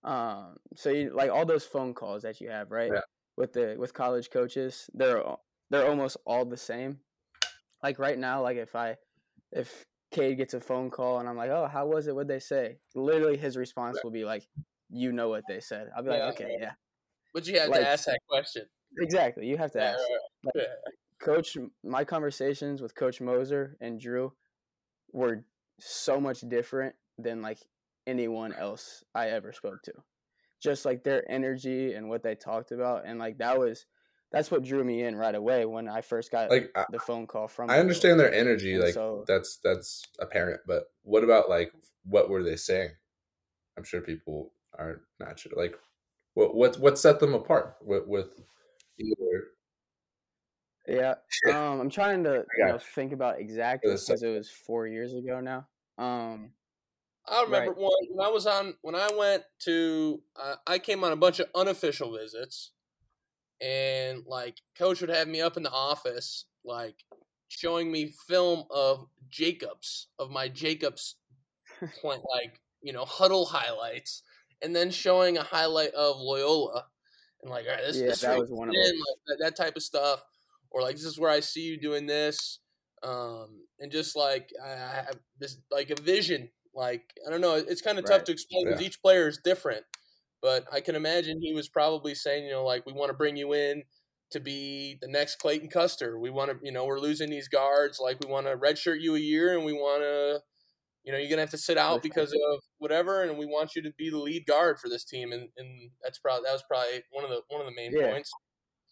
[0.02, 2.90] um, so you like all those phone calls that you have, right?
[2.92, 3.00] Yeah.
[3.36, 5.22] With the with college coaches, they're
[5.70, 7.00] they're almost all the same.
[7.82, 8.96] Like right now, like if I
[9.52, 12.14] if Cade gets a phone call and I'm like, oh, how was it?
[12.14, 12.78] What'd they say?
[12.94, 14.46] Literally, his response will be like,
[14.88, 15.88] you know what they said.
[15.96, 16.72] I'll be like, Yeah, okay, yeah,
[17.34, 18.64] But you have Like- to ask that question.
[18.98, 19.46] exactly.
[19.46, 20.00] You have to ask.
[20.54, 20.66] Like.
[21.20, 24.32] Coach, my conversations with Coach Moser and Drew
[25.12, 25.44] were
[25.80, 27.58] so much different than like
[28.06, 29.92] anyone else I ever spoke to.
[30.62, 33.86] Just like their energy and what they talked about, and like that was
[34.32, 37.48] that's what drew me in right away when I first got like the phone call
[37.48, 37.70] from.
[37.70, 40.60] I understand their energy, And like so- that's that's apparent.
[40.66, 41.72] But what about like
[42.04, 42.90] what were they saying?
[43.76, 45.52] I'm sure people are not sure.
[45.54, 45.74] Like,
[46.34, 48.40] what what what set them apart with with
[48.98, 49.44] either?
[50.88, 51.14] Yeah.
[51.46, 51.54] Yeah.
[51.72, 55.40] Um, I'm trying to you know, think about exactly because it was four years ago
[55.40, 55.66] now.
[55.98, 56.50] Um,
[57.26, 57.78] I remember Right.
[57.78, 61.40] one when I was on when I went to uh, I came on a bunch
[61.40, 62.72] of unofficial visits,
[63.60, 67.04] and like coach would have me up in the office like
[67.48, 71.16] showing me film of Jacobs of my Jacobs
[72.02, 74.22] point like you know huddle highlights,
[74.62, 76.86] and then showing a highlight of Loyola,
[77.42, 78.84] and like all right this Yeah, this that was one of them.
[78.84, 80.24] like that, that type of stuff,
[80.70, 82.60] or like this is where I see you doing this,
[83.02, 86.50] um, and just like I have this like a vision.
[86.74, 88.86] Like I don't know, it's kind of tough to explain because Yeah.
[88.88, 89.84] each player is different.
[90.42, 93.34] but I can imagine he was probably saying, you know, like we want to bring
[93.36, 93.82] you in
[94.30, 96.18] to be the next Clayton Custer.
[96.18, 97.98] We want to, you know, we're losing these guards.
[97.98, 100.40] Like we want to redshirt you a year, and we want to,
[101.04, 103.82] you know, you're gonna have to sit out because of whatever, and we want you
[103.82, 105.32] to be the lead guard for this team.
[105.32, 108.10] And and that's probably that was probably one of the one of the main Yeah.
[108.10, 108.30] points.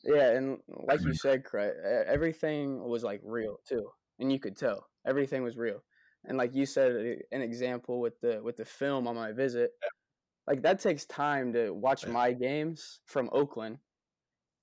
[0.05, 1.15] Yeah, and like you mm-hmm.
[1.17, 1.75] said, Craig,
[2.07, 5.83] everything was like real too, and you could tell everything was real.
[6.25, 6.93] And like you said,
[7.33, 9.73] an example with the with the film on my visit,
[10.47, 13.79] like that takes time to watch my games from Oakland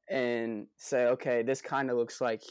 [0.10, 2.42] and say, okay, this kind of looks like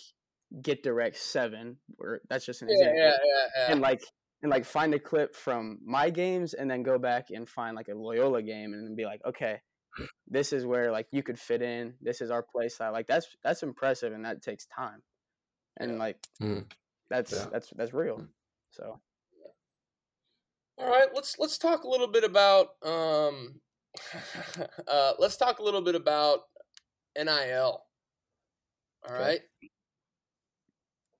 [0.62, 3.72] Get Direct Seven, or that's just an Yeah, example, yeah, yeah, yeah.
[3.72, 4.02] and like
[4.42, 7.88] and like find a clip from my games and then go back and find like
[7.88, 9.60] a Loyola game and be like, okay,
[10.28, 11.94] this is where like you could fit in.
[12.00, 12.92] This is our play style.
[12.92, 15.02] Like that's that's impressive and that takes time.
[15.78, 16.70] And like Mhm.
[17.10, 17.46] that's Yeah.
[17.50, 18.26] that's that's real.
[18.70, 19.00] So
[20.78, 23.60] All right, let's let's talk a little bit about um,
[24.88, 26.40] uh, let's talk a little bit about
[27.16, 27.84] NIL.
[29.04, 29.22] All Okay.
[29.22, 29.40] right,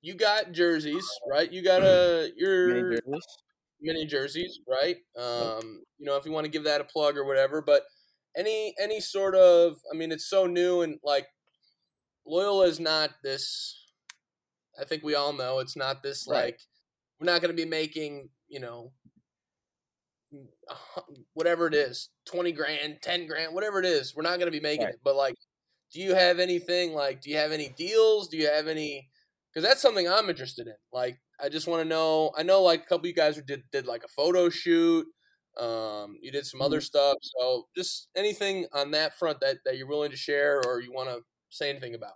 [0.00, 1.50] you got jerseys, right?
[1.52, 3.26] You got a your many jerseys.
[3.80, 4.96] mini jerseys, right?
[5.16, 7.82] Um, you know, if you want to give that a plug or whatever, but
[8.36, 11.26] any any sort of, I mean, it's so new and like
[12.26, 13.76] Loyola is not this.
[14.80, 16.44] I think we all know it's not this Right.
[16.44, 16.60] like
[17.20, 18.92] we're not going to be making you know
[21.32, 24.60] whatever it is 20 grand 10 grand whatever it is we're not going to be
[24.60, 24.94] making Right.
[24.94, 25.34] it but like
[25.92, 28.28] do you have anything like do you have any deals?
[28.28, 29.08] Do you have any
[29.52, 32.82] because that's something i'm interested in like i just want to know i know like
[32.82, 35.06] a couple of you guys did did like a photo shoot
[35.58, 39.88] um you did some other stuff so just anything on that front that that you're
[39.88, 42.12] willing to share or you want to say anything about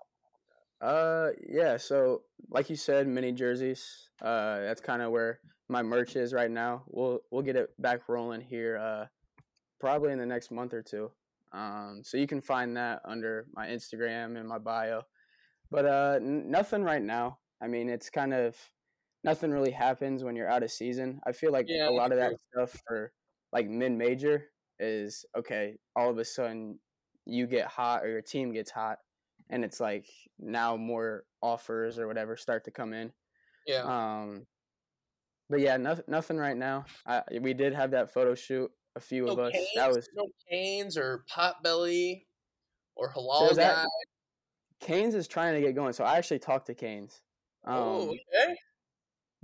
[0.82, 4.10] Uh yeah, so like you said, mini jerseys.
[4.20, 6.84] Uh that's kind of where my merch is right now.
[6.88, 9.06] We'll we'll get it back rolling here uh
[9.80, 11.12] probably in the next month or two.
[11.52, 15.02] Um so you can find that under my Instagram and my bio.
[15.70, 17.38] But uh n- nothing right now.
[17.62, 18.56] I mean, it's kind of
[19.24, 21.20] nothing really happens when you're out of season.
[21.26, 23.12] I feel like Yeah, a lot of that stuff for
[23.52, 24.46] like mid-major
[24.80, 26.80] is okay, all of a sudden
[27.24, 28.98] you get hot or your team gets hot
[29.52, 30.06] and it's like
[30.40, 33.12] now more offers or whatever start to come in.
[33.66, 34.46] yeah Um,
[35.50, 36.86] but yeah, nothing, nothing right now.
[37.06, 38.70] I, we did have that photo shoot.
[38.96, 39.52] A few no of us.
[39.52, 42.24] canes, That was no canes or potbelly
[42.96, 43.88] or halal There's that- guy
[44.80, 45.92] Canes is trying to get going.
[45.92, 47.20] So I actually talked to Canes.
[47.64, 48.56] Um, oh okay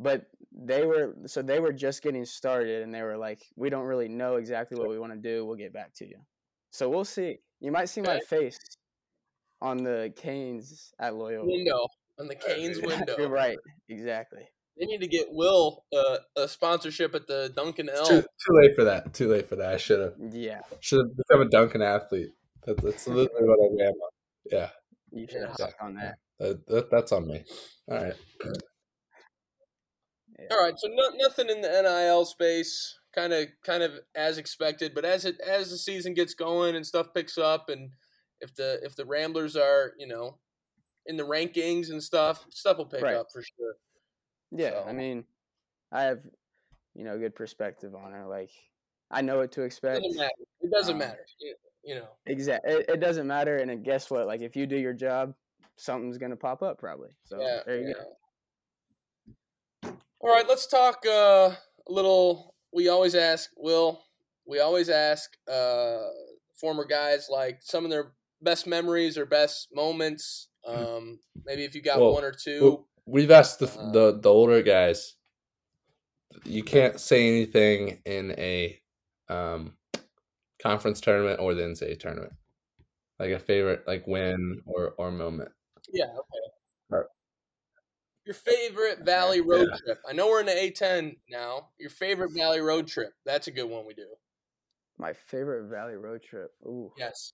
[0.01, 3.85] but they were so they were just getting started and they were like, we don't
[3.85, 5.45] really know exactly what we want to do.
[5.45, 6.17] We'll get back to you.
[6.71, 7.39] So we'll see.
[7.61, 8.59] You might see my face
[9.61, 11.47] on the Canes at Loyola.
[11.47, 11.87] window
[12.19, 13.15] on the Canes window.
[13.19, 13.59] You're right.
[13.89, 14.43] Exactly.
[14.79, 18.23] They need to get Will uh, a sponsorship at the Dunkin It's Too, L.
[18.23, 19.13] too late for that.
[19.13, 19.75] Too late for that.
[19.75, 20.61] I should have Yeah.
[20.81, 22.31] should have become a Dunkin athlete.
[22.65, 24.11] That, that's literally what I ran on.
[24.53, 24.71] Yeah,
[25.11, 25.67] You should have Yeah.
[25.81, 26.19] on that.
[26.39, 27.45] that, that, that's on me.
[27.91, 28.15] All right.
[30.51, 34.95] All right, so no, nothing in the NIL space, kind of kind of as expected.
[34.95, 37.91] But as it as the season gets going and stuff picks up, and
[38.41, 40.39] if the if the Ramblers are you know
[41.07, 43.17] in the rankings and stuff, stuff will pick Right.
[43.17, 43.77] up for sure.
[44.51, 45.25] Yeah, I mean,
[45.91, 46.21] I have,
[46.95, 48.27] you know, good perspective on it.
[48.27, 48.51] Like,
[49.11, 49.99] I know what to expect.
[49.99, 50.33] It doesn't matter.
[50.61, 51.27] It doesn't Um, matter.
[51.41, 52.09] You, you know.
[52.27, 52.73] Exactly.
[52.73, 53.57] It, it doesn't matter.
[53.57, 54.27] And guess what?
[54.27, 55.35] Like, if you do your job,
[55.77, 57.11] something's gonna pop up probably.
[57.25, 57.61] So yeah.
[57.65, 57.95] there you yeah.
[59.83, 59.97] go.
[60.21, 61.57] All right, let's talk uh, a
[61.89, 62.55] little.
[62.73, 64.03] We always ask Will.
[64.47, 65.99] We always ask uh,
[66.55, 68.13] former guys like some of their
[68.43, 70.49] best memories or best moments.
[70.67, 72.85] Um, maybe if you got Well, one or two.
[73.07, 75.15] We've asked the, Uh, the the older guys.
[76.45, 78.81] You can't say anything in a
[79.29, 79.77] um,
[80.63, 82.33] conference tournament or the NCAA tournament,
[83.19, 85.51] like a favorite, like win or or moment.
[85.91, 86.05] Yeah.
[86.05, 86.53] Okay.
[86.91, 87.07] Right.
[88.27, 89.79] Your favorite Valley road Yeah.
[89.79, 89.99] trip.
[90.07, 91.71] I know we're in the A10 now.
[91.79, 93.15] Your favorite Valley road trip.
[93.25, 94.15] That's a good one we do.
[94.99, 96.53] My favorite Valley road trip.
[96.67, 96.93] Ooh.
[96.99, 97.33] Yes.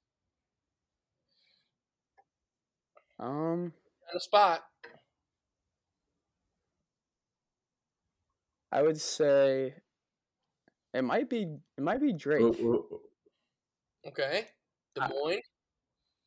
[3.25, 3.73] Um, On
[4.13, 4.63] the spot.
[8.71, 9.75] I would say
[10.93, 11.47] it might be
[11.79, 12.43] it might be Drake.
[12.43, 13.01] Ooh, ooh, ooh.
[14.09, 14.47] Okay.
[14.95, 15.43] Des I- Moines.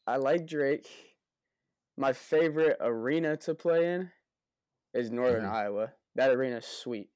[0.08, 0.88] I like Drake.
[1.98, 4.10] My favorite arena to play in
[4.94, 5.52] is Northern Mhm.
[5.52, 5.94] Iowa.
[6.16, 7.10] That arena's sweet.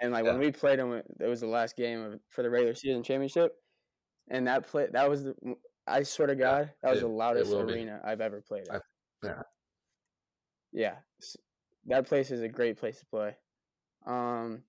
[0.00, 2.74] And like when we played them, it was the last game of, for the regular
[2.74, 3.52] season championship,
[4.28, 5.34] and that play that was the
[5.86, 7.74] I swear to God that was it- the loudest will be.
[7.74, 8.74] arena I've ever played in.
[8.76, 8.80] I-
[9.22, 9.42] yeah.
[10.72, 10.94] Yeah,
[11.86, 13.36] that place is a great place to play.
[14.06, 14.62] Um,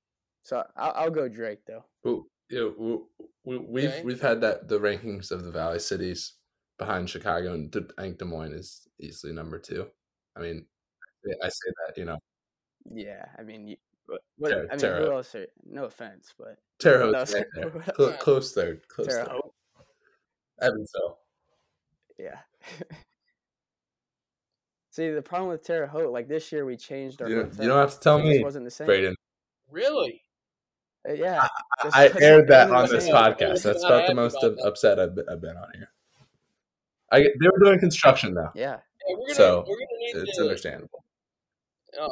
[0.43, 1.85] so I'll, I'll go Drake though.
[2.07, 2.97] Ooh, Yeah, we,
[3.45, 4.03] we, we've Okay.
[4.03, 6.33] we've had that the rankings of the Valley cities
[6.79, 9.87] behind Chicago, and De- I think Des Moines is easily number two.
[10.35, 10.65] I mean,
[11.43, 12.17] I say that you know
[12.91, 15.35] Yeah, I mean, you, what, what, I mean, Terre who else?
[15.35, 17.43] Are, no offense, but Terre What Haute's else?
[17.43, 19.31] right there, What close third, close Terre third.
[19.33, 19.53] Haute.
[20.61, 21.19] Evansville.
[22.17, 22.39] Yeah.
[24.91, 27.29] See, the problem with Terre Haute, like this year, we changed our.
[27.29, 28.87] You don't, you don't have to tell It me, wasn't the same.
[28.87, 29.15] Braden.
[29.69, 30.21] Really?
[31.09, 31.47] Uh, yeah.
[31.81, 33.15] just- I aired that on this same.
[33.15, 33.63] podcast.
[33.63, 35.89] That's about the most about upset I've been, I've been on here.
[37.11, 38.77] I they were doing construction though, Yeah.
[39.07, 41.03] Yeah, we're gonna So, we're gonna need it's to understandable.
[41.99, 42.07] uh,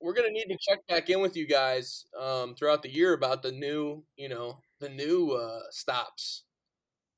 [0.00, 3.42] we're gonna need to check back in with you guys um, throughout the year about
[3.42, 6.42] the new, you know, the new uh, stops.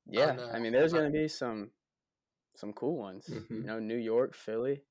[0.09, 0.29] Yeah.
[0.29, 1.71] on, uh, I mean, there's on- gonna be some,
[2.55, 3.27] some cool ones.
[3.27, 3.49] Mhm.
[3.49, 4.83] You know, New York, Philly.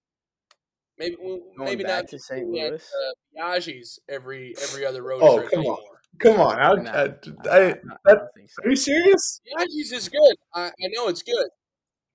[0.98, 2.46] Maybe well, Going maybe back not to St.
[2.46, 2.90] doing at, Louis.
[3.38, 5.78] uh, Biaggi's every every other road Oh, trip come on.
[6.18, 8.62] Come on, how, Nah, I, I, I, I, that- don't think so.
[8.64, 9.40] are you serious?
[9.46, 10.36] Biaggi's is good.
[10.54, 11.48] I, I know it's good.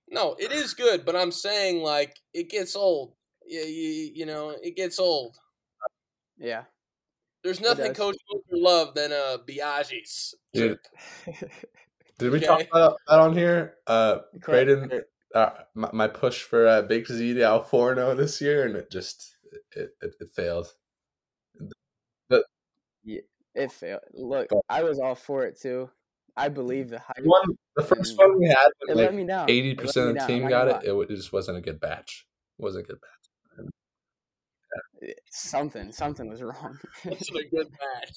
[0.10, 3.14] No, it is good, but I'm saying like it gets old.
[3.46, 5.38] You, you, you know, it gets old.
[6.38, 6.64] Yeah.
[7.44, 7.98] There's nothing does.
[7.98, 10.78] Coach Booker love than a Biaggi's Dude.
[12.18, 12.46] Did we Okay.
[12.46, 13.76] talk about that on here?
[13.88, 14.68] Uh, Correct.
[14.68, 15.02] Braden,
[15.36, 19.36] uh, my, my push for uh, Baked Ziti Al Forno this year, and it just
[19.76, 20.74] it, it, it failed.
[23.54, 24.00] It failed.
[24.14, 25.90] Look, But- I was all for it too.
[26.38, 27.18] I believe the hype.
[27.26, 27.44] One,
[27.76, 29.50] the first one we had, It when let me down.
[29.50, 30.88] eighty It let percent me of the down, team got it.
[30.88, 32.26] It, it just wasn't a good batch.
[32.58, 33.68] It wasn't a good batch.
[35.04, 35.14] lie.
[35.30, 36.80] Something, something was wrong.
[37.04, 38.14] That's a good match.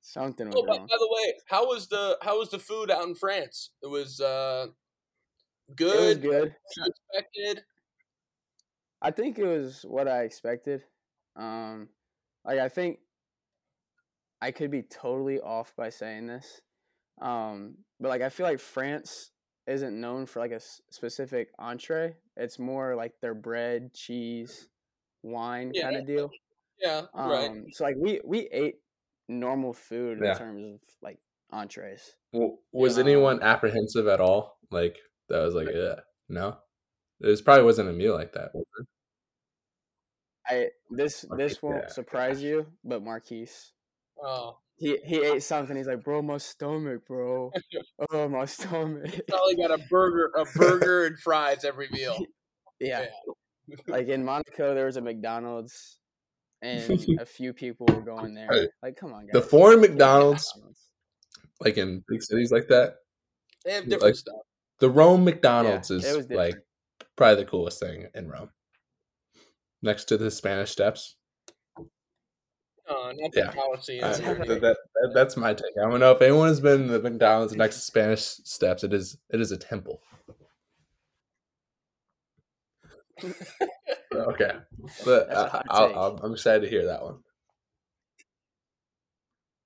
[0.00, 0.86] something was Oh, by, wrong.
[0.88, 3.70] by the way, how was the how was the food out in France?
[3.84, 4.74] It was uh, It was
[5.74, 6.22] good.
[6.22, 6.54] good.
[6.86, 7.64] expected.
[9.02, 10.82] I think it was what I expected.
[11.36, 11.88] Um,
[12.44, 12.98] like I think
[14.40, 16.60] I could be totally off by saying this,
[17.20, 19.32] um, but like I feel like France
[19.66, 22.14] isn't known for like a s- specific entree.
[22.36, 24.68] It's more like their bread, cheese,
[25.22, 26.30] wine Yeah, kind of deal.
[26.78, 27.50] Yeah, Um, right.
[27.72, 28.76] So like we we ate
[29.28, 30.32] normal food Yeah.
[30.32, 31.18] in terms of like
[31.50, 32.16] entrees.
[32.32, 33.04] W- Was Yeah.
[33.04, 34.58] anyone apprehensive at all?
[34.70, 34.98] Like
[35.28, 35.96] that was like, yeah,
[36.28, 36.56] no.
[37.20, 38.50] this probably wasn't a meal like that.
[40.48, 43.72] I this this won't yeah, surprise you, but Marquise.
[44.22, 45.76] Oh, He he ate something.
[45.76, 47.50] He's like, bro, my stomach, bro.
[48.12, 49.10] Oh, my stomach.
[49.28, 52.16] probably got a burger, a burger and fries every meal.
[52.80, 53.06] yeah.
[53.88, 55.98] Like in Monaco, there was a McDonald's,
[56.62, 58.68] and a few people were going there.
[58.82, 59.32] Like, come on, guys.
[59.32, 60.88] The foreign McDonald's, McDonald's.
[61.60, 62.94] like in big cities like that,
[63.64, 64.36] They have Like, different stuff.
[64.80, 66.54] The Rome McDonald's Yeah, is like
[67.16, 68.50] probably the coolest thing in Rome.
[69.82, 71.16] Next to the Spanish Steps.
[71.78, 73.52] Uh, not the Yeah.
[73.52, 74.00] Coliseum.
[74.02, 74.76] That, that- that-
[75.14, 75.72] that's my take.
[75.78, 78.84] I don't know if anyone has been to the McDonald's next to Spanish Steps.
[78.84, 80.00] It is it is a temple.
[84.14, 84.52] okay,
[85.04, 85.96] but I, hot I'll, take.
[85.96, 87.18] I'll, I'm excited to hear that one.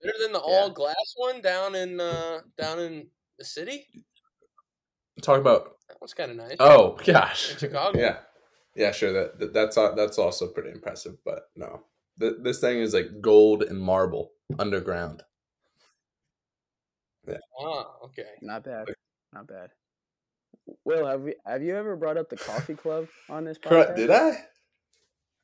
[0.03, 0.45] Better than the Yeah.
[0.55, 3.09] all glass one down in uh, down in
[3.39, 3.87] the city.
[5.23, 6.57] Talk about That was kind of nice.
[6.61, 7.99] oh gosh, In Chicago.
[7.99, 8.19] yeah,
[8.75, 9.13] yeah, sure.
[9.13, 11.17] That, that that's al- that's also pretty impressive.
[11.25, 11.83] But no,
[12.19, 15.23] Th- this thing is like gold and marble underground.
[17.63, 18.25] Ah, okay.
[18.43, 18.87] Not bad.
[19.33, 19.71] Not bad.
[20.85, 23.93] Will, have we have you ever brought up the coffee club on this Correct?
[23.93, 23.97] podcast?
[23.97, 24.45] Did I?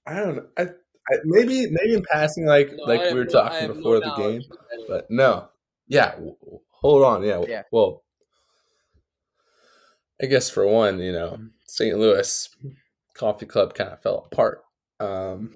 [0.06, 0.46] I don't know.
[0.56, 3.42] I, I maybe maybe in passing, like No, like I we were have no- I
[3.44, 4.40] talking have no before the game.
[4.50, 5.48] of any of But no,
[5.88, 6.12] yeah.
[6.12, 7.42] w- w- Hold on, yeah.
[7.48, 7.62] Yeah.
[7.72, 8.02] Well,
[10.22, 11.98] I guess for one, you know, St.
[11.98, 12.48] Louis
[13.14, 14.62] Coffee Club kind of fell apart.
[14.98, 15.54] Um,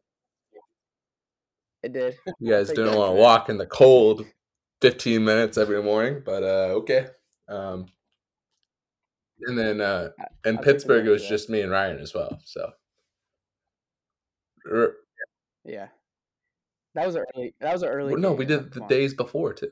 [1.83, 2.17] It did.
[2.39, 4.27] you guys didn't want to walk in the cold,
[4.83, 7.07] fifteen minutes every morning, but uh, okay.
[7.49, 7.87] Um,
[9.43, 11.99] and then uh, I- in I'll take the Pittsburgh, it was just me and Ryan
[11.99, 12.39] as well.
[12.45, 12.71] So.
[15.65, 15.89] Yeah.
[16.95, 17.55] That was an early.
[17.61, 18.15] That was an early.
[18.17, 19.71] no, game, we did the days before too.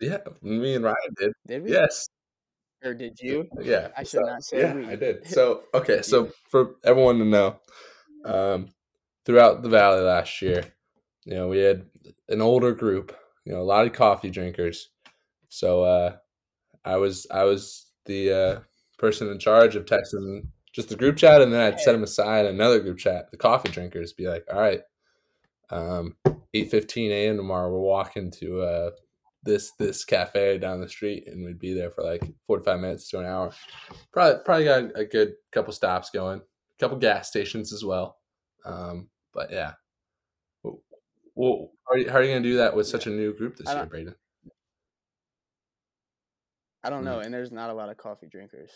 [0.00, 1.32] Yeah, me and Ryan did.
[1.46, 1.72] Did we?
[1.72, 2.08] Yes.
[2.84, 3.48] Or did you?
[3.60, 3.88] Yeah.
[3.96, 4.86] I should so- not say Yeah, we.
[4.86, 5.26] I did.
[5.26, 7.56] So okay, so for everyone to know,
[8.24, 8.68] um,
[9.24, 10.62] throughout the valley last year,
[11.24, 11.86] you know, we had
[12.28, 14.90] an older group, you know, a lot of coffee drinkers.
[15.48, 16.16] So uh,
[16.84, 18.60] I was I was the uh,
[18.98, 22.46] person in charge of texting just the group chat, and then I'd set them aside
[22.46, 24.82] another group chat, the coffee drinkers, be like, all right,
[25.70, 26.16] um,
[26.54, 27.36] eight fifteen a.m.
[27.36, 28.90] tomorrow, we're walking to uh,
[29.48, 33.08] this this cafe down the street, and we'd be there for like forty five minutes
[33.10, 33.52] to an hour.
[34.12, 38.18] Probably probably got a good couple stops going, a couple gas stations as well.
[38.64, 39.72] Um, but yeah,
[41.34, 43.56] well, how are you, how are you gonna do that with such a new group
[43.56, 44.14] this year, Braden?
[46.84, 47.06] I don't Mm.
[47.06, 48.70] know, and there's not a lot of coffee drinkers.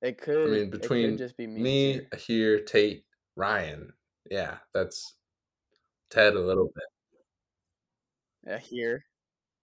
[0.00, 0.48] It could.
[0.48, 1.60] I mean, between just be me.
[1.60, 3.04] me, here, Tate,
[3.36, 3.92] Ryan.
[4.30, 5.16] Yeah, that's
[6.08, 6.84] Ted a little bit.
[8.46, 9.04] Aher,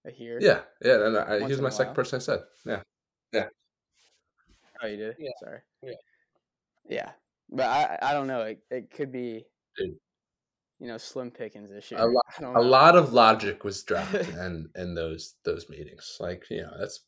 [0.07, 0.39] Aher.
[0.41, 1.05] Yeah, yeah.
[1.05, 2.39] And I, he was my second person I said.
[2.65, 2.81] Yeah.
[3.33, 3.47] Yeah.
[4.81, 5.15] Oh, you did.
[5.19, 5.59] Yeah, Sorry.
[5.83, 5.93] yeah.
[6.89, 7.11] Yeah,
[7.49, 8.41] but I I don't know.
[8.41, 9.45] It it could be.
[9.77, 9.97] Dude.
[10.79, 11.99] You know, slim pickings this year.
[11.99, 16.17] A lot, a lot of logic was dropped in in those those meetings.
[16.19, 17.01] Like you know, that's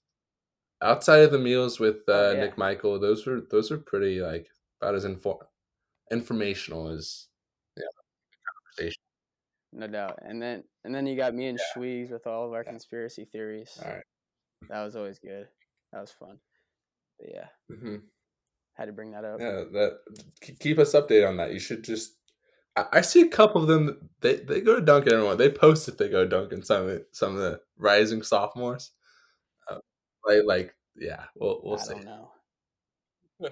[0.82, 2.40] outside of the meals with uh, Oh, yeah.
[2.42, 3.00] Nick Michael.
[3.00, 4.48] Those were those were pretty like
[4.82, 5.38] about as inform
[6.12, 7.28] informational as
[7.78, 7.84] yeah
[8.76, 9.02] conversation.
[9.72, 10.20] No doubt.
[10.22, 13.78] And then and then you got me and Schweegs with all of our conspiracy theories.
[13.84, 14.04] All right.
[14.70, 15.48] That was always good.
[15.94, 16.40] That was fun.
[17.20, 17.98] But yeah, hmm
[18.80, 19.40] had to bring that up.
[19.42, 20.00] Yeah, that
[20.60, 21.54] keep us updated on that.
[21.54, 22.14] You should just.
[22.78, 24.10] I, I see a couple of them.
[24.22, 25.14] They they go to Dunkin.
[25.14, 26.64] Everyone they post if they go to Dunkin.
[26.64, 28.92] Some of the, some of the rising sophomores.
[29.70, 29.80] Uh,
[30.26, 31.94] like like yeah, we'll we'll I see.
[31.94, 32.32] don't know.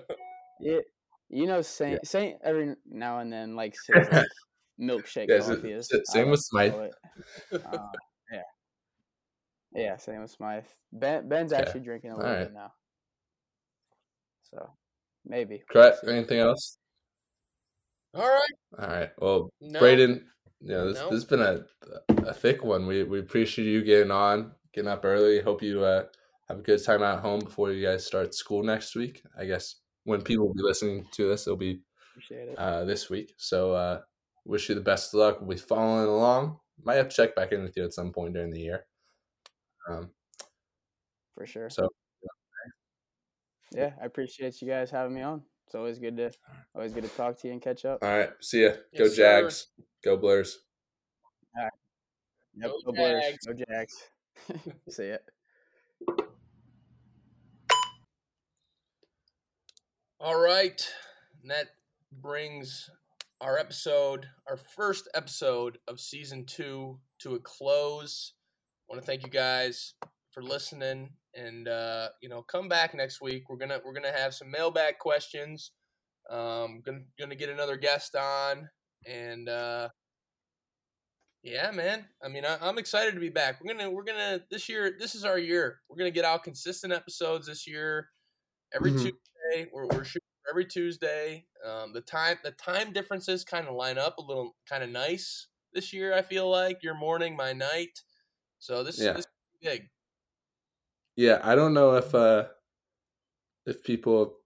[0.60, 0.80] Yeah,
[1.30, 4.26] you know, Saint Saint every now and then likes his like,
[4.80, 5.72] milkshake Yeah, so- coffee.
[5.74, 6.72] is- same with to Smythe.
[6.74, 6.90] call.
[7.54, 7.88] Uh,
[8.32, 8.42] yeah,
[9.74, 10.66] yeah, same with Smythe.
[10.92, 11.62] Ben Ben's Okay.
[11.62, 12.48] actually drinking a little Alright.
[12.48, 12.72] bit now,
[14.44, 14.70] so
[15.26, 15.64] maybe.
[15.74, 16.04] we'll Correct.
[16.08, 16.78] Anything else?
[18.14, 18.80] All right.
[18.80, 19.10] All right.
[19.20, 19.80] Well, No.
[19.80, 20.26] Braden,
[20.62, 21.10] you know, this, No.
[21.10, 21.66] this has been a
[22.28, 22.88] a thick one.
[22.88, 25.42] We we appreciate you getting on, getting up early.
[25.42, 26.06] Hope you uh,
[26.48, 29.22] have a good time at home before you guys start school next week.
[29.38, 29.76] I guess
[30.06, 31.82] when people will be listening to this, it'll be
[32.12, 32.58] Appreciate it.
[32.58, 33.34] uh, this week.
[33.38, 34.02] So uh,
[34.48, 35.40] wish you the best of luck.
[35.40, 36.60] We'll be following along.
[36.84, 38.86] Might have to check back in with you at some point during the year.
[39.90, 40.10] Um,
[41.36, 41.70] for sure.
[41.70, 41.90] so
[43.72, 45.44] Yeah, I appreciate you guys having me on.
[45.66, 46.32] It's always good to
[46.74, 48.00] always good to talk to you and catch up.
[48.02, 48.70] all right, see ya.
[48.98, 49.42] Go Yes, sir.
[49.42, 49.68] Jags.
[50.04, 50.60] Go Blurs.
[52.60, 53.38] Yep, Go go Blurs.
[53.46, 54.04] Go Jags.
[54.90, 55.18] See ya.
[60.20, 60.82] All right.
[61.42, 61.68] And that
[62.12, 62.90] brings
[63.42, 68.34] our episode, our first episode of season two, to a close.
[68.90, 69.94] I want to thank you guys
[70.32, 73.50] for listening, and uh, you know, come back next week.
[73.50, 75.72] We're gonna we're gonna have some mailbag questions.
[76.30, 78.70] Um, gonna gonna get another guest on,
[79.06, 79.90] and uh,
[81.44, 82.06] yeah, man.
[82.24, 83.62] I mean, I, I'm excited to be back.
[83.64, 84.96] We're gonna we're gonna this year.
[85.00, 85.80] This is our year.
[85.90, 88.10] We're gonna get out consistent episodes this year.
[88.74, 88.98] Every Mhm.
[88.98, 91.46] Tuesday, we're, we're shooting every Tuesday.
[91.66, 95.48] Um, the time the time differences kind of line up a little, kind of nice
[95.74, 96.14] this year.
[96.14, 98.02] I feel like your morning, my night.
[98.60, 99.14] So this Yeah.
[99.14, 99.90] this is big.
[101.16, 102.46] Yeah, I don't know if uh
[103.66, 104.38] if people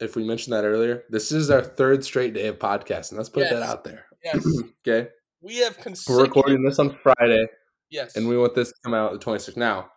[0.00, 1.04] if we mentioned that earlier.
[1.10, 3.16] This is our third straight day of podcasting.
[3.16, 4.06] Let's put that out there.
[4.24, 4.44] Yes,
[4.86, 5.10] Okay.
[5.40, 5.78] we have
[6.08, 7.46] We're recording this on Friday
[7.90, 9.56] Yes, and we want this to come out the 26th.
[9.56, 9.90] Now,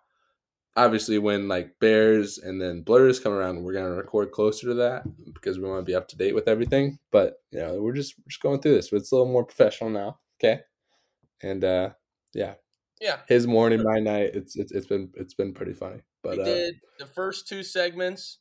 [0.76, 5.04] obviously when like Bears and then Blurs come around, we're gonna record closer to that
[5.34, 7.00] because we want to be up to date with everything.
[7.12, 8.90] But you know, we're just we're just going through this.
[8.90, 10.20] But it's a little more professional now.
[10.40, 10.62] Okay.
[11.42, 11.92] And uh
[12.34, 12.56] yeah,
[13.00, 13.20] yeah.
[13.28, 14.32] his morning, my night.
[14.34, 16.02] It's it's it's been it's been pretty funny.
[16.24, 18.40] But we uh did the first two segments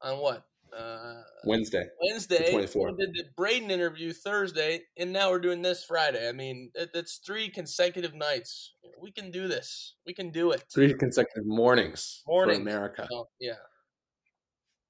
[0.00, 0.44] on what
[0.76, 1.84] uh, Wednesday.
[2.02, 2.52] Wednesday.
[2.52, 2.96] 24th.
[2.96, 6.28] We did the Braden interview Thursday, and now we're doing this Friday.
[6.28, 8.74] I mean, it, it's three consecutive nights.
[9.00, 9.96] We can do this.
[10.06, 10.64] We can do it.
[10.72, 13.08] three consecutive mornings, for America.
[13.40, 13.54] Yeah.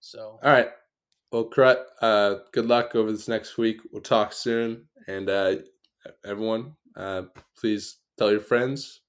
[0.00, 0.68] So All right.
[1.30, 3.78] Well, Crut, uh, good luck over this next week.
[3.90, 4.88] We'll talk soon.
[5.08, 5.56] And uh,
[6.24, 7.22] everyone, uh,
[7.58, 9.00] please tell your friends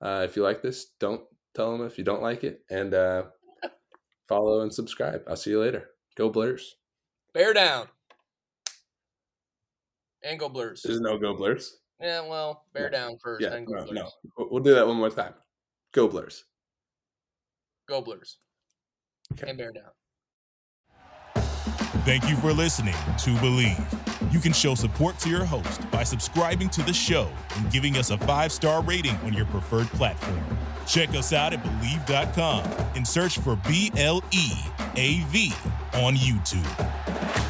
[0.00, 0.86] uh, if you like this.
[0.98, 1.22] Don't
[1.54, 2.62] tell them if you don't like it.
[2.70, 3.24] And uh,
[4.28, 5.22] follow and subscribe.
[5.28, 5.90] I'll see you later.
[6.16, 6.76] Go Blurs.
[7.32, 7.88] bear down.
[10.22, 10.82] And go blurs.
[10.82, 11.80] There's no Go Blurs.
[12.00, 12.98] Yeah, well, bear No.
[12.98, 13.94] down first, Yeah, then go no, blurs.
[13.94, 14.10] no.
[14.36, 15.34] We'll- We'll do that one more time.
[15.92, 16.44] Go Blurs.
[17.88, 18.38] Go blurs.
[19.32, 19.48] Okay.
[19.50, 19.90] And bear down.
[22.04, 24.32] Thank you for listening to Bleav.
[24.32, 28.10] You can show support to your host by subscribing to the show and giving us
[28.10, 30.42] a five star rating on your preferred platform.
[30.86, 32.62] Check us out at Bleav.com
[32.94, 34.50] and search for B L E
[34.96, 35.52] A V
[35.94, 37.43] on YouTube.